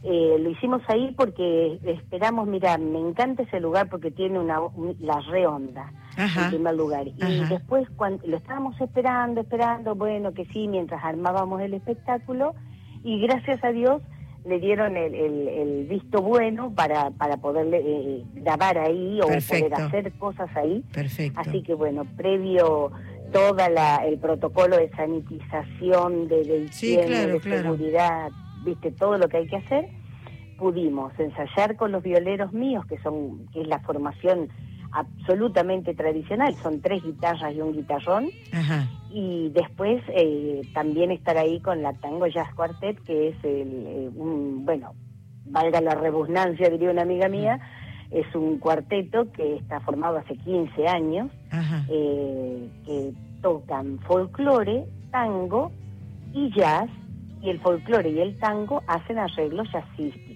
eh, 0.03 0.37
lo 0.39 0.49
hicimos 0.49 0.81
ahí 0.87 1.13
porque 1.17 1.79
esperamos, 1.83 2.47
mira, 2.47 2.77
me 2.77 2.99
encanta 2.99 3.43
ese 3.43 3.59
lugar 3.59 3.89
porque 3.89 4.09
tiene 4.11 4.39
una 4.39 4.61
un- 4.61 4.95
la 5.01 5.19
reonda 5.21 5.91
Ajá. 6.17 6.43
en 6.45 6.49
primer 6.51 6.75
lugar. 6.75 7.07
Y 7.07 7.21
Ajá. 7.21 7.47
después 7.49 7.87
cuando 7.95 8.25
lo 8.27 8.37
estábamos 8.37 8.79
esperando, 8.81 9.41
esperando, 9.41 9.95
bueno, 9.95 10.33
que 10.33 10.45
sí, 10.45 10.67
mientras 10.67 11.03
armábamos 11.03 11.61
el 11.61 11.73
espectáculo 11.73 12.53
y 13.03 13.19
gracias 13.21 13.63
a 13.63 13.71
Dios 13.71 14.01
le 14.45 14.59
dieron 14.59 14.95
el, 14.95 15.15
el- 15.15 15.47
el 15.47 15.85
visto 15.87 16.21
bueno 16.21 16.71
para, 16.75 17.09
para 17.11 17.37
poder 17.37 17.67
eh, 17.73 18.23
grabar 18.35 18.77
ahí 18.77 19.19
o 19.21 19.27
Perfecto. 19.27 19.67
poder 19.69 19.85
hacer 19.87 20.11
cosas 20.13 20.49
ahí. 20.55 20.83
Perfecto. 20.93 21.39
Así 21.39 21.63
que 21.63 21.73
bueno, 21.73 22.03
previo 22.15 22.91
toda 23.33 23.69
la, 23.69 23.97
el 24.05 24.19
protocolo 24.19 24.77
de 24.77 24.89
sanitización, 24.91 26.27
de, 26.27 26.43
de 26.43 26.67
Sí, 26.71 26.93
higiene, 26.93 27.07
claro, 27.07 27.33
de 27.33 27.39
claro. 27.39 27.61
seguridad, 27.63 28.29
viste 28.63 28.91
todo 28.91 29.17
lo 29.17 29.27
que 29.27 29.37
hay 29.37 29.47
que 29.47 29.57
hacer, 29.57 29.89
pudimos 30.57 31.11
ensayar 31.19 31.75
con 31.75 31.91
los 31.91 32.03
violeros 32.03 32.53
míos, 32.53 32.85
que 32.85 32.97
son 32.99 33.47
que 33.51 33.61
es 33.61 33.67
la 33.67 33.79
formación 33.79 34.49
absolutamente 34.95 35.93
tradicional, 35.93 36.55
son 36.55 36.81
tres 36.81 37.03
guitarras 37.03 37.53
y 37.53 37.61
un 37.61 37.73
guitarrón, 37.73 38.29
Ajá. 38.53 38.87
y 39.11 39.49
después 39.49 40.01
eh, 40.07 40.61
también 40.73 41.11
estar 41.11 41.37
ahí 41.37 41.59
con 41.59 41.81
la 41.81 41.93
Tango 41.93 42.27
Jazz 42.27 42.53
Quartet, 42.55 42.97
que 43.03 43.29
es 43.29 43.35
el, 43.43 43.85
eh, 43.87 44.09
un, 44.15 44.65
bueno, 44.65 44.93
valga 45.45 45.81
la 45.81 45.95
redundancia, 45.95 46.69
diría 46.69 46.91
una 46.91 47.01
amiga 47.01 47.27
mía, 47.27 47.59
es 48.09 48.33
un 48.35 48.57
cuarteto 48.57 49.31
que 49.33 49.57
está 49.57 49.81
formado 49.81 50.17
hace 50.17 50.37
15 50.37 50.87
años, 50.87 51.29
eh, 51.89 52.69
que 52.85 53.11
tocan 53.41 53.99
folclore, 54.07 54.85
tango 55.11 55.71
y 56.33 56.51
jazz, 56.55 56.89
y 57.41 57.49
el 57.49 57.59
folclore 57.59 58.09
y 58.09 58.19
el 58.19 58.39
tango 58.39 58.81
hacen 58.87 59.19
arreglos 59.19 59.67
jazzísticos. 59.71 60.34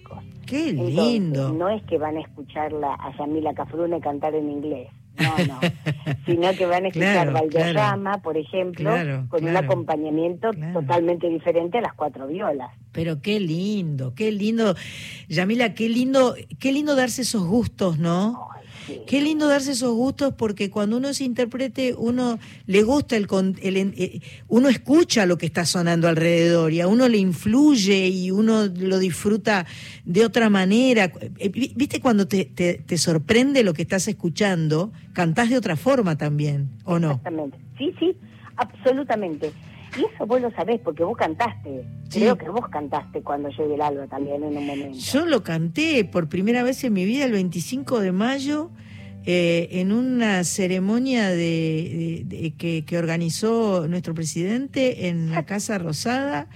Qué 0.49 0.69
Entonces, 0.69 0.95
lindo. 0.95 1.53
no 1.53 1.69
es 1.69 1.83
que 1.83 1.97
van 1.97 2.17
a 2.17 2.21
escucharla 2.21 2.93
a 2.95 3.15
Yamila 3.17 3.53
Cafrune 3.53 3.99
cantar 4.01 4.33
en 4.35 4.49
inglés, 4.49 4.89
no, 5.17 5.37
no, 5.45 5.59
sino 6.25 6.51
que 6.53 6.65
van 6.65 6.85
a 6.85 6.87
escuchar 6.87 7.29
Claro, 7.29 7.33
Valderrama, 7.33 8.21
por 8.21 8.37
ejemplo, 8.37 8.89
Claro, 8.89 9.25
con 9.29 9.43
un 9.45 9.55
acompañamiento 9.55 10.49
totalmente 10.73 11.29
diferente 11.29 11.77
a 11.77 11.81
las 11.81 11.93
cuatro 11.93 12.27
violas. 12.27 12.71
Pero 12.91 13.21
qué 13.21 13.39
lindo, 13.39 14.13
qué 14.15 14.31
lindo. 14.31 14.75
Yamila, 15.27 15.73
qué 15.73 15.89
lindo, 15.89 16.35
qué 16.59 16.71
lindo 16.71 16.95
darse 16.95 17.21
esos 17.21 17.45
gustos, 17.45 17.99
¿no? 17.99 18.49
Qué 19.05 19.21
lindo 19.21 19.47
darse 19.47 19.71
esos 19.71 19.93
gustos 19.93 20.33
porque 20.37 20.69
cuando 20.69 20.97
uno 20.97 21.09
es 21.09 21.21
intérprete, 21.21 21.93
uno 21.97 22.39
le 22.67 22.83
gusta 22.83 23.15
el, 23.17 23.27
el 23.61 23.77
eh, 23.97 24.21
uno 24.47 24.69
escucha 24.69 25.25
lo 25.25 25.37
que 25.37 25.45
está 25.45 25.65
sonando 25.65 26.07
alrededor 26.07 26.71
y 26.73 26.81
a 26.81 26.87
uno 26.87 27.07
le 27.07 27.17
influye 27.17 28.07
y 28.07 28.31
uno 28.31 28.65
lo 28.67 28.99
disfruta 28.99 29.65
de 30.05 30.25
otra 30.25 30.49
manera. 30.49 31.11
Eh, 31.37 31.49
vi- 31.49 31.73
¿Viste 31.75 31.99
cuando 32.01 32.27
te, 32.27 32.45
te, 32.45 32.75
te 32.75 32.97
sorprende 32.97 33.63
lo 33.63 33.73
que 33.73 33.81
estás 33.81 34.07
escuchando? 34.07 34.91
Cantás 35.13 35.49
de 35.49 35.57
otra 35.57 35.75
forma 35.75 36.17
también, 36.17 36.69
¿o 36.83 36.99
no? 36.99 37.09
Exactamente. 37.11 37.57
Sí, 37.77 37.93
sí, 37.99 38.15
absolutamente. 38.57 39.51
Y 39.97 40.01
eso 40.13 40.25
vos 40.25 40.41
lo 40.41 40.51
sabés 40.51 40.79
porque 40.83 41.03
vos 41.03 41.17
cantaste. 41.17 41.83
Creo 42.11 42.37
que 42.37 42.49
vos 42.49 42.67
cantaste 42.69 43.21
cuando 43.21 43.49
llegué 43.49 43.75
el 43.75 43.81
alba 43.81 44.07
también 44.07 44.43
en 44.43 44.57
un 44.57 44.65
momento. 44.65 44.97
Yo 44.97 45.25
lo 45.25 45.43
canté 45.43 46.03
por 46.05 46.27
primera 46.29 46.63
vez 46.63 46.83
en 46.83 46.93
mi 46.93 47.05
vida 47.05 47.25
el 47.25 47.31
25 47.31 47.99
de 47.99 48.11
mayo 48.11 48.71
eh, 49.25 49.67
en 49.73 49.91
una 49.91 50.43
ceremonia 50.43 51.29
de, 51.29 51.35
de- 51.37 52.23
de- 52.25 52.51
que, 52.55 52.85
que 52.85 52.97
organizó 52.97 53.85
nuestro 53.87 54.13
presidente 54.13 55.07
en 55.09 55.29
la 55.31 55.45
Casa 55.45 55.77
Rosada 55.77 56.47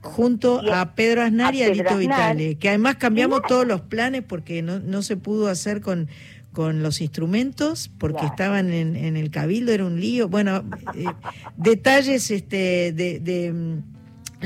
junto 0.00 0.60
Y 0.64 0.70
a- 0.70 0.94
Pedro 0.94 1.22
Aznar 1.22 1.54
y 1.54 1.62
a 1.62 1.68
Lito. 1.68 1.96
Vitale, 1.98 2.56
que 2.56 2.68
además 2.70 2.96
cambiamos 2.96 3.42
todos 3.46 3.66
los 3.66 3.82
planes 3.82 4.22
porque 4.26 4.62
no, 4.62 4.80
no 4.80 5.02
se 5.02 5.16
pudo 5.16 5.48
hacer 5.48 5.80
con 5.82 6.08
con 6.52 6.82
los 6.82 7.00
instrumentos 7.00 7.88
porque 7.98 8.26
estaban 8.26 8.72
en, 8.72 8.96
en 8.96 9.16
el 9.16 9.30
cabildo 9.30 9.72
era 9.72 9.84
un 9.84 10.00
lío 10.00 10.28
bueno 10.28 10.64
eh, 10.94 11.14
detalles 11.56 12.30
este 12.30 12.92
de, 12.92 13.20
de, 13.20 13.52
mm, 13.52 13.82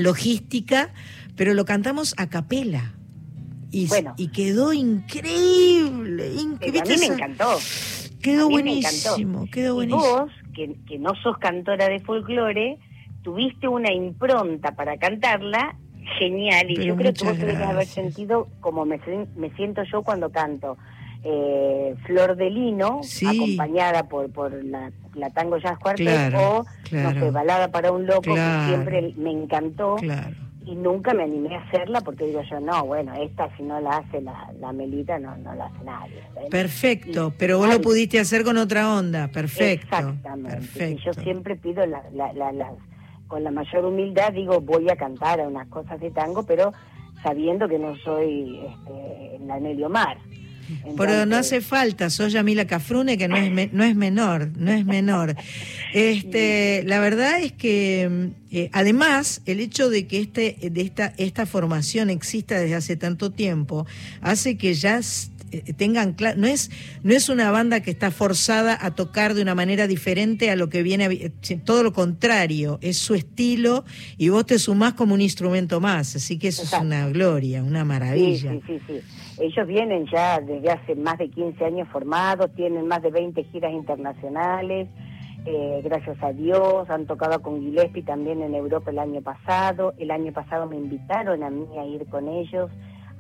logística 0.03 0.93
pero 1.37 1.55
lo 1.55 1.65
cantamos 1.65 2.15
a 2.19 2.29
capela 2.29 2.93
y, 3.71 3.89
Bueno. 3.89 4.15
y 4.17 4.29
quedó 4.29 4.73
increíble, 4.73 6.33
inc- 6.35 6.59
Pero 6.61 6.79
a 6.79 6.83
¿viste 6.85 6.95
mí 6.95 7.09
me 7.09 7.15
encantó. 7.15 7.59
Quedó 8.23 8.49
buenísimo, 8.49 9.49
quedó 9.51 9.83
Y 9.83 9.89
vos, 9.89 10.31
que, 10.55 10.77
que 10.87 10.99
no 10.99 11.13
sos 11.23 11.37
cantora 11.39 11.89
de 11.89 11.99
folclore, 12.01 12.79
tuviste 13.23 13.67
una 13.67 13.93
impronta 13.93 14.77
para 14.77 14.97
cantarla 14.97 15.77
genial. 16.19 16.71
Y 16.71 16.77
Pero 16.77 16.87
yo 16.89 16.97
creo 16.97 17.13
que 17.15 17.25
vos 17.25 17.37
que 17.37 17.65
haber 17.65 17.87
sentido 17.87 18.49
como 18.61 18.85
me, 18.85 19.01
me 19.37 19.51
siento 19.57 19.83
yo 19.91 20.03
cuando 20.03 20.31
canto. 20.31 20.79
Eh, 21.25 21.95
Flor 22.07 22.37
de 22.37 22.51
Lino, 22.51 23.01
Sí. 23.03 23.27
acompañada 23.27 24.05
por, 24.09 24.31
por 24.31 24.53
la, 24.65 24.93
la 25.15 25.31
Tango 25.31 25.57
Jazz 25.59 25.79
Quartet, 25.79 26.07
Claro, 26.07 26.39
o, 26.39 26.59
no 26.59 26.65
claro. 26.85 27.21
sé, 27.21 27.31
Balada 27.31 27.69
para 27.69 27.93
un 27.93 28.07
Loco, 28.07 28.23
Claro. 28.35 28.61
que 28.61 28.69
siempre 28.69 29.15
me 29.17 29.31
encantó. 29.31 29.97
Y 30.67 30.77
nunca 30.77 31.13
me 31.13 31.25
animé 31.25 31.55
a 31.57 31.61
hacerla 31.61 32.01
porque 32.01 32.25
digo 32.25 32.41
yo, 32.51 32.59
no, 32.59 32.87
bueno, 32.87 33.13
esta 33.15 33.55
si 33.57 33.63
no 33.63 33.79
la 33.83 33.99
hace 33.99 34.23
la, 34.23 34.51
la 34.61 34.73
Melita, 34.73 35.19
no, 35.19 35.37
no 35.37 35.55
la 35.55 35.67
hace 35.67 35.85
nadie. 35.85 36.23
Perfecto, 36.51 37.29
Y- 37.29 37.39
pero 37.39 37.59
vos 37.59 37.69
lo 37.69 37.81
pudiste 37.83 38.19
hacer 38.19 38.45
con 38.45 38.57
otra 38.57 38.95
onda, 38.95 39.29
perfecto. 39.29 39.95
Exactamente. 39.97 40.57
Perfecto. 40.57 41.03
Y 41.03 41.05
yo 41.05 41.13
siempre 41.23 41.57
pido 41.57 41.85
la, 41.87 42.03
la, 42.15 42.33
la- 42.33 42.53
la- 42.53 42.73
con 43.29 43.45
la 43.45 43.51
mayor 43.51 43.85
humildad, 43.85 44.33
digo, 44.33 44.61
voy 44.63 44.89
a 44.89 44.97
cantar 44.97 45.41
a 45.41 45.49
unas 45.49 45.69
cosas 45.69 46.01
de 46.01 46.11
tango, 46.11 46.45
pero 46.47 46.73
sabiendo 47.23 47.69
que 47.69 47.79
no 47.79 47.95
soy 47.97 48.61
este, 48.67 49.39
la 49.45 49.61
Nelly 49.61 49.85
Pero 50.97 51.27
no 51.27 51.37
hace 51.37 51.61
falta, 51.61 52.09
sos 52.11 52.33
Yamila 52.33 52.67
Cafrune, 52.67 53.17
que 53.19 53.29
no 53.29 53.37
es, 53.37 53.51
me- 53.51 53.71
no 53.73 53.85
es 53.85 53.95
menor, 53.97 54.51
no 54.57 54.71
es 54.73 54.85
menor. 54.85 55.35
Este, 55.93 56.83
la 56.87 56.99
verdad 57.01 57.41
es 57.41 57.53
que, 57.53 58.31
eh, 58.51 58.69
además, 58.73 59.43
el 59.47 59.61
hecho 59.61 59.91
de 59.91 60.07
que 60.07 60.21
este, 60.21 60.57
de 60.71 60.81
esta, 60.81 61.13
esta 61.19 61.47
formación 61.47 62.11
exista 62.11 62.59
desde 62.59 62.75
hace 62.75 62.97
tanto 62.97 63.31
tiempo, 63.31 63.87
hace 64.21 64.57
que 64.57 64.75
ya 64.75 65.01
tengan 65.63 66.13
claro, 66.13 66.39
no 66.39 66.47
es, 66.47 66.71
no 67.03 67.15
es 67.15 67.29
una 67.29 67.51
banda 67.51 67.81
que 67.81 67.91
está 67.91 68.11
forzada 68.11 68.79
a 68.81 68.95
tocar 68.95 69.35
de 69.35 69.43
una 69.43 69.55
manera 69.55 69.87
diferente 69.87 70.51
a 70.51 70.57
lo 70.57 70.69
que 70.69 70.83
viene, 70.83 71.07
eh, 71.07 71.31
todo 71.65 71.83
lo 71.83 71.93
contrario, 71.93 72.79
es 72.83 72.99
su 72.99 73.15
estilo 73.15 73.85
y 74.17 74.29
vos 74.29 74.47
te 74.47 74.59
sumás 74.59 74.95
como 74.95 75.15
un 75.15 75.21
instrumento 75.21 75.81
más, 75.81 76.17
así 76.17 76.39
que 76.39 76.49
eso 76.49 76.63
es 76.63 76.73
una 76.81 77.09
gloria, 77.09 77.63
una 77.63 77.85
maravilla. 77.85 78.53
Sí, 78.53 78.63
sí, 78.67 78.81
sí, 78.87 79.01
sí. 79.01 79.43
Ellos 79.43 79.67
vienen 79.67 80.07
ya 80.07 80.41
desde 80.41 80.71
hace 80.71 80.95
más 80.95 81.19
de 81.19 81.29
15 81.29 81.65
años 81.65 81.89
formados, 81.91 82.55
tienen 82.55 82.87
más 82.87 83.03
de 83.03 83.11
20 83.11 83.43
giras 83.45 83.73
internacionales, 83.73 84.89
eh, 85.47 85.83
gracias 85.85 86.17
a 86.23 86.33
Dios, 86.33 86.89
han 86.89 87.07
tocado 87.07 87.43
con 87.43 87.61
Gillespie 87.61 88.03
también 88.03 88.41
en 88.43 88.55
Europa 88.55 88.91
el 88.91 88.99
año 88.99 89.21
pasado, 89.21 89.93
el 89.99 90.11
año 90.11 90.33
pasado 90.33 90.67
me 90.67 90.77
invitaron 90.77 91.43
a 91.43 91.51
mí 91.51 91.67
a 91.79 91.85
ir 91.85 92.07
con 92.07 92.29
ellos 92.29 92.71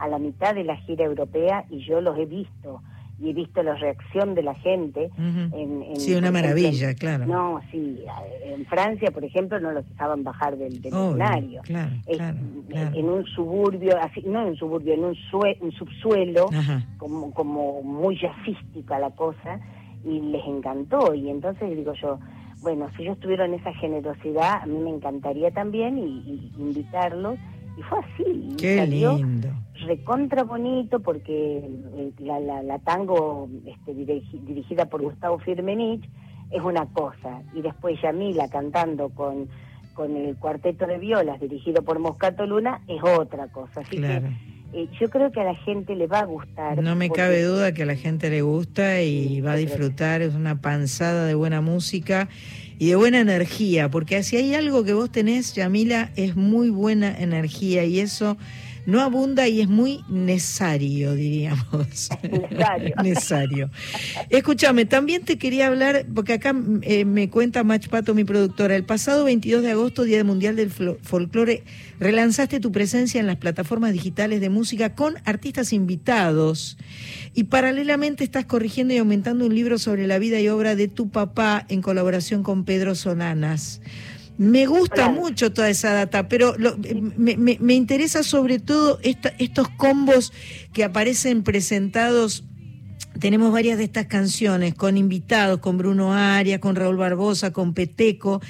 a 0.05 0.09
la 0.09 0.19
mitad 0.19 0.55
de 0.55 0.65
la 0.65 0.77
gira 0.77 1.05
europea 1.05 1.65
y 1.71 1.85
yo 1.87 2.01
los 2.01 2.17
he 2.19 2.27
visto 2.27 2.83
y 3.19 3.31
he 3.31 3.33
visto 3.33 3.63
la 3.63 3.75
reacción 3.77 4.35
de 4.35 4.43
la 4.43 4.55
gente. 4.57 5.09
En, 5.17 5.83
en- 5.83 5.97
Sí, 6.01 6.15
una 6.15 6.33
maravilla, 6.33 6.91
en- 6.91 6.97
claro. 6.97 7.27
No, 7.27 7.61
sí, 7.71 8.05
en 8.45 8.67
Francia, 8.67 9.11
por 9.13 9.25
ejemplo, 9.25 9.61
no 9.61 9.71
los 9.71 9.89
dejaban 9.89 10.25
bajar 10.25 10.57
del, 10.57 10.83
del 10.83 10.93
Obvio, 10.93 11.11
escenario. 11.25 11.63
claro, 11.63 11.93
Es- 12.07 12.17
claro, 12.19 12.39
claro. 12.69 12.97
En 12.97 13.09
un 13.09 13.25
suburbio, 13.27 13.97
así, 14.01 14.21
no 14.27 14.43
en 14.43 14.49
un 14.49 14.57
suburbio, 14.57 14.95
en 14.95 15.05
un, 15.05 15.15
sue- 15.31 15.57
un 15.61 15.71
subsuelo, 15.73 16.49
Ajá. 16.53 16.83
como, 16.99 17.33
como 17.33 17.83
muy 17.83 18.19
jazzística 18.19 18.99
la 18.99 19.11
cosa, 19.11 19.61
y 20.05 20.21
les 20.21 20.45
encantó. 20.47 21.15
Y 21.15 21.31
entonces 21.31 21.71
digo 21.77 21.93
yo, 21.95 22.19
bueno, 22.63 22.89
si 22.97 23.03
ellos 23.05 23.21
tuvieron 23.21 23.55
esa 23.55 23.73
generosidad, 23.75 24.61
a 24.63 24.67
mí 24.67 24.77
me 24.79 24.91
encantaría 24.91 25.51
también 25.53 25.99
y, 25.99 26.03
y 26.27 26.53
invitarlos. 26.59 27.39
Y 27.77 27.83
fue 27.83 27.99
así. 27.99 28.55
Qué 28.59 28.77
salió 28.79 29.17
lindo. 29.17 29.49
recontra 29.87 30.45
bonito 30.45 31.01
porque 31.01 31.59
eh, 31.59 32.13
la, 32.21 32.39
la, 32.41 32.63
la 32.63 32.79
tango 32.79 33.49
este, 33.67 33.93
dirigi- 33.95 34.41
dirigida 34.45 34.87
por 34.87 35.03
Gustavo 35.03 35.39
Firmenich 35.39 36.09
es 36.51 36.63
una 36.63 36.87
cosa 36.87 37.43
y 37.55 37.63
después 37.63 38.01
Yamila 38.03 38.49
cantando 38.49 39.09
con, 39.09 39.49
con 39.95 40.17
el 40.17 40.37
cuarteto 40.37 40.87
de 40.87 40.99
violas 40.99 41.41
dirigido 41.41 41.83
por 41.83 41.99
Moscato 41.99 42.47
Luna 42.47 42.81
es 42.87 43.03
otra 43.03 43.49
cosa. 43.49 43.81
Así 43.81 43.97
Claro. 43.97 44.29
que 44.73 44.83
eh, 44.83 44.89
yo 45.01 45.09
creo 45.09 45.31
que 45.33 45.41
a 45.41 45.45
la 45.45 45.55
gente 45.55 45.95
le 45.97 46.07
va 46.07 46.21
a 46.21 46.25
gustar. 46.25 46.81
No 46.83 46.95
me 46.97 47.09
porque- 47.09 47.21
cabe 47.23 47.43
duda 47.45 47.73
que 47.75 47.83
a 47.83 47.87
la 47.87 47.97
gente 47.97 48.31
le 48.31 48.43
gusta 48.43 49.03
y 49.03 49.41
va 49.41 49.53
a 49.53 49.57
disfrutar, 49.57 50.21
es 50.23 50.35
una 50.35 50.61
panzada 50.61 51.27
de 51.27 51.35
buena 51.35 51.61
música 51.61 52.29
y 52.79 52.89
de 52.89 52.97
buena 52.97 53.21
energía, 53.21 53.91
porque 53.91 54.23
si 54.23 54.37
hay 54.37 54.55
algo 54.55 54.85
que 54.85 54.93
vos 54.93 55.11
tenés, 55.11 55.55
Yamila, 55.55 56.11
es 56.17 56.37
muy 56.37 56.71
buena 56.71 57.17
energía 57.19 57.85
y 57.85 58.01
eso 58.01 58.37
no 58.87 59.01
abunda 59.01 59.49
y 59.49 59.61
es 59.61 59.69
muy 59.69 60.05
necesario, 60.09 61.15
diríamos. 61.15 62.11
Necesario. 62.23 62.95
Necesario. 63.03 63.71
Escúchame, 64.31 64.85
también 64.85 65.25
te 65.25 65.39
quería 65.39 65.69
hablar, 65.69 66.07
porque 66.15 66.35
acá 66.35 66.55
eh, 66.83 67.05
me 67.05 67.31
cuenta 67.31 67.65
Mach 67.65 67.89
Pato, 67.89 68.15
mi 68.15 68.25
productora, 68.25 68.77
el 68.77 68.85
pasado 68.85 69.25
22 69.25 69.63
de 69.63 69.71
agosto, 69.71 70.05
Día 70.05 70.23
Mundial 70.25 70.57
del 70.57 70.71
Folclore, 70.71 71.65
relanzaste 71.99 72.61
tu 72.61 72.73
presencia 72.73 73.21
en 73.21 73.27
las 73.27 73.37
plataformas 73.37 73.93
digitales 73.93 74.41
de 74.41 74.51
música 74.51 74.95
con 74.95 75.15
artistas 75.25 75.73
invitados 75.73 76.77
y 77.35 77.45
paralelamente 77.45 78.25
estás 78.25 78.45
corrigiendo 78.45 78.95
y 78.95 78.99
aumentando 78.99 79.47
un 79.47 79.55
libro 79.55 79.79
sobre 79.79 80.07
la 80.07 80.19
vida 80.19 80.41
y 80.41 80.49
obra 80.49 80.77
de 80.77 80.89
tu 80.89 81.09
papá 81.09 81.67
en 81.69 81.83
colaboración 81.83 82.43
con 82.43 82.65
Pedro 82.65 82.95
Solanas. 82.95 83.81
Me 84.37 84.67
gusta 84.67 85.11
mucho 85.11 85.53
toda 85.53 85.69
esa 85.71 85.93
data, 85.93 86.29
pero 86.29 86.55
lo- 86.59 86.77
me, 87.17 87.37
me- 87.37 87.59
me 87.61 87.75
interesa 87.75 88.23
sobre 88.25 88.59
todo 88.59 88.99
esta- 89.03 89.33
estos 89.39 89.69
combos 89.69 90.33
que 90.73 90.83
aparecen 90.85 91.45
presentados. 91.45 92.45
Tenemos 93.21 93.53
varias 93.53 93.79
de 93.79 93.85
estas 93.85 94.07
canciones 94.07 94.75
con 94.75 94.97
invitados, 94.97 95.61
con 95.61 95.79
Bruno 95.79 96.13
Arias, 96.15 96.59
con 96.59 96.75
Raúl 96.75 96.97
Barbosa, 96.97 97.53
con 97.53 97.75
Peteco, 97.75 98.41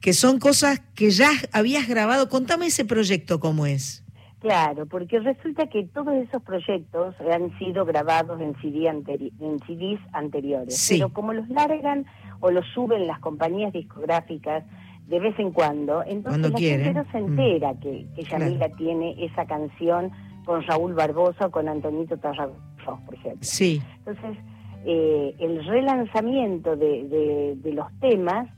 que 0.00 0.12
son 0.12 0.40
cosas 0.40 0.80
que 0.96 1.10
ya 1.12 1.30
habías 1.52 1.86
grabado. 1.86 2.28
Contame 2.28 2.66
ese 2.66 2.84
proyecto 2.84 3.38
cómo 3.38 3.64
es. 3.66 4.02
Claro, 4.40 4.86
porque 4.86 5.18
resulta 5.20 5.68
que 5.68 5.84
todos 5.84 6.14
esos 6.14 6.42
proyectos 6.42 7.14
han 7.32 7.56
sido 7.58 7.84
grabados 7.84 8.40
en, 8.40 8.54
CD 8.60 8.88
anteri- 8.88 9.32
en 9.40 9.58
CDs 9.66 10.00
anteriores, 10.12 10.76
Sí. 10.76 10.94
pero 10.94 11.12
como 11.12 11.32
los 11.32 11.48
largan 11.48 12.06
o 12.40 12.50
los 12.52 12.64
suben 12.72 13.06
las 13.08 13.18
compañías 13.20 13.72
discográficas 13.72 14.62
de 15.08 15.20
vez 15.20 15.38
en 15.38 15.50
cuando, 15.52 16.02
entonces 16.02 16.24
Cuando 16.40 16.48
la 16.50 16.56
quieren. 16.58 16.84
gente 16.94 17.00
no 17.04 17.10
se 17.12 17.20
Mm. 17.20 17.26
entera 17.38 17.74
que, 17.80 18.06
que 18.14 18.22
Claro. 18.24 18.44
Yamila 18.44 18.68
tiene 18.76 19.24
esa 19.24 19.46
canción 19.46 20.10
con 20.44 20.62
Raúl 20.62 20.94
Barbosa 20.94 21.46
o 21.46 21.50
con 21.50 21.68
Antonito 21.68 22.16
Tarragó, 22.18 22.54
por 23.04 23.14
ejemplo. 23.14 23.40
Sí, 23.42 23.80
Entonces, 23.98 24.36
eh, 24.84 25.34
el 25.38 25.64
relanzamiento 25.64 26.76
de, 26.76 27.04
de- 27.08 27.56
de 27.56 27.72
los 27.72 27.86
temas 28.00 28.48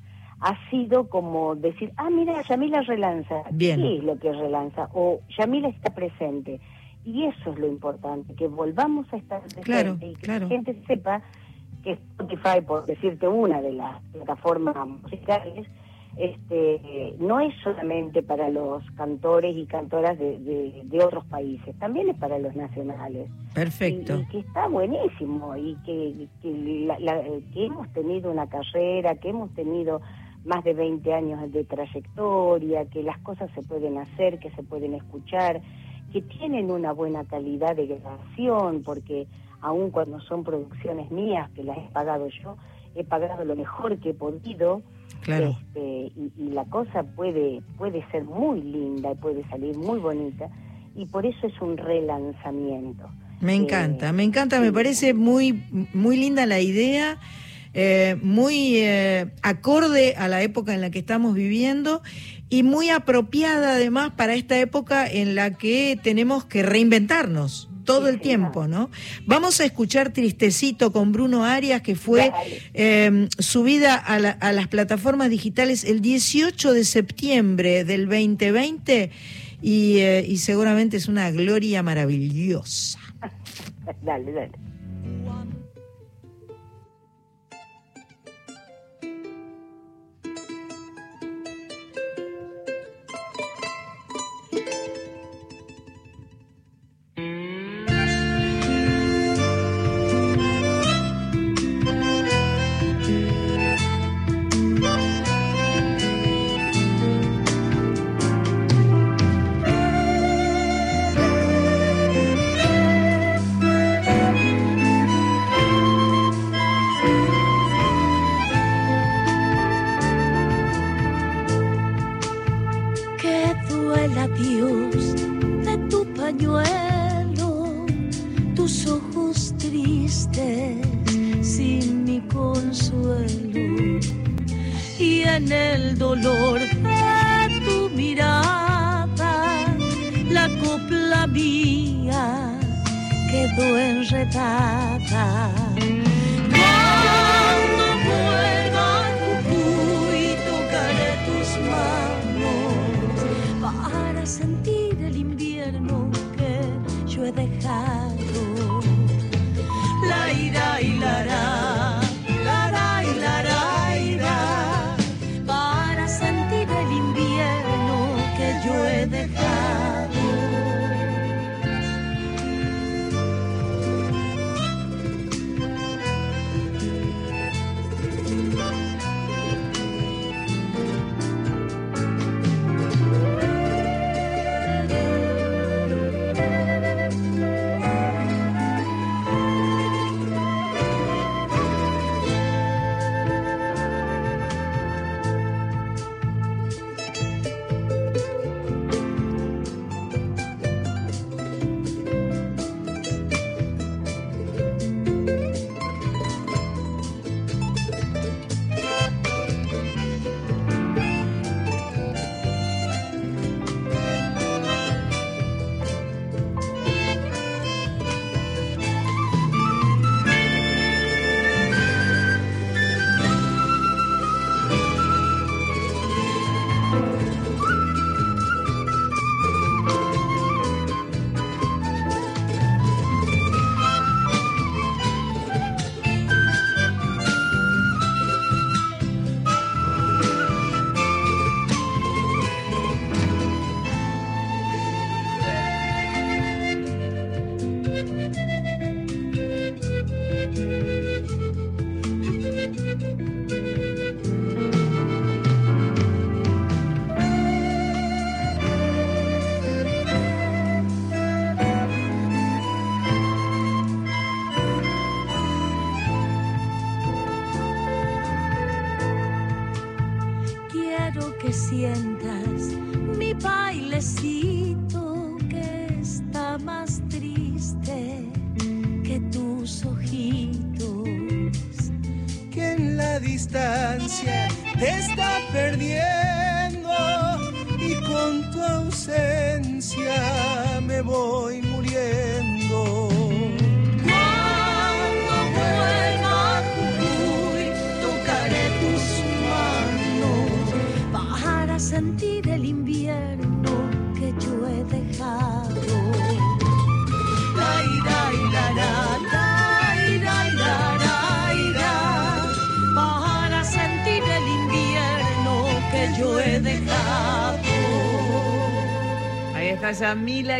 ha 0.41 0.57
sido 0.71 1.09
como 1.09 1.55
decir, 1.55 1.93
ah, 1.97 2.09
mira, 2.11 2.41
Yamila 2.49 2.81
relanza. 2.83 3.43
Bien. 3.53 3.81
¿Qué 3.81 3.97
es 3.99 4.05
lo 4.05 4.19
que 4.19 4.33
relanza? 4.33 4.89
O 4.95 5.21
Yamila 5.39 5.69
está 5.69 5.95
presente. 5.95 6.61
Y 7.05 7.25
eso 7.27 7.53
es 7.53 7.59
lo 7.59 7.67
importante, 7.67 8.35
que 8.35 8.47
volvamos 8.47 9.07
a 9.13 9.17
estar 9.17 9.41
presentes 9.41 9.65
Claro, 9.65 9.97
y 10.01 10.15
que 10.15 10.21
claro. 10.23 10.45
la 10.45 10.49
gente 10.49 10.83
sepa 10.87 11.23
que 11.83 11.93
Spotify, 11.93 12.61
por 12.67 12.85
decirte 12.87 13.27
una 13.27 13.61
de 13.63 13.73
las 13.73 14.03
plataformas 14.13 14.77
musicales, 14.87 15.67
este, 16.17 17.15
no 17.19 17.41
es 17.41 17.55
solamente 17.63 18.23
para 18.23 18.49
los 18.51 18.83
cantores 18.93 19.57
y 19.57 19.65
cantoras 19.67 20.19
de, 20.19 20.39
de- 20.41 20.83
de 20.85 21.05
otros 21.05 21.25
países, 21.27 21.75
también 21.79 22.09
es 22.09 22.17
para 22.17 22.39
los 22.39 22.55
nacionales 22.55 23.29
perfecto. 23.55 24.17
y, 24.19 24.21
y 24.23 24.27
que 24.27 24.39
está 24.41 24.69
buenísimo 24.69 25.57
y 25.57 25.77
que, 25.87 26.27
que, 26.43 26.53
la- 26.87 26.99
la- 26.99 27.23
que 27.53 27.67
hemos 27.67 27.89
tenido 27.93 28.31
una 28.31 28.49
carrera, 28.49 29.15
que 29.17 29.31
hemos 29.31 29.51
tenido 29.55 30.01
más 30.45 30.65
de 30.65 30.75
20 30.75 31.13
años 31.15 31.53
de 31.53 31.65
trayectoria, 31.65 32.87
que 32.87 33.03
las 33.03 33.19
cosas 33.19 33.51
se 33.55 33.63
pueden 33.63 33.99
hacer, 33.99 34.39
que 34.39 34.51
se 34.53 34.63
pueden 34.63 34.95
escuchar, 34.95 35.61
que 36.13 36.23
tienen 36.23 36.71
una 36.71 36.93
buena 36.93 37.25
calidad 37.25 37.77
de 37.77 37.87
grabación, 37.87 38.83
porque 38.83 39.27
aun 39.61 39.91
cuando 39.91 40.19
son 40.21 40.43
producciones 40.43 41.11
mías, 41.11 41.51
que 41.51 41.63
las 41.63 41.77
he 41.79 41.89
pagado 41.93 42.29
yo, 42.29 42.57
he 42.95 43.05
pagado 43.05 43.45
lo 43.45 43.55
mejor 43.55 43.99
que 43.99 44.11
he 44.11 44.15
podido, 44.15 44.83
Claro. 45.23 45.59
este, 45.69 46.13
y, 46.17 46.33
y 46.39 46.49
la 46.51 46.65
cosa 46.65 47.03
puede, 47.03 47.63
puede 47.77 48.05
ser 48.11 48.25
muy 48.25 48.63
linda 48.63 49.13
y 49.13 49.15
puede 49.17 49.49
salir 49.49 49.77
muy 49.77 49.99
bonita, 49.99 50.49
y 50.97 51.07
por 51.07 51.25
eso 51.27 51.47
es 51.47 51.61
un 51.61 51.77
relanzamiento. 51.77 53.09
Me 53.41 53.53
Eh, 53.53 53.57
encanta, 53.57 54.13
me 54.13 54.23
encanta, 54.25 54.61
me 54.61 54.73
parece 54.73 55.15
muy, 55.15 55.63
muy 55.95 56.17
linda 56.17 56.45
la 56.47 56.61
idea, 56.61 57.19
eh, 57.73 58.17
muy 58.23 58.79
eh, 58.79 59.31
acorde 59.43 60.15
a 60.17 60.29
la 60.29 60.43
época 60.43 60.75
en 60.75 60.81
la 60.81 60.91
que 60.91 60.99
estamos 60.99 61.35
viviendo 61.35 62.03
y 62.49 62.65
muy 62.65 62.91
apropiada 62.91 63.75
además 63.75 64.11
para 64.17 64.35
esta 64.35 64.59
época 64.59 65.07
en 65.07 65.37
la 65.37 65.53
que 65.53 65.99
tenemos 66.03 66.45
que 66.45 66.63
reinventarnos 66.65 67.70
todo 67.85 68.09
el 68.09 68.21
tiempo, 68.21 68.67
¿no? 68.69 68.91
Vamos 69.27 69.61
a 69.61 69.65
escuchar 69.65 70.13
Tristecito 70.13 70.93
con 70.93 71.13
Bruno 71.13 71.45
Arias, 71.45 71.83
que 71.83 71.95
fue 71.97 72.33
eh, 72.75 73.29
subida 73.39 73.95
a, 73.95 74.19
la- 74.19 74.31
a 74.33 74.53
las 74.53 74.69
plataformas 74.69 75.31
digitales 75.31 75.85
el 75.85 76.01
18 76.01 76.73
de 76.73 76.85
septiembre 76.85 77.85
del 77.85 78.07
2020 78.07 79.11
y, 79.63 79.99
eh, 79.99 80.25
y 80.27 80.39
seguramente 80.39 80.97
es 80.97 81.09
una 81.09 81.31
gloria 81.31 81.83
maravillosa. 81.83 82.99
Dale, 84.03 84.33
dale. 84.33 84.51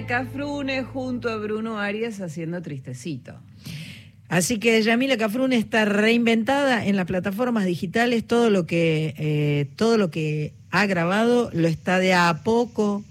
Yamila 0.01 0.07
Cafrune 0.07 0.83
junto 0.83 1.29
a 1.29 1.37
Bruno 1.37 1.79
Arias 1.79 2.21
haciendo 2.21 2.63
Tristecito. 2.63 3.35
Así 4.29 4.59
que 4.59 4.81
Yamila 4.83 5.17
Cafrún 5.17 5.53
está 5.53 5.85
reinventada 5.85 6.87
en 6.87 6.97
las 6.97 7.07
plataformas 7.07 7.67
digitales. 7.67 8.27
Todo 8.27 8.49
lo 8.49 8.67
que, 8.67 9.15
eh, 9.19 9.69
todo 9.77 9.99
lo 9.99 10.11
que 10.11 10.55
ha 10.71 10.87
grabado 10.87 11.51
lo 11.53 11.69
está 11.69 11.99
de 11.99 12.15
a 12.15 12.41
poco 12.45 13.05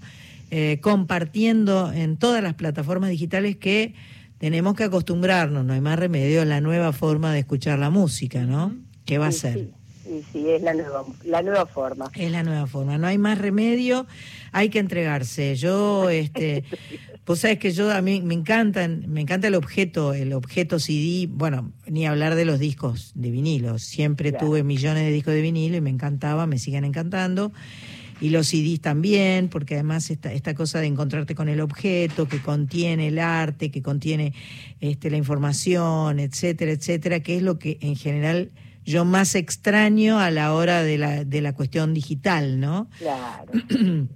eh, 0.50 0.78
compartiendo 0.80 1.92
en 1.92 2.16
todas 2.16 2.42
las 2.42 2.54
plataformas 2.54 3.10
digitales 3.10 3.56
que 3.56 3.94
tenemos 4.38 4.74
que 4.74 4.84
acostumbrarnos. 4.84 5.64
No 5.64 5.74
hay 5.74 5.80
más 5.80 5.98
remedio 5.98 6.42
a 6.42 6.44
la 6.44 6.60
nueva 6.60 6.92
forma 6.92 7.32
de 7.32 7.40
escuchar 7.40 7.78
la 7.78 7.90
música, 7.90 8.44
¿no? 8.46 8.74
¿Qué 9.04 9.18
va 9.18 9.28
a 9.28 9.32
ser? 9.32 9.70
Sí, 10.10 10.24
sí, 10.32 10.48
es 10.48 10.60
la 10.62 10.74
nueva, 10.74 11.04
la 11.24 11.40
nueva 11.40 11.66
forma. 11.66 12.10
Es 12.16 12.32
la 12.32 12.42
nueva 12.42 12.66
forma. 12.66 12.98
No 12.98 13.06
hay 13.06 13.16
más 13.16 13.38
remedio, 13.38 14.08
hay 14.50 14.68
que 14.68 14.80
entregarse. 14.80 15.54
Yo, 15.54 16.10
este, 16.10 16.64
pues 17.24 17.38
sabes 17.38 17.60
que 17.60 17.70
yo 17.70 17.92
a 17.92 18.02
mí 18.02 18.20
me 18.20 18.34
encantan, 18.34 19.04
me 19.06 19.20
encanta 19.20 19.46
el 19.46 19.54
objeto, 19.54 20.12
el 20.12 20.32
objeto 20.32 20.80
CD. 20.80 21.28
Bueno, 21.30 21.70
ni 21.86 22.08
hablar 22.08 22.34
de 22.34 22.44
los 22.44 22.58
discos 22.58 23.12
de 23.14 23.30
vinilo. 23.30 23.78
Siempre 23.78 24.30
Claro. 24.30 24.46
tuve 24.48 24.64
millones 24.64 25.04
de 25.04 25.12
discos 25.12 25.32
de 25.32 25.42
vinilo 25.42 25.76
y 25.76 25.80
me 25.80 25.90
encantaba, 25.90 26.44
me 26.48 26.58
siguen 26.58 26.84
encantando. 26.84 27.52
Y 28.20 28.30
los 28.30 28.48
CDs 28.48 28.80
también, 28.80 29.48
porque 29.48 29.74
además 29.74 30.10
esta, 30.10 30.32
esta 30.32 30.54
cosa 30.54 30.80
de 30.80 30.86
encontrarte 30.88 31.36
con 31.36 31.48
el 31.48 31.60
objeto 31.60 32.26
que 32.26 32.42
contiene 32.42 33.06
el 33.08 33.20
arte, 33.20 33.70
que 33.70 33.80
contiene 33.80 34.34
este, 34.80 35.08
la 35.08 35.18
información, 35.18 36.18
etcétera, 36.18 36.72
etcétera, 36.72 37.20
que 37.20 37.36
es 37.36 37.42
lo 37.44 37.60
que 37.60 37.78
en 37.80 37.94
general 37.94 38.50
yo 38.90 39.04
más 39.04 39.34
extraño 39.34 40.18
a 40.18 40.30
la 40.30 40.54
hora 40.54 40.82
de 40.82 40.98
la, 40.98 41.24
de 41.24 41.40
la 41.40 41.54
cuestión 41.54 41.94
digital, 41.94 42.60
¿no? 42.60 42.88
Claro. 42.98 43.52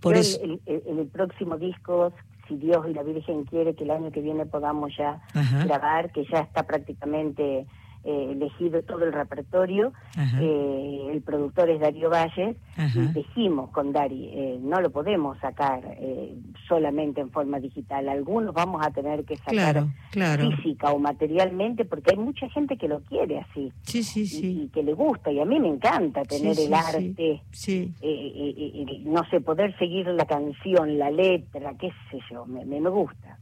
Por 0.00 0.14
Yo 0.14 0.20
eso, 0.20 0.38
el, 0.42 0.60
el- 0.66 1.06
próximo 1.08 1.56
disco, 1.58 2.12
si 2.48 2.56
Dios 2.56 2.84
y 2.88 2.94
la 2.94 3.02
Virgen 3.02 3.44
quiere 3.44 3.74
que 3.74 3.84
el 3.84 3.90
año 3.90 4.10
que 4.10 4.20
viene 4.20 4.44
podamos 4.46 4.90
ya 4.96 5.20
Ajá. 5.32 5.64
grabar, 5.64 6.10
que 6.12 6.24
ya 6.30 6.40
está 6.40 6.64
prácticamente 6.64 7.66
eh, 8.04 8.28
elegido 8.32 8.82
todo 8.82 9.04
el 9.04 9.12
repertorio, 9.12 9.92
eh, 10.40 11.08
el 11.12 11.22
productor 11.22 11.70
es 11.70 11.80
Darío 11.80 12.10
Valles, 12.10 12.56
Ajá. 12.76 12.98
y 13.02 13.06
dijimos 13.08 13.70
con 13.70 13.92
Dari, 13.92 14.28
eh, 14.32 14.58
no 14.60 14.80
lo 14.80 14.90
podemos 14.90 15.38
sacar 15.38 15.82
eh, 15.98 16.34
solamente 16.68 17.20
en 17.20 17.30
forma 17.30 17.58
digital, 17.60 18.08
algunos 18.08 18.54
vamos 18.54 18.84
a 18.86 18.90
tener 18.90 19.24
que 19.24 19.36
sacar 19.36 19.52
claro, 19.54 19.88
claro. 20.10 20.50
física 20.50 20.92
o 20.92 20.98
materialmente, 20.98 21.84
porque 21.84 22.12
hay 22.12 22.18
mucha 22.18 22.48
gente 22.50 22.76
que 22.76 22.88
lo 22.88 23.00
quiere 23.00 23.38
así. 23.40 23.72
Sí, 23.82 24.02
sí, 24.02 24.22
y- 24.22 24.26
sí. 24.26 24.62
Y, 24.64 24.68
que 24.68 24.82
le 24.82 24.92
gusta, 24.94 25.30
y 25.32 25.40
a 25.40 25.44
mí 25.44 25.58
me 25.60 25.68
encanta 25.68 26.22
tener 26.22 26.58
el 26.58 26.72
arte 26.74 27.42
Sí. 27.52 27.92
eh, 28.00 29.02
no 29.04 29.22
sé, 29.30 29.40
poder 29.40 29.76
seguir 29.78 30.06
la 30.08 30.26
canción, 30.26 30.98
la 30.98 31.10
letra, 31.10 31.74
qué 31.78 31.90
sé 32.10 32.18
yo, 32.30 32.44
me, 32.46 32.64
me, 32.64 32.80
me 32.80 32.90
gusta. 32.90 33.38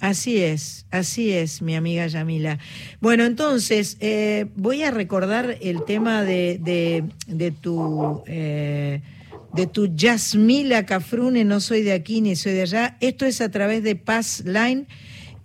Así 0.00 0.38
es, 0.38 0.86
así 0.90 1.30
es, 1.32 1.60
mi 1.62 1.74
amiga 1.76 2.06
Yamila. 2.06 2.58
Bueno, 3.00 3.24
entonces, 3.24 3.98
eh, 4.00 4.46
voy 4.56 4.82
a 4.82 4.90
recordar 4.90 5.58
el 5.60 5.84
tema 5.84 6.22
de, 6.24 6.58
de, 6.62 7.04
de 7.26 7.50
tu... 7.50 8.22
eh, 8.26 9.00
de 9.52 9.66
tu 9.66 9.92
Yasmila 9.92 10.86
Cafrune, 10.86 11.42
no 11.44 11.58
soy 11.58 11.82
de 11.82 11.92
aquí 11.92 12.20
ni 12.20 12.36
soy 12.36 12.52
de 12.52 12.62
allá. 12.62 12.96
Esto 13.00 13.26
es 13.26 13.40
a 13.40 13.50
través 13.50 13.82
de 13.82 13.96
Pass 13.96 14.44
Line. 14.46 14.86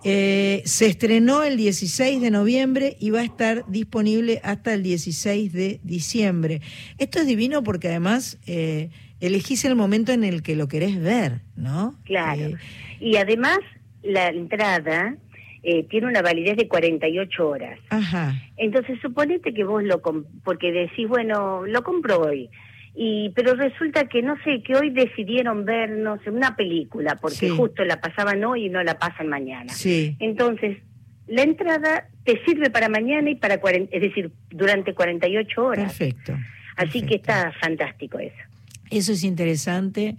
Eh, 0.03 0.61
se 0.65 0.85
estrenó 0.85 1.41
el 1.41 1.57
16 1.57 2.21
de 2.21 2.29
noviembre 2.29 2.97
y 2.99 3.09
va 3.09 3.21
a 3.21 3.23
estar 3.23 3.65
disponible 3.67 4.39
hasta 4.43 4.75
el 4.75 4.83
16 4.83 5.51
de 5.51 5.79
diciembre. 5.83 6.61
Esto 6.99 7.19
es 7.19 7.25
divino 7.25 7.63
porque 7.63 7.87
además 7.87 8.37
eh, 8.45 8.91
elegís 9.21 9.65
el 9.65 9.75
momento 9.75 10.11
en 10.11 10.23
el 10.23 10.43
que 10.43 10.55
lo 10.55 10.67
querés 10.67 11.01
ver, 11.01 11.41
¿no? 11.55 11.95
Claro. 12.05 12.49
Eh, 12.49 12.55
Y 12.99 13.15
además, 13.15 13.57
la 14.05 14.29
entrada 14.29 15.15
eh, 15.63 15.83
tiene 15.89 16.07
una 16.07 16.21
validez 16.21 16.57
de 16.57 16.67
48 16.67 17.47
horas. 17.47 17.79
ajá. 17.89 18.35
Entonces, 18.57 18.99
suponete 19.01 19.53
que 19.53 19.63
vos 19.63 19.83
lo... 19.83 20.01
porque 20.43 20.71
decís, 20.71 21.07
bueno, 21.07 21.65
lo 21.65 21.83
compro 21.83 22.19
hoy. 22.21 22.49
Y, 22.97 23.31
pero 23.35 23.55
resulta 23.55 24.07
que, 24.07 24.21
no 24.21 24.35
sé, 24.45 24.61
que 24.63 24.73
hoy 24.75 24.89
decidieron 24.89 25.65
ver, 25.65 25.89
no 25.89 26.17
sé, 26.23 26.29
una 26.29 26.55
película, 26.55 27.17
porque 27.19 27.35
Sí. 27.35 27.49
justo 27.49 27.83
la 27.83 27.99
pasaban 27.99 28.41
hoy 28.45 28.67
y 28.67 28.69
no 28.69 28.81
la 28.83 28.97
pasan 28.97 29.27
mañana. 29.27 29.73
Sí. 29.73 30.15
Entonces, 30.19 30.77
la 31.27 31.41
entrada 31.41 32.07
te 32.23 32.39
sirve 32.45 32.69
para 32.69 32.87
mañana 32.87 33.29
y 33.31 33.35
para, 33.35 33.55
es 33.55 34.01
decir, 34.01 34.31
durante 34.49 34.93
48 34.93 35.65
horas. 35.65 35.93
Perfecto. 35.97 36.37
Así 36.77 37.01
que 37.01 37.15
está 37.15 37.51
fantástico 37.59 38.19
eso. 38.19 38.35
Eso 38.91 39.11
es 39.13 39.23
interesante 39.23 40.15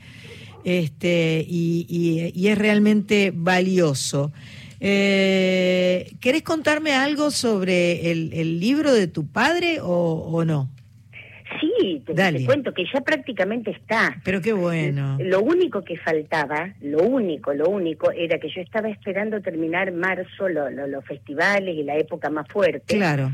este, 0.67 1.45
y, 1.49 1.87
y- 1.89 2.33
y 2.35 2.49
es 2.49 2.59
realmente 2.59 3.33
valioso. 3.33 4.33
Eh, 4.81 6.11
¿Querés 6.21 6.43
contarme 6.43 6.93
algo 6.93 7.31
sobre 7.31 8.11
el, 8.11 8.33
el 8.33 8.59
libro 8.61 8.93
de 8.93 9.07
tu 9.07 9.27
padre 9.27 9.79
o, 9.81 9.87
o 10.33 10.45
no? 10.45 10.69
Sí, 11.61 12.03
te, 12.05 12.45
cuento 12.45 12.75
que 12.75 12.85
ya 12.93 13.01
prácticamente 13.01 13.71
está. 13.71 14.17
Pero 14.25 14.41
qué 14.43 14.53
bueno. 14.53 15.17
Lo 15.21 15.41
único 15.41 15.83
que 15.83 15.97
faltaba, 15.99 16.75
lo 16.83 16.99
único, 17.05 17.55
lo 17.55 17.69
único, 17.69 18.11
era 18.11 18.39
que 18.41 18.49
yo 18.55 18.61
estaba 18.61 18.89
esperando 18.91 19.41
terminar 19.41 19.93
marzo, 19.93 20.49
lo- 20.49 20.69
lo- 20.71 20.89
los 20.89 21.05
festivales 21.05 21.77
y 21.77 21.85
la 21.85 21.97
época 21.97 22.29
más 22.29 22.47
fuerte. 22.49 22.97
Claro. 22.97 23.31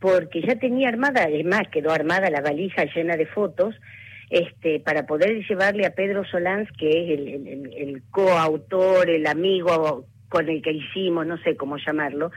porque 0.00 0.42
ya 0.42 0.56
tenía 0.56 0.88
armada, 0.88 1.22
es 1.30 1.44
más, 1.46 1.68
quedó 1.70 1.92
armada 1.92 2.28
la 2.28 2.40
valija 2.40 2.84
llena 2.92 3.16
de 3.16 3.24
fotos, 3.26 3.76
este, 4.32 4.80
para 4.80 5.04
poder 5.04 5.46
llevarle 5.46 5.84
a 5.84 5.90
Pedro 5.94 6.24
Solans, 6.24 6.66
que 6.78 6.88
es 6.88 7.18
el, 7.18 7.28
el- 7.28 7.46
el- 7.48 7.72
el 7.74 8.02
coautor, 8.10 9.10
el 9.10 9.26
amigo 9.26 10.06
con 10.30 10.48
el 10.48 10.62
que 10.62 10.72
hicimos, 10.72 11.26
no 11.26 11.36
sé 11.42 11.54
cómo 11.56 11.76
llamarlo, 11.76 12.30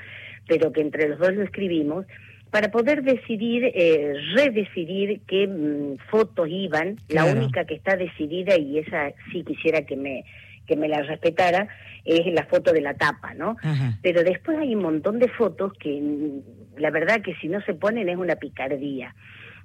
pero 0.46 0.74
que 0.74 0.82
entre 0.82 1.08
los 1.08 1.18
dos 1.20 1.34
lo 1.34 1.44
escribimos, 1.44 2.06
para 2.52 2.70
poder 2.70 3.02
decidir, 3.02 3.64
eh, 3.74 4.14
redecidir 4.36 5.22
qué 5.26 5.48
mm, 5.48 5.98
fotos 6.12 6.50
iban. 6.50 6.98
La 7.08 7.24
única 7.26 7.64
que 7.64 7.76
está 7.76 7.96
decidida, 7.96 8.58
y 8.58 8.80
esa 8.80 9.14
sí 9.32 9.44
quisiera 9.46 9.84
que 9.84 9.96
me, 9.96 10.26
que 10.68 10.76
me 10.76 10.90
la 10.90 11.02
respetara, 11.02 11.70
es 12.04 12.26
la 12.34 12.44
foto 12.46 12.74
de 12.74 12.82
la 12.82 12.94
tapa, 12.96 13.34
¿no? 13.36 13.56
Ajá. 13.64 13.98
Pero 14.02 14.22
después 14.24 14.58
hay 14.60 14.76
un 14.76 14.82
montón 14.84 15.20
de 15.20 15.30
fotos 15.30 15.72
que 15.80 16.00
mm, 16.02 16.80
la 16.82 16.92
verdad 16.92 17.22
que 17.22 17.36
si 17.36 17.48
no 17.48 17.62
se 17.62 17.74
ponen 17.74 18.10
es 18.10 18.18
una 18.18 18.36
picardía. 18.36 19.16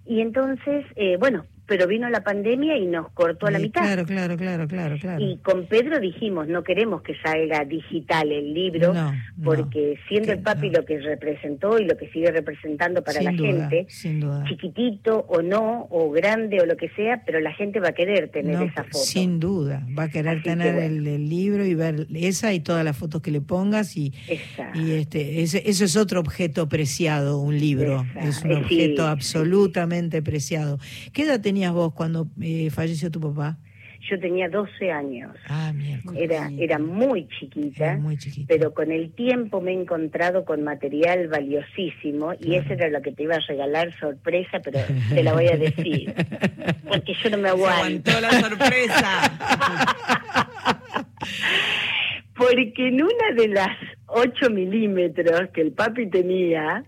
Y 0.07 0.20
entonces, 0.20 0.85
eh, 0.97 1.16
bueno, 1.19 1.44
pero 1.70 1.86
vino 1.86 2.10
la 2.10 2.24
pandemia 2.24 2.76
y 2.76 2.84
nos 2.84 3.12
cortó 3.12 3.47
a 3.47 3.52
la 3.52 3.60
mitad. 3.60 3.82
Claro, 3.82 4.05
claro, 4.05 4.36
claro, 4.36 4.66
claro, 4.66 4.98
claro. 4.98 5.24
Y 5.24 5.36
con 5.36 5.66
Pedro 5.66 6.01
dijimos, 6.01 6.48
no 6.48 6.64
queremos 6.64 7.01
que 7.02 7.14
salga 7.22 7.64
digital 7.64 8.32
el 8.32 8.52
libro, 8.52 8.92
No, 8.92 9.12
porque 9.44 9.97
siendo 10.09 10.32
el 10.32 10.40
papi 10.40 10.70
lo 10.70 10.84
que 10.84 10.98
representó 10.98 11.78
y 11.78 11.84
lo 11.84 11.97
que 11.97 12.10
sigue 12.10 12.32
representando 12.32 13.05
para 13.05 13.20
Sin 13.20 13.24
la 13.24 13.32
duda, 13.36 13.68
gente, 13.68 13.86
sin 13.88 14.18
duda. 14.18 14.44
chiquitito 14.48 15.24
o 15.28 15.42
no, 15.42 15.86
o 15.90 16.10
grande 16.10 16.60
o 16.60 16.66
lo 16.66 16.76
que 16.76 16.88
sea, 16.88 17.22
pero 17.24 17.38
la 17.38 17.52
gente 17.52 17.78
va 17.78 17.90
a 17.90 17.92
querer 17.92 18.30
tener 18.30 18.60
esa 18.60 18.82
foto. 18.82 18.98
Sin 18.98 19.38
duda, 19.38 19.86
va 19.97 20.02
a 20.05 20.09
querer 20.09 20.38
Así 20.38 20.42
que 20.42 20.51
tener 20.51 20.74
bueno. 20.74 20.88
el, 20.97 21.06
el 21.06 21.28
libro 21.28 21.64
y 21.64 21.76
ver 21.76 22.09
esa 22.16 22.52
y 22.52 22.59
todas 22.59 22.84
las 22.84 22.97
fotos 22.97 23.22
que 23.22 23.30
le 23.30 23.40
pongas 23.40 23.97
y, 23.97 24.12
Exacto. 24.26 24.76
y 24.76 24.90
este 24.90 25.40
ese, 25.42 25.62
eso 25.70 25.84
es 25.84 25.97
otro 25.97 26.18
objeto 26.18 26.68
preciado, 26.68 27.38
un 27.38 27.56
libro, 27.60 28.05
es 28.20 28.42
un 28.42 28.51
sí, 28.51 28.56
objeto 28.56 29.02
sí. 29.05 29.09
absolutamente 29.09 30.20
preciado. 30.20 30.80
¿Qué 31.12 31.22
edad 31.22 31.40
tenías 31.60 31.74
vos 31.74 31.92
cuando 31.92 32.26
eh, 32.40 32.70
falleció 32.70 33.10
tu 33.10 33.20
papá? 33.20 33.58
Yo 34.08 34.18
tenía 34.18 34.48
12 34.48 34.90
años. 34.90 35.36
Ah, 35.46 35.74
miércoles. 35.74 36.22
Era, 36.22 36.48
era 36.58 36.78
muy 36.78 37.28
chiquita, 37.28 38.00
pero 38.48 38.72
con 38.72 38.90
el 38.90 39.12
tiempo 39.12 39.60
me 39.60 39.72
he 39.72 39.74
encontrado 39.74 40.46
con 40.46 40.64
material 40.64 41.28
valiosísimo 41.28 42.32
y 42.40 42.54
eso 42.54 42.72
era 42.72 42.88
lo 42.88 43.02
que 43.02 43.12
te 43.12 43.24
iba 43.24 43.34
a 43.34 43.40
regalar 43.40 43.94
sorpresa, 44.00 44.60
pero 44.64 44.78
te 45.10 45.22
la 45.22 45.34
voy 45.34 45.48
a 45.48 45.58
decir, 45.58 46.14
porque 46.88 47.12
yo 47.22 47.28
no 47.28 47.36
me 47.36 47.50
aguanto. 47.50 48.10
la 48.22 48.30
sorpresa. 48.40 49.36
Porque 52.34 52.88
en 52.88 53.02
una 53.02 53.32
de 53.36 53.48
las 53.48 53.76
8 54.06 54.48
milímetros 54.48 55.50
que 55.52 55.60
el 55.60 55.72
papi 55.72 56.08
tenía, 56.08 56.84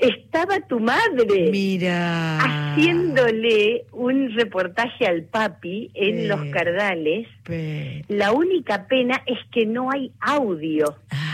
estaba 0.00 0.60
tu 0.60 0.80
madre. 0.80 1.50
Mira. 1.50 2.38
Haciéndole 2.38 3.84
un 3.92 4.30
reportaje 4.34 5.06
al 5.06 5.22
papi 5.24 5.90
en 5.94 6.16
Pe- 6.16 6.26
Los 6.28 6.44
Cardales. 6.46 7.28
Pe- 7.44 8.04
La 8.08 8.32
única 8.32 8.86
pena 8.86 9.22
es 9.26 9.38
que 9.52 9.66
no 9.66 9.90
hay 9.92 10.12
audio. 10.20 10.96
Ah. 11.10 11.26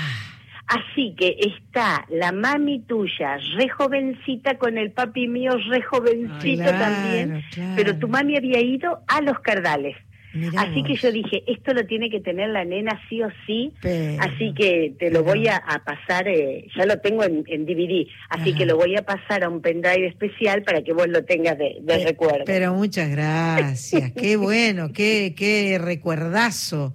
Así 0.69 1.15
que 1.17 1.37
está 1.39 2.05
la 2.09 2.33
mami 2.33 2.81
tuya, 2.81 3.39
re 3.57 3.69
jovencita, 3.69 4.59
con 4.59 4.77
el 4.79 4.91
papi 4.91 5.29
mío, 5.29 5.53
re 5.69 5.81
jovencito 5.83 6.65
Claro, 6.65 6.79
también. 6.79 7.43
claro. 7.53 7.73
Pero 7.77 7.99
tu 7.99 8.09
mami 8.09 8.37
había 8.37 8.61
ido 8.61 8.99
a 9.07 9.21
Los 9.21 9.39
Cardales. 9.41 9.97
Mirá 10.37 10.63
Así 10.63 10.83
que 10.83 10.97
yo 10.97 11.11
dije, 11.11 11.43
esto 11.47 11.73
lo 11.75 11.87
tiene 11.87 12.11
que 12.11 12.21
tener 12.21 12.51
la 12.51 12.65
nena 12.65 13.01
sí 13.09 13.23
o 13.23 13.29
sí. 13.47 13.73
Pero- 13.81 14.23
Así 14.23 14.53
que 14.55 14.95
te 14.99 15.11
lo 15.11 15.23
voy 15.25 15.49
a, 15.49 15.57
a 15.57 15.83
pasar, 15.85 16.29
eh, 16.29 16.67
ya 16.77 16.85
lo 16.87 16.99
tengo 17.01 17.25
en, 17.25 17.45
en 17.47 17.65
DVD, 17.67 18.07
así 18.29 18.51
Ajá. 18.51 18.59
que 18.59 18.67
lo 18.67 18.77
voy 18.77 18.97
a 18.97 19.03
pasar 19.03 19.45
a 19.45 19.49
un 19.49 19.61
pendrive 19.61 20.07
especial 20.07 20.63
para 20.63 20.83
que 20.83 20.93
vos 20.93 21.09
lo 21.09 21.25
tengas 21.25 21.57
de, 21.59 21.79
de 21.81 22.05
recuerdo. 22.05 22.45
Pero 22.47 22.75
muchas 22.75 23.11
gracias, 23.11 24.13
qué 24.13 24.37
bueno, 24.37 24.93
qué, 24.93 25.35
qué 25.37 25.79
recuerdazo. 25.81 26.93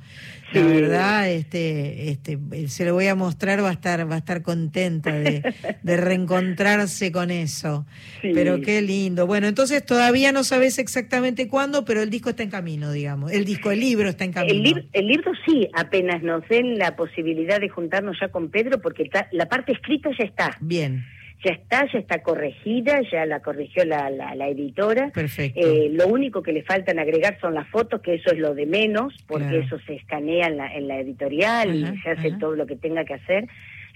La 0.53 0.65
verdad, 0.65 1.29
este, 1.29 2.09
este, 2.09 2.37
se 2.67 2.85
lo 2.85 2.93
voy 2.93 3.07
a 3.07 3.15
mostrar, 3.15 3.63
va 3.63 3.69
a 3.69 3.73
estar, 3.73 4.09
va 4.09 4.15
a 4.15 4.17
estar 4.17 4.41
contenta 4.41 5.13
de, 5.13 5.41
de 5.81 5.97
reencontrarse 5.97 7.11
con 7.11 7.31
eso. 7.31 7.85
Sí. 8.21 8.31
Pero 8.33 8.59
qué 8.61 8.81
lindo. 8.81 9.27
Bueno, 9.27 9.47
entonces 9.47 9.85
todavía 9.85 10.31
no 10.31 10.43
sabes 10.43 10.77
exactamente 10.79 11.47
cuándo, 11.47 11.85
pero 11.85 12.01
el 12.01 12.09
disco 12.09 12.29
está 12.31 12.43
en 12.43 12.49
camino, 12.49 12.91
digamos. 12.91 13.31
El 13.31 13.45
disco, 13.45 13.71
el 13.71 13.79
libro 13.79 14.09
está 14.09 14.25
en 14.25 14.33
camino. 14.33 14.53
El, 14.53 14.63
lib- 14.63 14.89
el 14.93 15.07
libro 15.07 15.31
sí, 15.45 15.69
apenas 15.73 16.21
nos 16.23 16.47
den 16.49 16.77
la 16.77 16.95
posibilidad 16.95 17.59
de 17.59 17.69
juntarnos 17.69 18.17
ya 18.19 18.29
con 18.29 18.49
Pedro, 18.49 18.81
porque 18.81 19.09
la 19.31 19.47
parte 19.47 19.71
escrita 19.71 20.09
ya 20.17 20.25
está. 20.25 20.57
Bien, 20.59 21.05
Ya 21.43 21.51
está, 21.53 21.87
ya 21.91 21.97
está 21.99 22.21
corregida, 22.21 23.01
ya 23.11 23.25
la 23.25 23.39
corrigió 23.41 23.83
la, 23.85 24.09
la, 24.11 24.35
la 24.35 24.47
editora. 24.49 25.09
perfecto. 25.11 25.59
Eh, 25.59 25.89
lo 25.91 26.07
único 26.07 26.43
que 26.43 26.53
le 26.53 26.61
faltan 26.63 26.99
agregar 26.99 27.39
son 27.41 27.55
las 27.55 27.67
fotos, 27.69 28.01
que 28.01 28.13
eso 28.13 28.31
es 28.31 28.37
lo 28.37 28.53
de 28.53 28.67
menos, 28.67 29.15
porque 29.27 29.47
Claro. 29.47 29.63
eso 29.63 29.79
se 29.87 29.95
escanea 29.95 30.47
en 30.47 30.57
la, 30.57 30.71
en 30.75 30.87
la 30.87 30.99
editorial 30.99 31.69
Ajá, 31.83 31.93
y 31.95 31.99
se 32.01 32.09
hace 32.11 32.27
ajá. 32.27 32.37
todo 32.39 32.55
lo 32.55 32.67
que 32.67 32.75
tenga 32.75 33.05
que 33.05 33.15
hacer. 33.15 33.47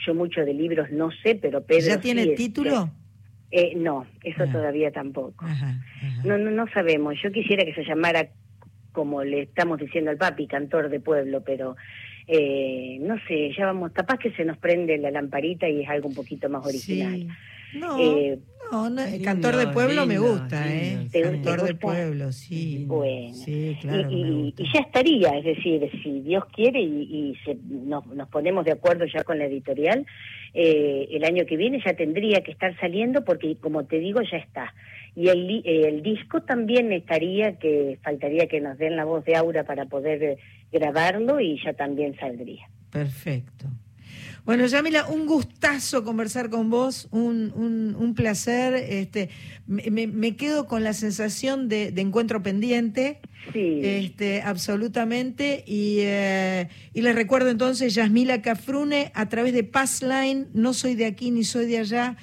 Yo 0.07 0.15
mucho 0.15 0.41
de 0.43 0.53
libros 0.53 0.89
no 0.91 1.11
sé, 1.23 1.35
pero 1.35 1.63
Pedro 1.63 1.87
¿Ya 1.87 1.93
sí, 1.95 1.99
tiene 2.01 2.23
este, 2.23 2.35
título? 2.35 2.89
eh, 3.51 3.73
no, 3.75 4.07
eso 4.23 4.43
Ah. 4.43 4.51
todavía 4.51 4.91
tampoco. 4.91 5.45
No, 6.23 6.37
no, 6.39 6.49
no 6.51 6.65
sabemos. 6.73 7.13
Yo 7.23 7.31
quisiera 7.31 7.63
que 7.63 7.75
se 7.75 7.83
llamara, 7.85 8.27
como 8.91 9.23
le 9.23 9.43
estamos 9.43 9.77
diciendo 9.79 10.09
al 10.09 10.17
papi, 10.17 10.47
cantor 10.47 10.89
de 10.89 10.99
pueblo, 10.99 11.43
pero 11.45 11.75
eh, 12.27 12.97
no 13.01 13.15
sé, 13.27 13.51
ya 13.57 13.65
vamos, 13.67 13.91
capaz 13.91 14.17
que 14.17 14.31
se 14.31 14.45
nos 14.45 14.57
prende 14.57 14.97
la 14.97 15.11
lamparita 15.11 15.67
y 15.69 15.81
es 15.83 15.89
algo 15.89 16.07
un 16.09 16.15
poquito 16.15 16.49
más 16.49 16.65
original. 16.65 17.19
Sí. 17.19 17.27
No, 17.77 17.97
Eh, 17.99 18.39
no, 18.71 18.89
no, 18.89 19.05
Lindo, 19.05 19.25
cantor 19.25 19.55
de 19.57 19.67
pueblo 19.67 20.05
me 20.05 20.17
gusta, 20.17 20.65
lindo, 20.65 21.01
¿eh? 21.01 21.07
¿Te- 21.11 21.19
te 21.19 21.21
Cantor 21.23 21.61
de 21.63 21.75
pueblo, 21.75 22.31
sí. 22.31 22.85
Bueno. 22.87 23.33
Sí, 23.33 23.77
claro. 23.81 24.07
y, 24.09 24.15
y- 24.15 24.53
y 24.57 24.63
ya 24.73 24.79
estaría, 24.79 25.37
es 25.37 25.43
decir, 25.45 25.89
si 26.01 26.21
Dios 26.21 26.45
quiere 26.53 26.79
y, 26.81 26.85
y 27.03 27.35
se- 27.43 27.57
nos, 27.69 28.05
nos 28.07 28.27
ponemos 28.29 28.63
de 28.65 28.71
acuerdo 28.71 29.05
ya 29.05 29.23
con 29.23 29.37
la 29.39 29.45
editorial, 29.45 30.05
eh, 30.53 31.07
el 31.11 31.23
año 31.25 31.45
que 31.45 31.57
viene 31.57 31.81
ya 31.85 31.93
tendría 31.95 32.41
que 32.41 32.51
estar 32.51 32.75
saliendo 32.79 33.23
porque, 33.25 33.57
como 33.57 33.83
te 33.85 33.99
digo, 33.99 34.21
ya 34.21 34.37
está. 34.37 34.73
Y 35.15 35.29
el, 35.29 35.49
eh, 35.63 35.87
el 35.87 36.03
disco 36.03 36.41
también 36.43 36.91
estaría, 36.91 37.57
que 37.57 37.97
faltaría 38.03 38.47
que 38.47 38.59
nos 38.59 38.77
den 38.77 38.95
la 38.95 39.05
voz 39.05 39.23
de 39.25 39.35
Aura 39.35 39.63
para 39.63 39.85
poder 39.85 40.21
eh, 40.23 40.37
grabarlo 40.71 41.39
y 41.39 41.57
ya 41.63 41.73
también 41.73 42.15
saldría. 42.19 42.69
Perfecto. 42.91 43.67
Bueno, 44.45 44.67
Yamila, 44.67 45.07
un 45.07 45.25
gustazo 45.25 46.03
conversar 46.03 46.49
con 46.51 46.69
vos, 46.69 47.07
un, 47.11 47.51
un, 47.55 47.95
un 47.97 48.13
placer. 48.13 48.75
Este, 48.75 49.29
me 49.65 50.35
quedo 50.35 50.67
con 50.67 50.83
la 50.83 50.93
sensación 50.93 51.67
de, 51.67 51.91
de 51.91 52.01
encuentro 52.01 52.43
pendiente, 52.43 53.21
Sí. 53.53 53.79
este, 53.83 54.41
absolutamente. 54.43 55.63
Y, 55.65 55.97
eh, 56.01 56.67
y 56.93 57.01
les 57.01 57.15
recuerdo 57.15 57.49
entonces, 57.49 57.95
Yasmila 57.95 58.41
Cafrune, 58.43 59.11
a 59.15 59.29
través 59.29 59.53
de 59.53 59.63
Passline, 59.63 60.47
no 60.53 60.73
soy 60.73 60.93
de 60.95 61.05
aquí 61.05 61.31
ni 61.31 61.43
soy 61.43 61.65
de 61.65 61.79
allá, 61.79 62.15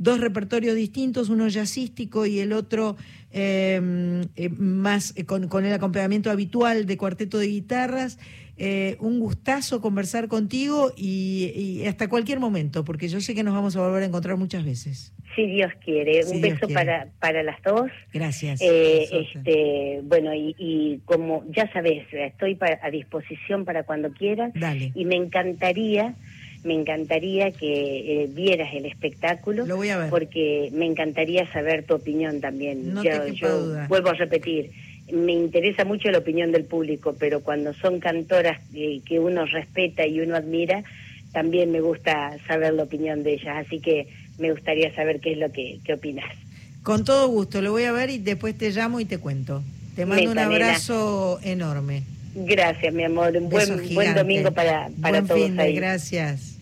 dos 0.00 0.18
repertorios 0.18 0.74
distintos, 0.74 1.28
uno 1.28 1.46
jazzístico 1.48 2.26
y 2.26 2.40
el 2.40 2.52
otro 2.52 2.96
eh, 3.30 4.24
eh, 4.34 4.48
más 4.48 5.12
eh, 5.16 5.24
con, 5.24 5.46
con 5.48 5.64
el 5.66 5.72
acompañamiento 5.72 6.30
habitual 6.30 6.86
de 6.86 6.96
cuarteto 6.96 7.38
de 7.38 7.46
guitarras. 7.46 8.18
Eh, 8.62 8.98
un 9.00 9.20
gustazo 9.20 9.80
conversar 9.80 10.28
contigo 10.28 10.92
y, 10.94 11.50
y 11.54 11.86
hasta 11.86 12.08
cualquier 12.08 12.40
momento, 12.40 12.84
porque 12.84 13.08
yo 13.08 13.18
sé 13.22 13.34
que 13.34 13.42
nos 13.42 13.54
vamos 13.54 13.74
a 13.74 13.80
volver 13.80 14.02
a 14.02 14.06
encontrar 14.06 14.36
muchas 14.36 14.66
veces. 14.66 15.14
Si 15.34 15.46
Dios 15.46 15.72
quiere, 15.82 16.24
Si 16.24 16.34
un 16.34 16.42
Dios 16.42 16.54
beso 16.54 16.66
quiere. 16.66 16.74
para, 16.74 17.08
para 17.20 17.42
las 17.42 17.56
dos. 17.62 17.90
Gracias. 18.12 18.60
Este, 18.60 20.00
bueno, 20.04 20.34
y, 20.34 20.54
y 20.58 20.98
como 21.06 21.42
ya 21.56 21.72
sabes, 21.72 22.04
estoy 22.12 22.58
a 22.82 22.90
disposición 22.90 23.64
para 23.64 23.84
cuando 23.84 24.12
quieran. 24.12 24.52
Dale. 24.54 24.92
Y 24.94 25.06
me 25.06 25.16
encantaría, 25.16 26.14
me 26.62 26.74
encantaría 26.74 27.50
que 27.52 28.22
eh, 28.24 28.26
vieras 28.28 28.68
el 28.74 28.84
espectáculo. 28.86 29.66
Lo 29.66 29.76
voy 29.76 29.88
a 29.88 29.98
ver. 29.98 30.10
Porque 30.10 30.68
me 30.72 30.86
encantaría 30.86 31.50
saber 31.52 31.84
tu 31.84 31.94
opinión 31.94 32.40
también. 32.40 32.94
No 32.94 33.02
yo, 33.02 33.10
te 33.10 33.32
quepa 33.32 33.34
yo 33.34 33.60
duda. 33.60 33.86
vuelvo 33.88 34.10
a 34.10 34.14
repetir. 34.14 34.70
Me 35.12 35.32
interesa 35.32 35.84
mucho 35.84 36.10
la 36.10 36.18
opinión 36.18 36.52
del 36.52 36.64
público, 36.64 37.16
pero 37.18 37.40
cuando 37.40 37.72
son 37.74 37.98
cantoras 37.98 38.60
eh, 38.74 39.00
que 39.04 39.18
uno 39.18 39.44
respeta 39.46 40.06
y 40.06 40.20
uno 40.20 40.36
admira, 40.36 40.84
también 41.32 41.72
me 41.72 41.80
gusta 41.80 42.36
saber 42.46 42.74
la 42.74 42.84
opinión 42.84 43.22
de 43.22 43.34
ellas. 43.34 43.66
Así 43.66 43.80
que 43.80 44.06
me 44.38 44.52
gustaría 44.52 44.94
saber 44.94 45.20
qué 45.20 45.32
es 45.32 45.38
lo 45.38 45.50
que, 45.50 45.80
que 45.84 45.94
opinas. 45.94 46.30
Con 46.82 47.04
todo 47.04 47.28
gusto, 47.28 47.60
lo 47.60 47.72
voy 47.72 47.84
a 47.84 47.92
ver 47.92 48.10
y 48.10 48.18
después 48.18 48.56
te 48.56 48.70
llamo 48.70 49.00
y 49.00 49.04
te 49.04 49.18
cuento. 49.18 49.62
Te 49.96 50.06
mando 50.06 50.30
un 50.30 50.36
nena. 50.36 50.46
abrazo 50.46 51.40
enorme. 51.42 52.02
Gracias, 52.34 52.94
mi 52.94 53.04
amor. 53.04 53.36
Un 53.36 53.48
buen, 53.48 53.94
buen 53.94 54.14
domingo 54.14 54.52
para, 54.52 54.88
para 55.00 55.20
Buen 55.20 55.26
todos 55.26 55.40
fin 55.42 55.56
de, 55.56 55.62
ahí. 55.62 55.74
gracias. 55.74 56.59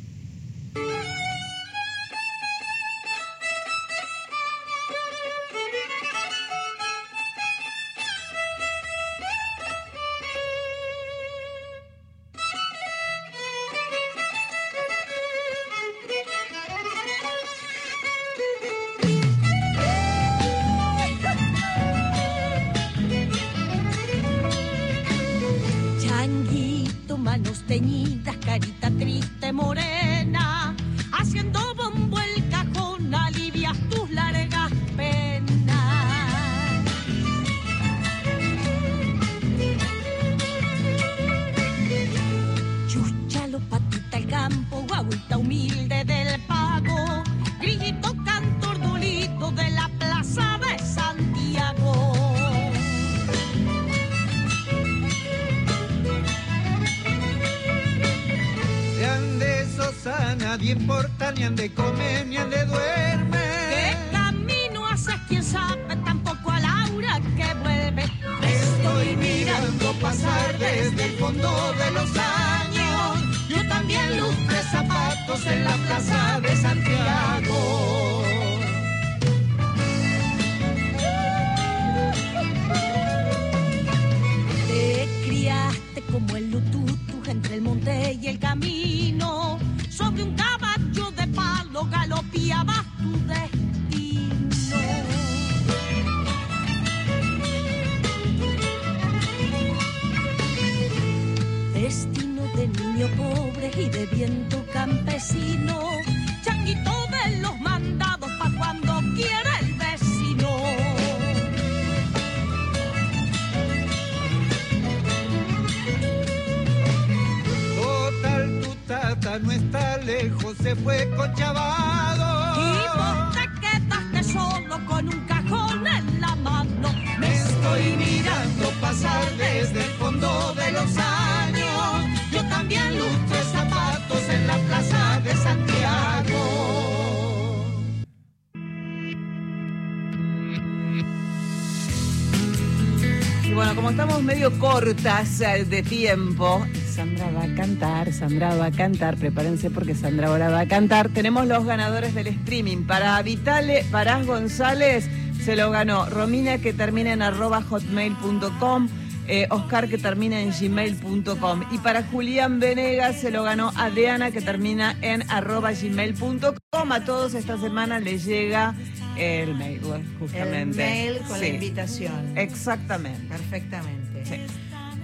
Cortas 144.88 145.42
eh, 145.42 145.66
de 145.66 145.82
tiempo, 145.82 146.66
Sandra 146.90 147.30
va 147.30 147.42
a 147.44 147.54
cantar, 147.54 148.10
Sandra 148.10 148.54
va 148.54 148.66
a 148.66 148.70
cantar, 148.70 149.18
prepárense 149.18 149.68
porque 149.70 149.94
Sandra 149.94 150.28
ahora 150.28 150.48
va 150.48 150.60
a 150.60 150.66
cantar. 150.66 151.10
Tenemos 151.10 151.46
los 151.46 151.66
ganadores 151.66 152.14
del 152.14 152.28
streaming. 152.28 152.84
Para 152.86 153.20
Vitale 153.22 153.84
Parás 153.90 154.26
González 154.26 155.06
se 155.44 155.56
lo 155.56 155.70
ganó 155.70 156.08
Romina 156.08 156.56
que 156.58 156.72
termina 156.72 157.12
en 157.12 157.20
arroba 157.20 157.60
hotmail.com. 157.62 158.88
eh, 159.26 159.46
Oscar 159.50 159.88
que 159.88 159.98
termina 159.98 160.40
en 160.40 160.52
gmail.com 160.58 161.64
y 161.70 161.78
para 161.78 162.02
Julián 162.04 162.58
Venegas 162.58 163.20
se 163.20 163.30
lo 163.30 163.42
ganó 163.42 163.70
Adriana 163.76 164.30
que 164.30 164.40
termina 164.40 164.96
en 165.02 165.22
arroba 165.30 165.72
gmail.com 165.72 166.92
a 166.92 167.04
todos 167.04 167.34
esta 167.34 167.58
semana 167.58 168.00
les 168.00 168.24
llega 168.24 168.74
el 169.18 169.54
mail 169.54 169.80
bueno, 169.80 170.04
El 170.12 170.18
justamente 170.18 170.76
mail 170.78 171.18
con 171.28 171.40
la 171.40 171.46
invitación. 171.46 172.38
exactamente 172.38 173.28
Perfectamente. 173.28 174.24
Sí. 174.24 174.57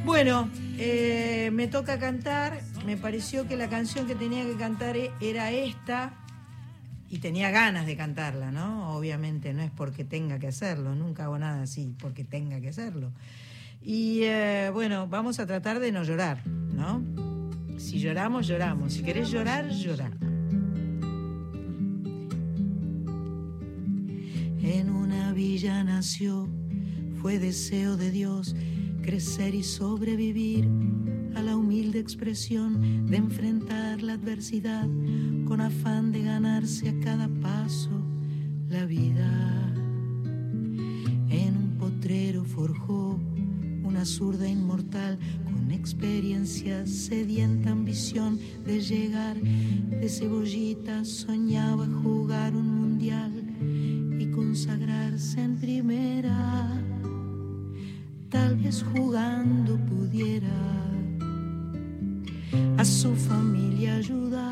Bueno, 0.04 0.50
eh, 0.78 1.50
me 1.52 1.66
toca 1.66 1.98
cantar. 1.98 2.60
Me 2.84 2.96
pareció 2.96 3.48
que 3.48 3.56
la 3.56 3.68
canción 3.70 4.06
que 4.06 4.14
tenía 4.14 4.44
que 4.44 4.54
cantar 4.56 4.96
e- 4.96 5.10
era 5.20 5.50
esta. 5.50 6.12
Y 7.08 7.18
tenía 7.18 7.50
ganas 7.50 7.86
de 7.86 7.96
cantarla, 7.96 8.50
¿no? 8.50 8.94
Obviamente, 8.96 9.54
no 9.54 9.62
es 9.62 9.70
porque 9.70 10.04
tenga 10.04 10.38
que 10.38 10.48
hacerlo. 10.48 10.94
Nunca 10.94 11.24
hago 11.24 11.38
nada 11.38 11.62
así 11.62 11.94
porque 11.98 12.24
tenga 12.24 12.60
que 12.60 12.68
hacerlo. 12.68 13.12
Y 13.82 14.20
eh, 14.24 14.70
bueno, 14.72 15.06
vamos 15.08 15.40
a 15.40 15.46
tratar 15.46 15.78
de 15.78 15.90
no 15.92 16.02
llorar, 16.04 16.46
¿no? 16.46 17.02
Si 17.78 17.98
lloramos, 17.98 18.46
lloramos. 18.46 18.92
Si 18.92 19.02
querés 19.02 19.30
llorar, 19.30 19.70
llorá. 19.70 20.10
En 24.62 24.90
una 24.90 25.32
villa 25.32 25.82
nació, 25.84 26.48
fue 27.20 27.38
deseo 27.38 27.96
de 27.96 28.10
Dios 28.10 28.56
crecer 29.04 29.54
y 29.54 29.62
sobrevivir 29.62 30.66
a 31.36 31.42
la 31.42 31.56
humilde 31.56 31.98
expresión 31.98 33.06
de 33.06 33.18
enfrentar 33.18 34.02
la 34.02 34.14
adversidad 34.14 34.88
con 35.46 35.60
afán 35.60 36.10
de 36.10 36.22
ganarse 36.22 36.88
a 36.88 36.98
cada 37.00 37.28
paso 37.42 37.90
la 38.70 38.86
vida. 38.86 39.30
En 41.28 41.54
un 41.54 41.76
potrero 41.78 42.44
forjó 42.44 43.20
una 43.82 44.06
zurda 44.06 44.48
inmortal 44.48 45.18
con 45.44 45.70
experiencia, 45.70 46.86
sedienta 46.86 47.72
ambición 47.72 48.38
de 48.64 48.80
llegar 48.80 49.36
de 49.38 50.08
cebollita, 50.08 51.04
soñaba 51.04 51.86
jugar 52.02 52.56
un 52.56 52.74
mundial 52.74 53.32
y 54.18 54.30
consagrarse 54.30 55.42
en 55.42 55.56
primera. 55.56 56.93
Tal 58.34 58.56
vez 58.56 58.84
jugando 58.92 59.76
pudiera 59.86 60.48
a 62.76 62.84
su 62.84 63.14
familia 63.14 63.94
ayudar. 63.94 64.42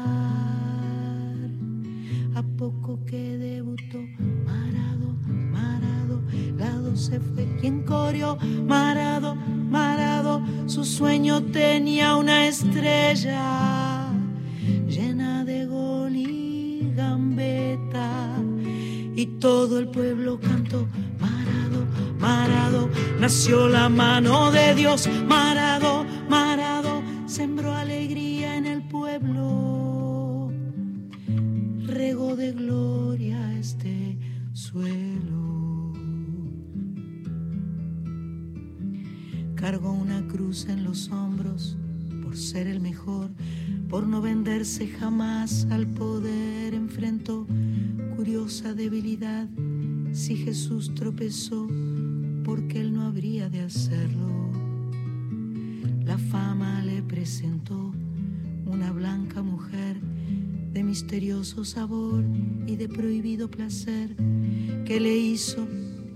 A 2.36 2.42
poco 2.56 3.00
que 3.04 3.36
debutó 3.38 3.98
Marado, 4.46 5.16
Marado, 5.50 6.22
lado 6.56 6.96
se 6.96 7.18
fue 7.18 7.44
quien 7.60 7.82
corrió. 7.82 8.38
Marado, 8.68 9.34
Marado, 9.34 10.40
su 10.66 10.84
sueño 10.84 11.42
tenía 11.42 12.14
una 12.14 12.46
estrella 12.46 14.12
llena 14.86 15.44
de 15.44 15.66
gol 15.66 16.14
y 16.14 16.92
gambeta. 16.94 18.36
Y 19.16 19.26
todo 19.40 19.80
el 19.80 19.88
pueblo 19.88 20.38
cantó 20.38 20.86
Marado, 22.22 22.88
nació 23.18 23.68
la 23.68 23.88
mano 23.88 24.52
de 24.52 24.76
Dios. 24.76 25.08
Marado, 25.26 26.06
Marado, 26.30 27.02
sembró 27.26 27.74
alegría 27.74 28.56
en 28.56 28.66
el 28.66 28.86
pueblo. 28.86 30.52
Regó 31.84 32.36
de 32.36 32.52
gloria 32.52 33.58
este 33.58 34.16
suelo. 34.52 35.92
Cargó 39.56 39.92
una 39.92 40.24
cruz 40.28 40.68
en 40.68 40.84
los 40.84 41.10
hombros 41.10 41.76
por 42.22 42.36
ser 42.36 42.68
el 42.68 42.78
mejor, 42.80 43.32
por 43.88 44.06
no 44.06 44.20
venderse 44.20 44.86
jamás 44.86 45.66
al 45.72 45.88
poder. 45.88 46.72
Enfrentó 46.72 47.48
curiosa 48.14 48.74
debilidad. 48.74 49.48
Si 50.12 50.36
Jesús 50.36 50.94
tropezó, 50.94 51.66
porque 52.44 52.80
él 52.80 52.92
no 52.92 53.02
habría 53.02 53.48
de 53.48 53.60
hacerlo. 53.60 54.28
La 56.04 56.18
fama 56.18 56.82
le 56.82 57.02
presentó 57.02 57.92
una 58.66 58.90
blanca 58.90 59.42
mujer 59.42 60.00
de 60.72 60.82
misterioso 60.82 61.64
sabor 61.64 62.24
y 62.66 62.76
de 62.76 62.88
prohibido 62.88 63.50
placer 63.50 64.16
que 64.84 65.00
le 65.00 65.16
hizo 65.16 65.66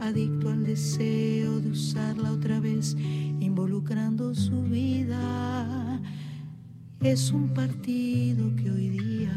adicto 0.01 0.51
al 0.51 0.65
deseo 0.65 1.61
de 1.61 1.71
usarla 1.71 2.33
otra 2.33 2.61
vez, 2.61 2.97
involucrando 3.41 4.35
su 4.35 4.63
vida. 4.63 6.01
Es 7.01 7.31
un 7.31 7.53
partido 7.55 8.55
que 8.57 8.71
hoy 8.71 8.89
día 8.89 9.37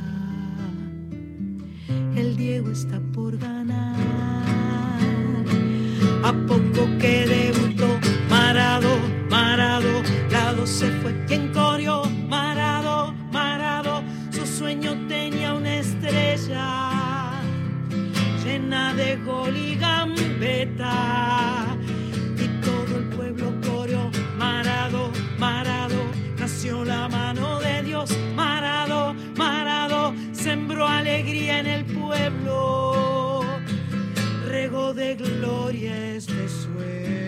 el 2.16 2.36
Diego 2.36 2.72
está 2.72 3.00
por 3.14 3.38
ganar. 3.38 4.39
A 6.22 6.34
poco 6.48 6.88
que 7.00 7.26
debutó, 7.26 7.88
Marado, 8.30 9.00
Marado, 9.30 10.04
lado 10.30 10.68
se 10.68 10.92
fue 11.02 11.14
quien 11.26 11.52
corrió, 11.54 12.04
Marado, 12.28 13.14
Marado, 13.32 14.04
su 14.32 14.46
sueño 14.46 14.96
tenía 15.08 15.54
una 15.54 15.76
estrella 15.78 17.32
llena 18.44 18.94
de 18.96 19.16
gol 19.18 19.56
y 19.56 19.76
gambeta. 19.76 21.66
Y 22.38 22.48
todo 22.66 22.98
el 22.98 23.06
pueblo 23.16 23.54
corrió, 23.66 24.12
Marado, 24.38 25.12
Marado, 25.38 26.02
nació 26.38 26.84
la 26.84 27.08
mano 27.08 27.60
de 27.60 27.82
Dios, 27.84 28.10
Marado, 28.36 29.16
Marado, 29.38 30.14
sembró 30.34 30.86
alegría 30.86 31.60
en 31.60 31.68
el 31.68 31.86
pueblo, 31.86 33.09
regó 34.70 34.94
de 34.94 35.16
gloria 35.16 36.16
este 36.16 36.48
suelo. 36.48 37.19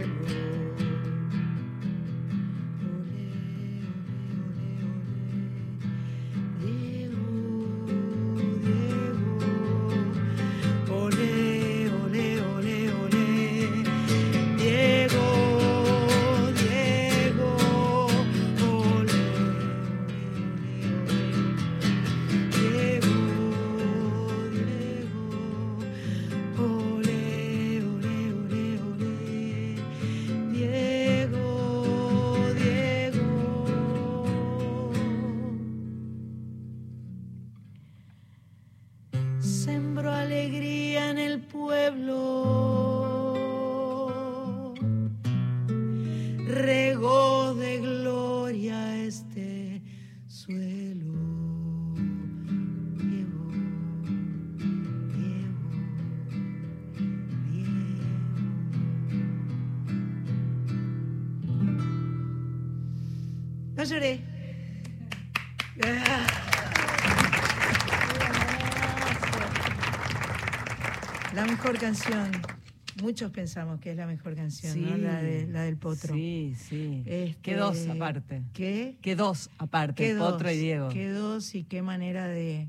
Pensamos 73.42 73.80
que 73.80 73.92
es 73.92 73.98
la 73.98 74.06
mejor 74.08 74.36
canción, 74.36 74.82
¿no? 74.82 74.98
La, 74.98 75.22
de- 75.22 75.48
la 75.48 75.64
del 75.64 75.78
Potro. 75.78 76.14
Sí, 76.14 76.54
sí. 76.58 77.02
Este, 77.06 77.38
Qué 77.42 77.56
dos 77.56 77.88
aparte. 77.88 78.44
¿Qué? 78.54 78.98
Qué 79.02 79.16
dos 79.16 79.50
aparte, 79.58 79.96
Qué 80.08 80.16
Potro 80.16 80.48
dos, 80.50 80.54
y 80.54 80.58
Diego. 80.60 80.90
Qué 80.90 81.10
dos 81.10 81.56
y 81.56 81.64
qué 81.64 81.82
manera 81.82 82.28
de... 82.28 82.68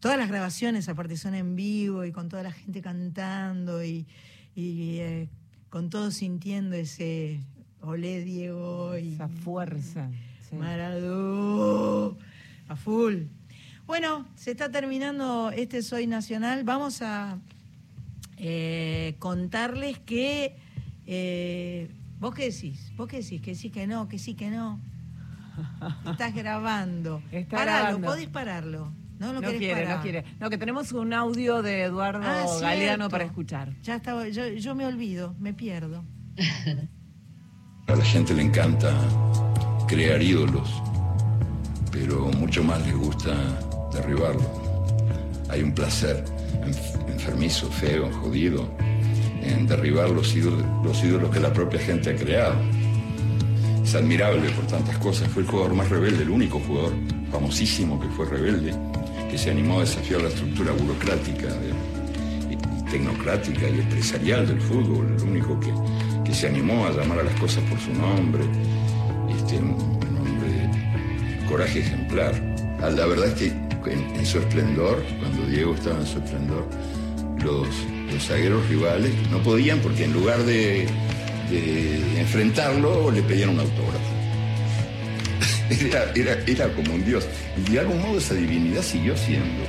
Todas 0.00 0.16
las 0.18 0.28
grabaciones 0.28 0.88
aparte 0.88 1.16
son 1.16 1.34
en 1.34 1.56
vivo 1.56 2.04
y 2.04 2.12
con 2.12 2.28
toda 2.28 2.42
la 2.42 2.52
gente 2.52 2.80
cantando 2.82 3.82
y, 3.82 4.06
y, 4.54 4.98
eh, 4.98 5.28
con 5.70 5.88
todos 5.90 6.14
sintiendo 6.14 6.76
ese 6.76 7.40
olé 7.80 8.22
Diego 8.22 8.96
y 8.98 9.14
Esa 9.14 9.28
fuerza. 9.28 10.10
sí. 10.48 10.56
Maradó 10.56 12.16
a 12.68 12.76
full. 12.76 13.24
Bueno, 13.86 14.26
se 14.36 14.52
está 14.52 14.70
terminando 14.70 15.50
este 15.50 15.82
Soy 15.82 16.06
Nacional. 16.06 16.64
Vamos 16.64 17.02
a 17.02 17.38
eh, 18.36 19.14
contarles 19.18 19.98
que... 20.00 20.56
eh, 21.06 21.90
¿Vos 22.20 22.34
qué 22.34 22.50
decís? 22.50 22.92
¿Vos 22.96 23.08
qué 23.08 23.18
decís? 23.20 23.40
Que 23.42 23.54
sí, 23.54 23.70
que 23.70 23.86
no, 23.86 24.08
que 24.08 24.18
sí, 24.18 24.34
que 24.34 24.50
no. 24.50 24.80
Estás 26.10 26.34
grabando. 26.34 27.22
Está 27.30 27.56
Paralo, 27.58 27.82
grabando. 27.84 28.06
podés 28.08 28.28
pararlo. 28.28 28.92
No 29.18 29.28
lo 29.28 29.34
No 29.34 29.40
querés 29.42 29.58
quiere, 29.58 29.82
parar. 29.82 29.96
no 29.96 30.02
quiere. 30.02 30.24
No, 30.40 30.50
que 30.50 30.58
tenemos 30.58 30.90
un 30.92 31.12
audio 31.12 31.62
de 31.62 31.82
Eduardo 31.84 32.20
Ah, 32.24 32.44
Galeano 32.60 33.04
cierto. 33.04 33.08
para 33.10 33.24
escuchar. 33.24 33.72
Ya 33.82 33.96
estaba, 33.96 34.28
yo, 34.28 34.48
yo 34.48 34.74
me 34.74 34.86
olvido, 34.86 35.34
me 35.38 35.52
pierdo. 35.54 36.04
A 37.86 37.94
la 37.94 38.04
gente 38.04 38.34
le 38.34 38.42
encanta 38.42 38.90
crear 39.86 40.20
ídolos, 40.22 40.82
pero 41.92 42.30
mucho 42.32 42.64
más 42.64 42.84
les 42.86 42.96
gusta 42.96 43.34
derribarlo. 43.92 44.42
Hay 45.50 45.62
un 45.62 45.72
placer 45.74 46.24
enfermizo, 47.08 47.70
feo, 47.70 48.10
jodido, 48.20 48.68
en 49.42 49.66
derribar 49.66 50.10
los 50.10 50.34
ídolos, 50.34 50.64
los 50.84 51.02
ídolos 51.04 51.30
que 51.30 51.40
la 51.40 51.52
propia 51.52 51.80
gente 51.80 52.10
ha 52.10 52.16
creado. 52.16 52.54
Es 53.82 53.94
admirable 53.94 54.50
por 54.50 54.66
tantas 54.66 54.96
cosas. 54.98 55.28
Fue 55.28 55.42
el 55.42 55.48
jugador 55.48 55.74
más 55.74 55.88
rebelde, 55.90 56.22
el 56.22 56.30
único 56.30 56.58
jugador 56.60 56.92
famosísimo 57.30 58.00
que 58.00 58.08
fue 58.08 58.26
rebelde, 58.26 58.74
que 59.30 59.36
se 59.36 59.50
animó 59.50 59.78
a 59.78 59.80
desafiar 59.80 60.22
la 60.22 60.28
estructura 60.28 60.72
burocrática 60.72 61.48
tecnocrática 62.94 63.68
y 63.68 63.80
empresarial 63.80 64.46
del 64.46 64.60
fútbol, 64.60 65.16
el 65.18 65.22
único 65.28 65.58
que, 65.58 65.72
que 66.24 66.32
se 66.32 66.46
animó 66.46 66.86
a 66.86 66.92
llamar 66.92 67.18
a 67.18 67.22
las 67.24 67.40
cosas 67.40 67.64
por 67.64 67.80
su 67.80 67.92
nombre, 67.92 68.44
este, 69.36 69.58
un, 69.58 69.70
un 69.70 70.16
hombre 70.18 70.48
de 70.48 71.46
coraje 71.48 71.80
ejemplar. 71.80 72.40
La 72.80 73.06
verdad 73.06 73.26
es 73.26 73.34
que 73.34 73.63
en, 73.86 74.26
su 74.26 74.38
esplendor, 74.38 75.02
cuando 75.18 75.46
Diego 75.46 75.74
estaba 75.74 76.00
en 76.00 76.06
su 76.06 76.18
esplendor, 76.18 76.66
los, 77.42 77.68
los 78.12 78.26
zagueros 78.26 78.66
rivales 78.68 79.12
no 79.30 79.38
podían 79.38 79.78
porque 79.80 80.04
en 80.04 80.12
lugar 80.12 80.42
de, 80.44 80.86
enfrentarlo 82.18 83.10
le 83.10 83.22
pedían 83.22 83.50
un 83.50 83.60
autógrafo. 83.60 84.14
Era, 85.70 86.12
era, 86.14 86.38
era 86.46 86.68
como 86.74 86.94
un 86.94 87.04
dios. 87.04 87.26
Y 87.56 87.72
de 87.72 87.80
algún 87.80 88.00
modo 88.00 88.18
esa 88.18 88.34
divinidad 88.34 88.82
siguió 88.82 89.16
siendo 89.16 89.64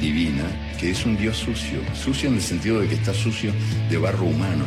divina, 0.00 0.44
que 0.78 0.90
es 0.90 1.04
un 1.04 1.16
dios 1.16 1.36
sucio. 1.36 1.80
Sucio 1.92 2.28
en 2.28 2.36
el 2.36 2.42
sentido 2.42 2.80
de 2.80 2.88
que 2.88 2.94
está 2.94 3.12
sucio 3.12 3.52
de 3.90 3.98
barro 3.98 4.24
humano. 4.26 4.64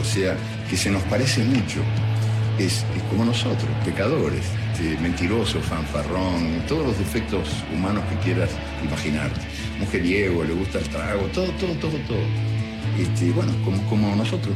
O 0.00 0.04
sea, 0.04 0.36
que 0.68 0.76
se 0.76 0.90
nos 0.90 1.02
parece 1.04 1.42
mucho. 1.42 1.80
Es 2.58 2.84
como 3.10 3.24
nosotros, 3.24 3.68
pecadores, 3.84 4.44
este, 4.72 4.96
mentiroso, 4.98 5.60
fanfarrón, 5.60 6.62
todos 6.68 6.86
los 6.86 6.98
defectos 6.98 7.48
humanos 7.72 8.04
que 8.08 8.16
quieras 8.16 8.50
imaginarte. 8.84 9.40
Mujeriego, 9.78 10.44
le 10.44 10.54
gusta 10.54 10.78
el 10.78 10.88
trago, 10.88 11.22
todo, 11.34 11.50
todo, 11.52 11.72
todo, 11.74 11.98
todo. 12.06 12.18
Este, 12.98 13.30
bueno, 13.32 13.52
como, 13.88 14.14
nosotros 14.16 14.54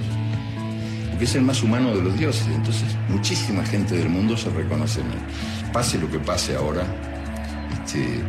porque 1.10 1.26
es 1.26 1.34
el 1.36 1.42
más 1.42 1.62
humano 1.62 1.94
de 1.94 2.02
los 2.02 2.18
dioses. 2.18 2.46
Entonces, 2.52 2.96
muchísima 3.08 3.64
gente 3.64 3.96
del 3.96 4.08
mundo 4.08 4.36
se 4.36 4.50
reconoce 4.50 5.00
en 5.00 5.06
él. 5.06 5.18
Pase 5.72 5.98
lo 5.98 6.10
que 6.10 6.18
pase 6.18 6.56
ahora, 6.56 6.84
este, 7.72 8.20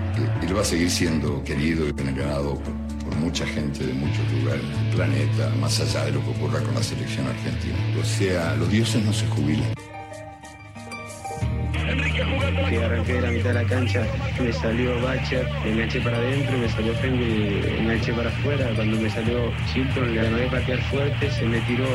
él 0.44 0.56
va 0.56 0.62
a 0.62 0.66
seguir 0.66 0.91
siendo 0.91 1.44
querido 1.44 1.88
y 1.88 1.91
venerado 1.91 2.62
por 3.03 3.16
mucha 3.16 3.45
gente 3.48 3.86
de 3.86 3.94
muchos 3.94 4.32
lugares 4.34 4.62
del 4.62 4.95
planeta, 4.95 5.49
más 5.60 5.80
allá 5.80 6.06
de 6.06 6.12
lo 6.12 6.24
que 6.24 6.30
ocurra 6.30 6.62
con 6.62 6.76
la 6.76 6.84
selección 6.84 7.28
argentina. 7.28 7.76
O 7.99 8.06
sea, 8.06 8.56
los 8.56 8.70
dioses 8.70 9.03
no 9.03 9.14
se 9.14 9.26
jubilan. 9.28 9.74
Que 12.15 12.83
arranqué 12.83 13.13
de 13.13 13.21
la 13.21 13.31
mitad 13.31 13.49
de 13.49 13.53
la 13.53 13.65
cancha, 13.65 14.05
me 14.39 14.53
salió 14.53 15.01
Bacher, 15.01 15.47
me 15.63 15.71
enganché 15.71 15.99
para 16.01 16.17
adentro, 16.17 16.57
me 16.57 16.69
salió 16.69 16.93
me 17.01 17.81
enganché 17.81 18.13
para 18.13 18.29
afuera. 18.29 18.69
Cuando 18.75 18.99
me 18.99 19.09
salió 19.09 19.51
Chilton, 19.71 20.15
le 20.15 20.21
gané 20.21 20.47
patear 20.47 20.81
fuerte, 20.83 21.29
se 21.31 21.45
me 21.45 21.59
tiró 21.61 21.85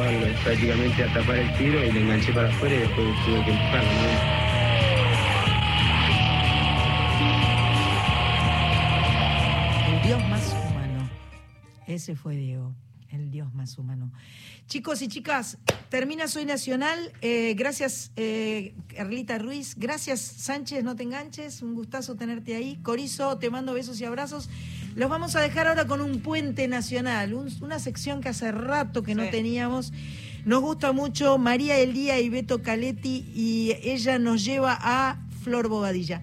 prácticamente 0.44 1.05
a 1.05 1.14
tapar 1.14 1.36
el 1.36 1.52
tiro 1.56 1.84
y 1.84 1.92
le 1.92 2.01
enganché 2.01 2.32
para 2.32 2.48
afuera 2.48 2.74
y 2.74 2.78
después 2.78 3.06
tuve 3.24 3.44
que 3.44 3.51
empujarlo. 3.51 3.90
¿no? 3.90 4.40
Dios 10.06 10.28
más 10.28 10.52
humano. 10.52 11.10
Ese 11.86 12.14
fue 12.14 12.36
Diego, 12.36 12.74
el 13.12 13.31
Dios 13.31 13.53
más 13.55 13.77
humano. 13.78 14.12
Chicos 14.66 15.03
y 15.03 15.09
chicas, 15.09 15.59
termina 15.89 16.28
Soy 16.28 16.45
Nacional. 16.45 17.12
Eh, 17.23 17.55
gracias, 17.57 18.12
eh, 18.16 18.74
Carlita 18.97 19.39
Ruiz. 19.39 19.74
Gracias, 19.77 20.20
Sánchez, 20.20 20.85
no 20.85 20.95
te 20.97 21.03
enganches. 21.03 21.62
Un 21.62 21.74
gustazo 21.74 22.15
tenerte 22.15 22.55
ahí. 22.55 22.78
Corizo, 22.82 23.39
te 23.39 23.51
mando 23.51 23.74
besos 23.74 24.01
y 24.01 24.05
abrazos. 24.05 24.49
Los 24.95 25.11
vamos 25.11 25.37
a 25.37 25.41
dejar 25.41 25.66
ahora 25.69 25.87
con 25.87 26.01
un 26.01 26.20
puente 26.20 26.66
nacional, 26.69 27.35
un- 27.35 27.53
una 27.62 27.78
sección 27.78 28.20
que 28.20 28.28
hace 28.28 28.51
rato 28.53 29.03
que 29.03 29.15
no 29.15 29.28
teníamos. 29.31 29.93
Nos 30.45 30.61
gusta 30.62 30.93
mucho 30.93 31.37
María 31.39 31.77
Elía 31.78 32.19
y 32.20 32.28
Beto 32.28 32.62
Caletti 32.62 33.31
y 33.35 33.73
ella 33.82 34.19
nos 34.19 34.45
lleva 34.45 34.78
a 34.81 35.19
Flor 35.45 35.69
Bobadilla. 35.69 36.23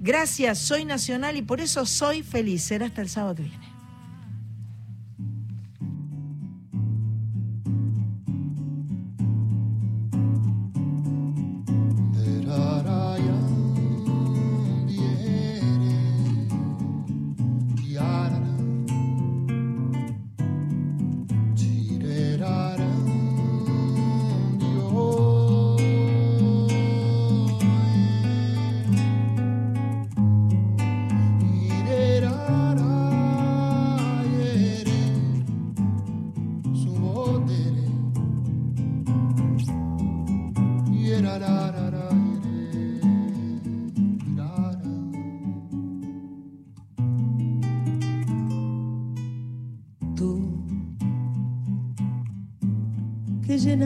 Gracias, 0.00 0.58
soy 0.58 0.84
nacional 0.84 1.36
y 1.36 1.42
por 1.42 1.60
eso 1.60 1.84
soy 1.86 2.22
feliz. 2.22 2.62
Será 2.62 2.86
hasta 2.86 3.02
el 3.02 3.08
sábado 3.08 3.34
que 3.36 3.42
viene. 3.44 3.67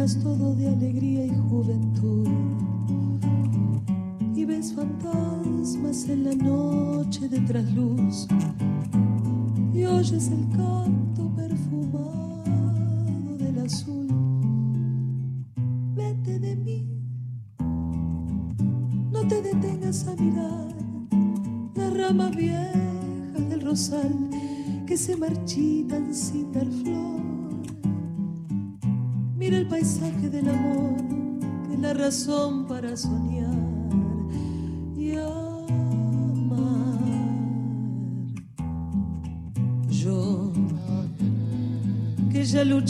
Llenas 0.03 0.19
todo 0.23 0.55
de 0.57 0.69
alegría 0.69 1.12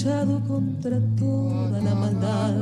contra 0.04 0.98
toda 1.16 1.80
la 1.80 1.94
maldad, 1.94 2.54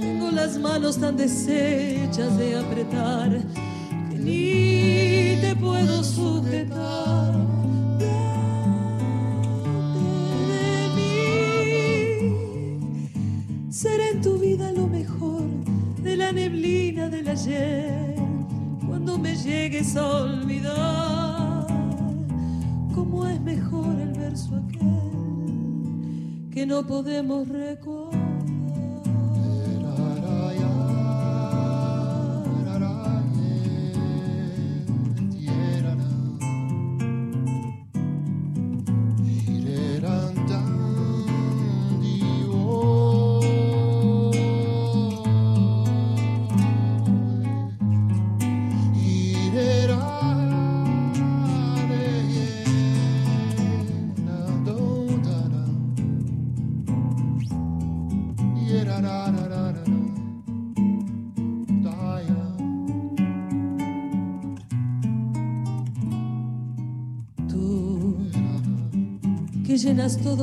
tengo 0.00 0.30
las 0.30 0.56
manos 0.56 0.96
tan 0.98 1.16
deshechas 1.16 2.38
de 2.38 2.56
apretar 2.56 3.42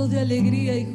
de 0.09 0.19
alegría 0.19 0.77
y 0.77 0.94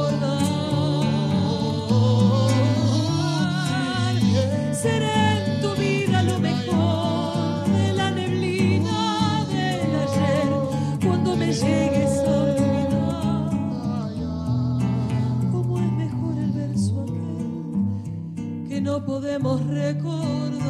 podemos 19.11 19.61
recordar. 19.67 20.61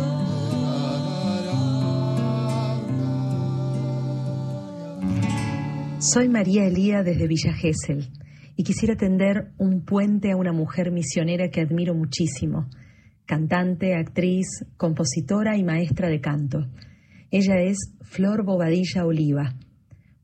Soy 5.99 6.27
María 6.27 6.65
Elía 6.65 7.03
desde 7.03 7.27
Villa 7.27 7.53
Gesell 7.53 8.09
y 8.57 8.63
quisiera 8.63 8.95
tender 8.95 9.51
un 9.59 9.85
puente 9.85 10.31
a 10.31 10.37
una 10.37 10.53
mujer 10.53 10.91
misionera 10.91 11.51
que 11.51 11.61
admiro 11.61 11.93
muchísimo, 11.93 12.67
cantante, 13.27 13.93
actriz, 13.93 14.47
compositora 14.75 15.55
y 15.55 15.63
maestra 15.63 16.09
de 16.09 16.19
canto. 16.19 16.65
Ella 17.29 17.61
es 17.61 17.77
Flor 18.01 18.43
Bobadilla 18.43 19.05
Oliva, 19.05 19.53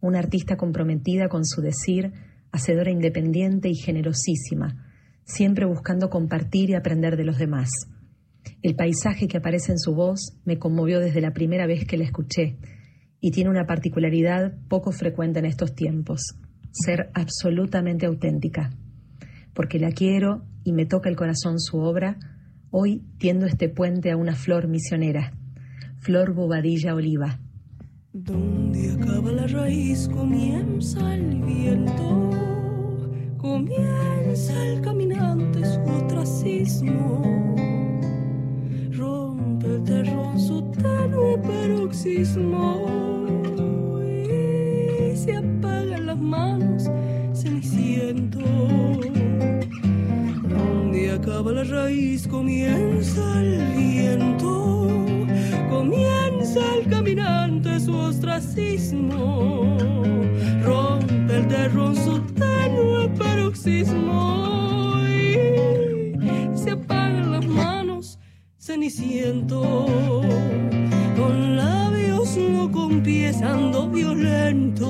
una 0.02 0.18
artista 0.18 0.58
comprometida 0.58 1.30
con 1.30 1.46
su 1.46 1.62
decir, 1.62 2.14
hacedora 2.52 2.90
independiente 2.90 3.70
y 3.70 3.76
generosísima, 3.76 4.88
siempre 5.24 5.68
buscando 5.68 6.10
compartir 6.10 6.72
y 6.72 6.74
aprender 6.74 7.16
de 7.16 7.24
los 7.24 7.38
demás. 7.38 7.70
El 8.62 8.76
paisaje 8.76 9.28
que 9.28 9.38
aparece 9.38 9.72
en 9.72 9.80
su 9.80 9.94
voz 9.94 10.38
me 10.46 10.58
conmovió 10.58 11.00
desde 11.00 11.22
la 11.22 11.34
primera 11.34 11.68
vez 11.68 11.86
que 11.86 11.98
la 11.98 12.04
escuché 12.04 12.58
y 13.20 13.32
tiene 13.32 13.50
una 13.50 13.66
particularidad 13.66 14.54
poco 14.68 14.92
frecuente 14.92 15.40
en 15.40 15.46
estos 15.46 15.74
tiempos, 15.74 16.22
ser 16.72 17.10
absolutamente 17.14 18.06
auténtica. 18.06 18.72
Porque 19.54 19.80
la 19.80 19.92
quiero 19.92 20.46
y 20.64 20.74
me 20.74 20.86
toca 20.86 21.10
el 21.10 21.16
corazón 21.16 21.60
su 21.60 21.78
obra, 21.78 22.18
hoy 22.70 23.04
tiendo 23.18 23.46
este 23.46 23.70
puente 23.70 24.12
a 24.12 24.18
una 24.18 24.36
flor 24.36 24.68
misionera, 24.68 25.34
Flor 26.00 26.34
Bobadilla 26.34 26.94
Oliva. 26.94 27.40
Donde 28.14 28.92
acaba 28.92 29.32
la 29.32 29.48
raíz 29.48 30.08
comienza 30.10 31.16
el 31.16 31.42
viento, 31.42 32.30
comienza 33.38 34.66
el 34.66 34.82
caminante 34.82 35.66
su 35.66 35.82
ostracismo, 35.82 37.56
rompe 39.58 39.76
el 39.76 39.84
terrón 39.84 40.40
su 40.40 40.62
tenue 40.72 41.38
paroxismo. 41.40 42.86
Y 44.06 45.16
se 45.16 45.36
apagan 45.36 46.06
las 46.06 46.18
manos 46.18 46.84
ceniciento. 47.34 48.40
Donde 50.48 51.12
acaba 51.12 51.52
la 51.52 51.64
raíz 51.64 52.28
comienza 52.28 53.42
el 53.42 53.58
viento, 53.76 54.88
comienza 55.70 56.60
el 56.76 56.88
caminante 56.90 57.80
su 57.80 57.96
ostracismo, 57.96 59.78
rompe 60.64 61.36
el 61.36 61.48
terrón 61.48 61.96
su 61.96 62.20
tenue 62.34 63.10
paroxismo 63.18 64.67
ceniciento, 68.68 69.86
con 71.16 71.56
labios 71.56 72.36
no 72.36 72.70
con 72.70 73.02
pies 73.02 73.42
ando 73.42 73.88
violento, 73.90 74.84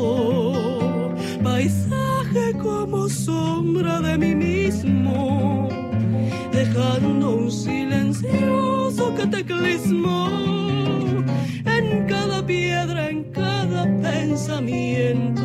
paisaje 1.44 2.54
como 2.60 3.08
sombra 3.08 4.02
de 4.02 4.18
mí 4.18 4.34
mismo, 4.34 5.70
dejando 6.52 7.36
un 7.36 7.52
silencioso 7.52 9.14
cataclismo 9.16 10.28
en 11.66 12.08
cada 12.08 12.44
piedra, 12.44 13.10
en 13.12 13.26
cada 13.26 13.84
pensamiento. 14.02 15.37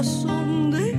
corazón 0.00 0.70
de 0.70 0.89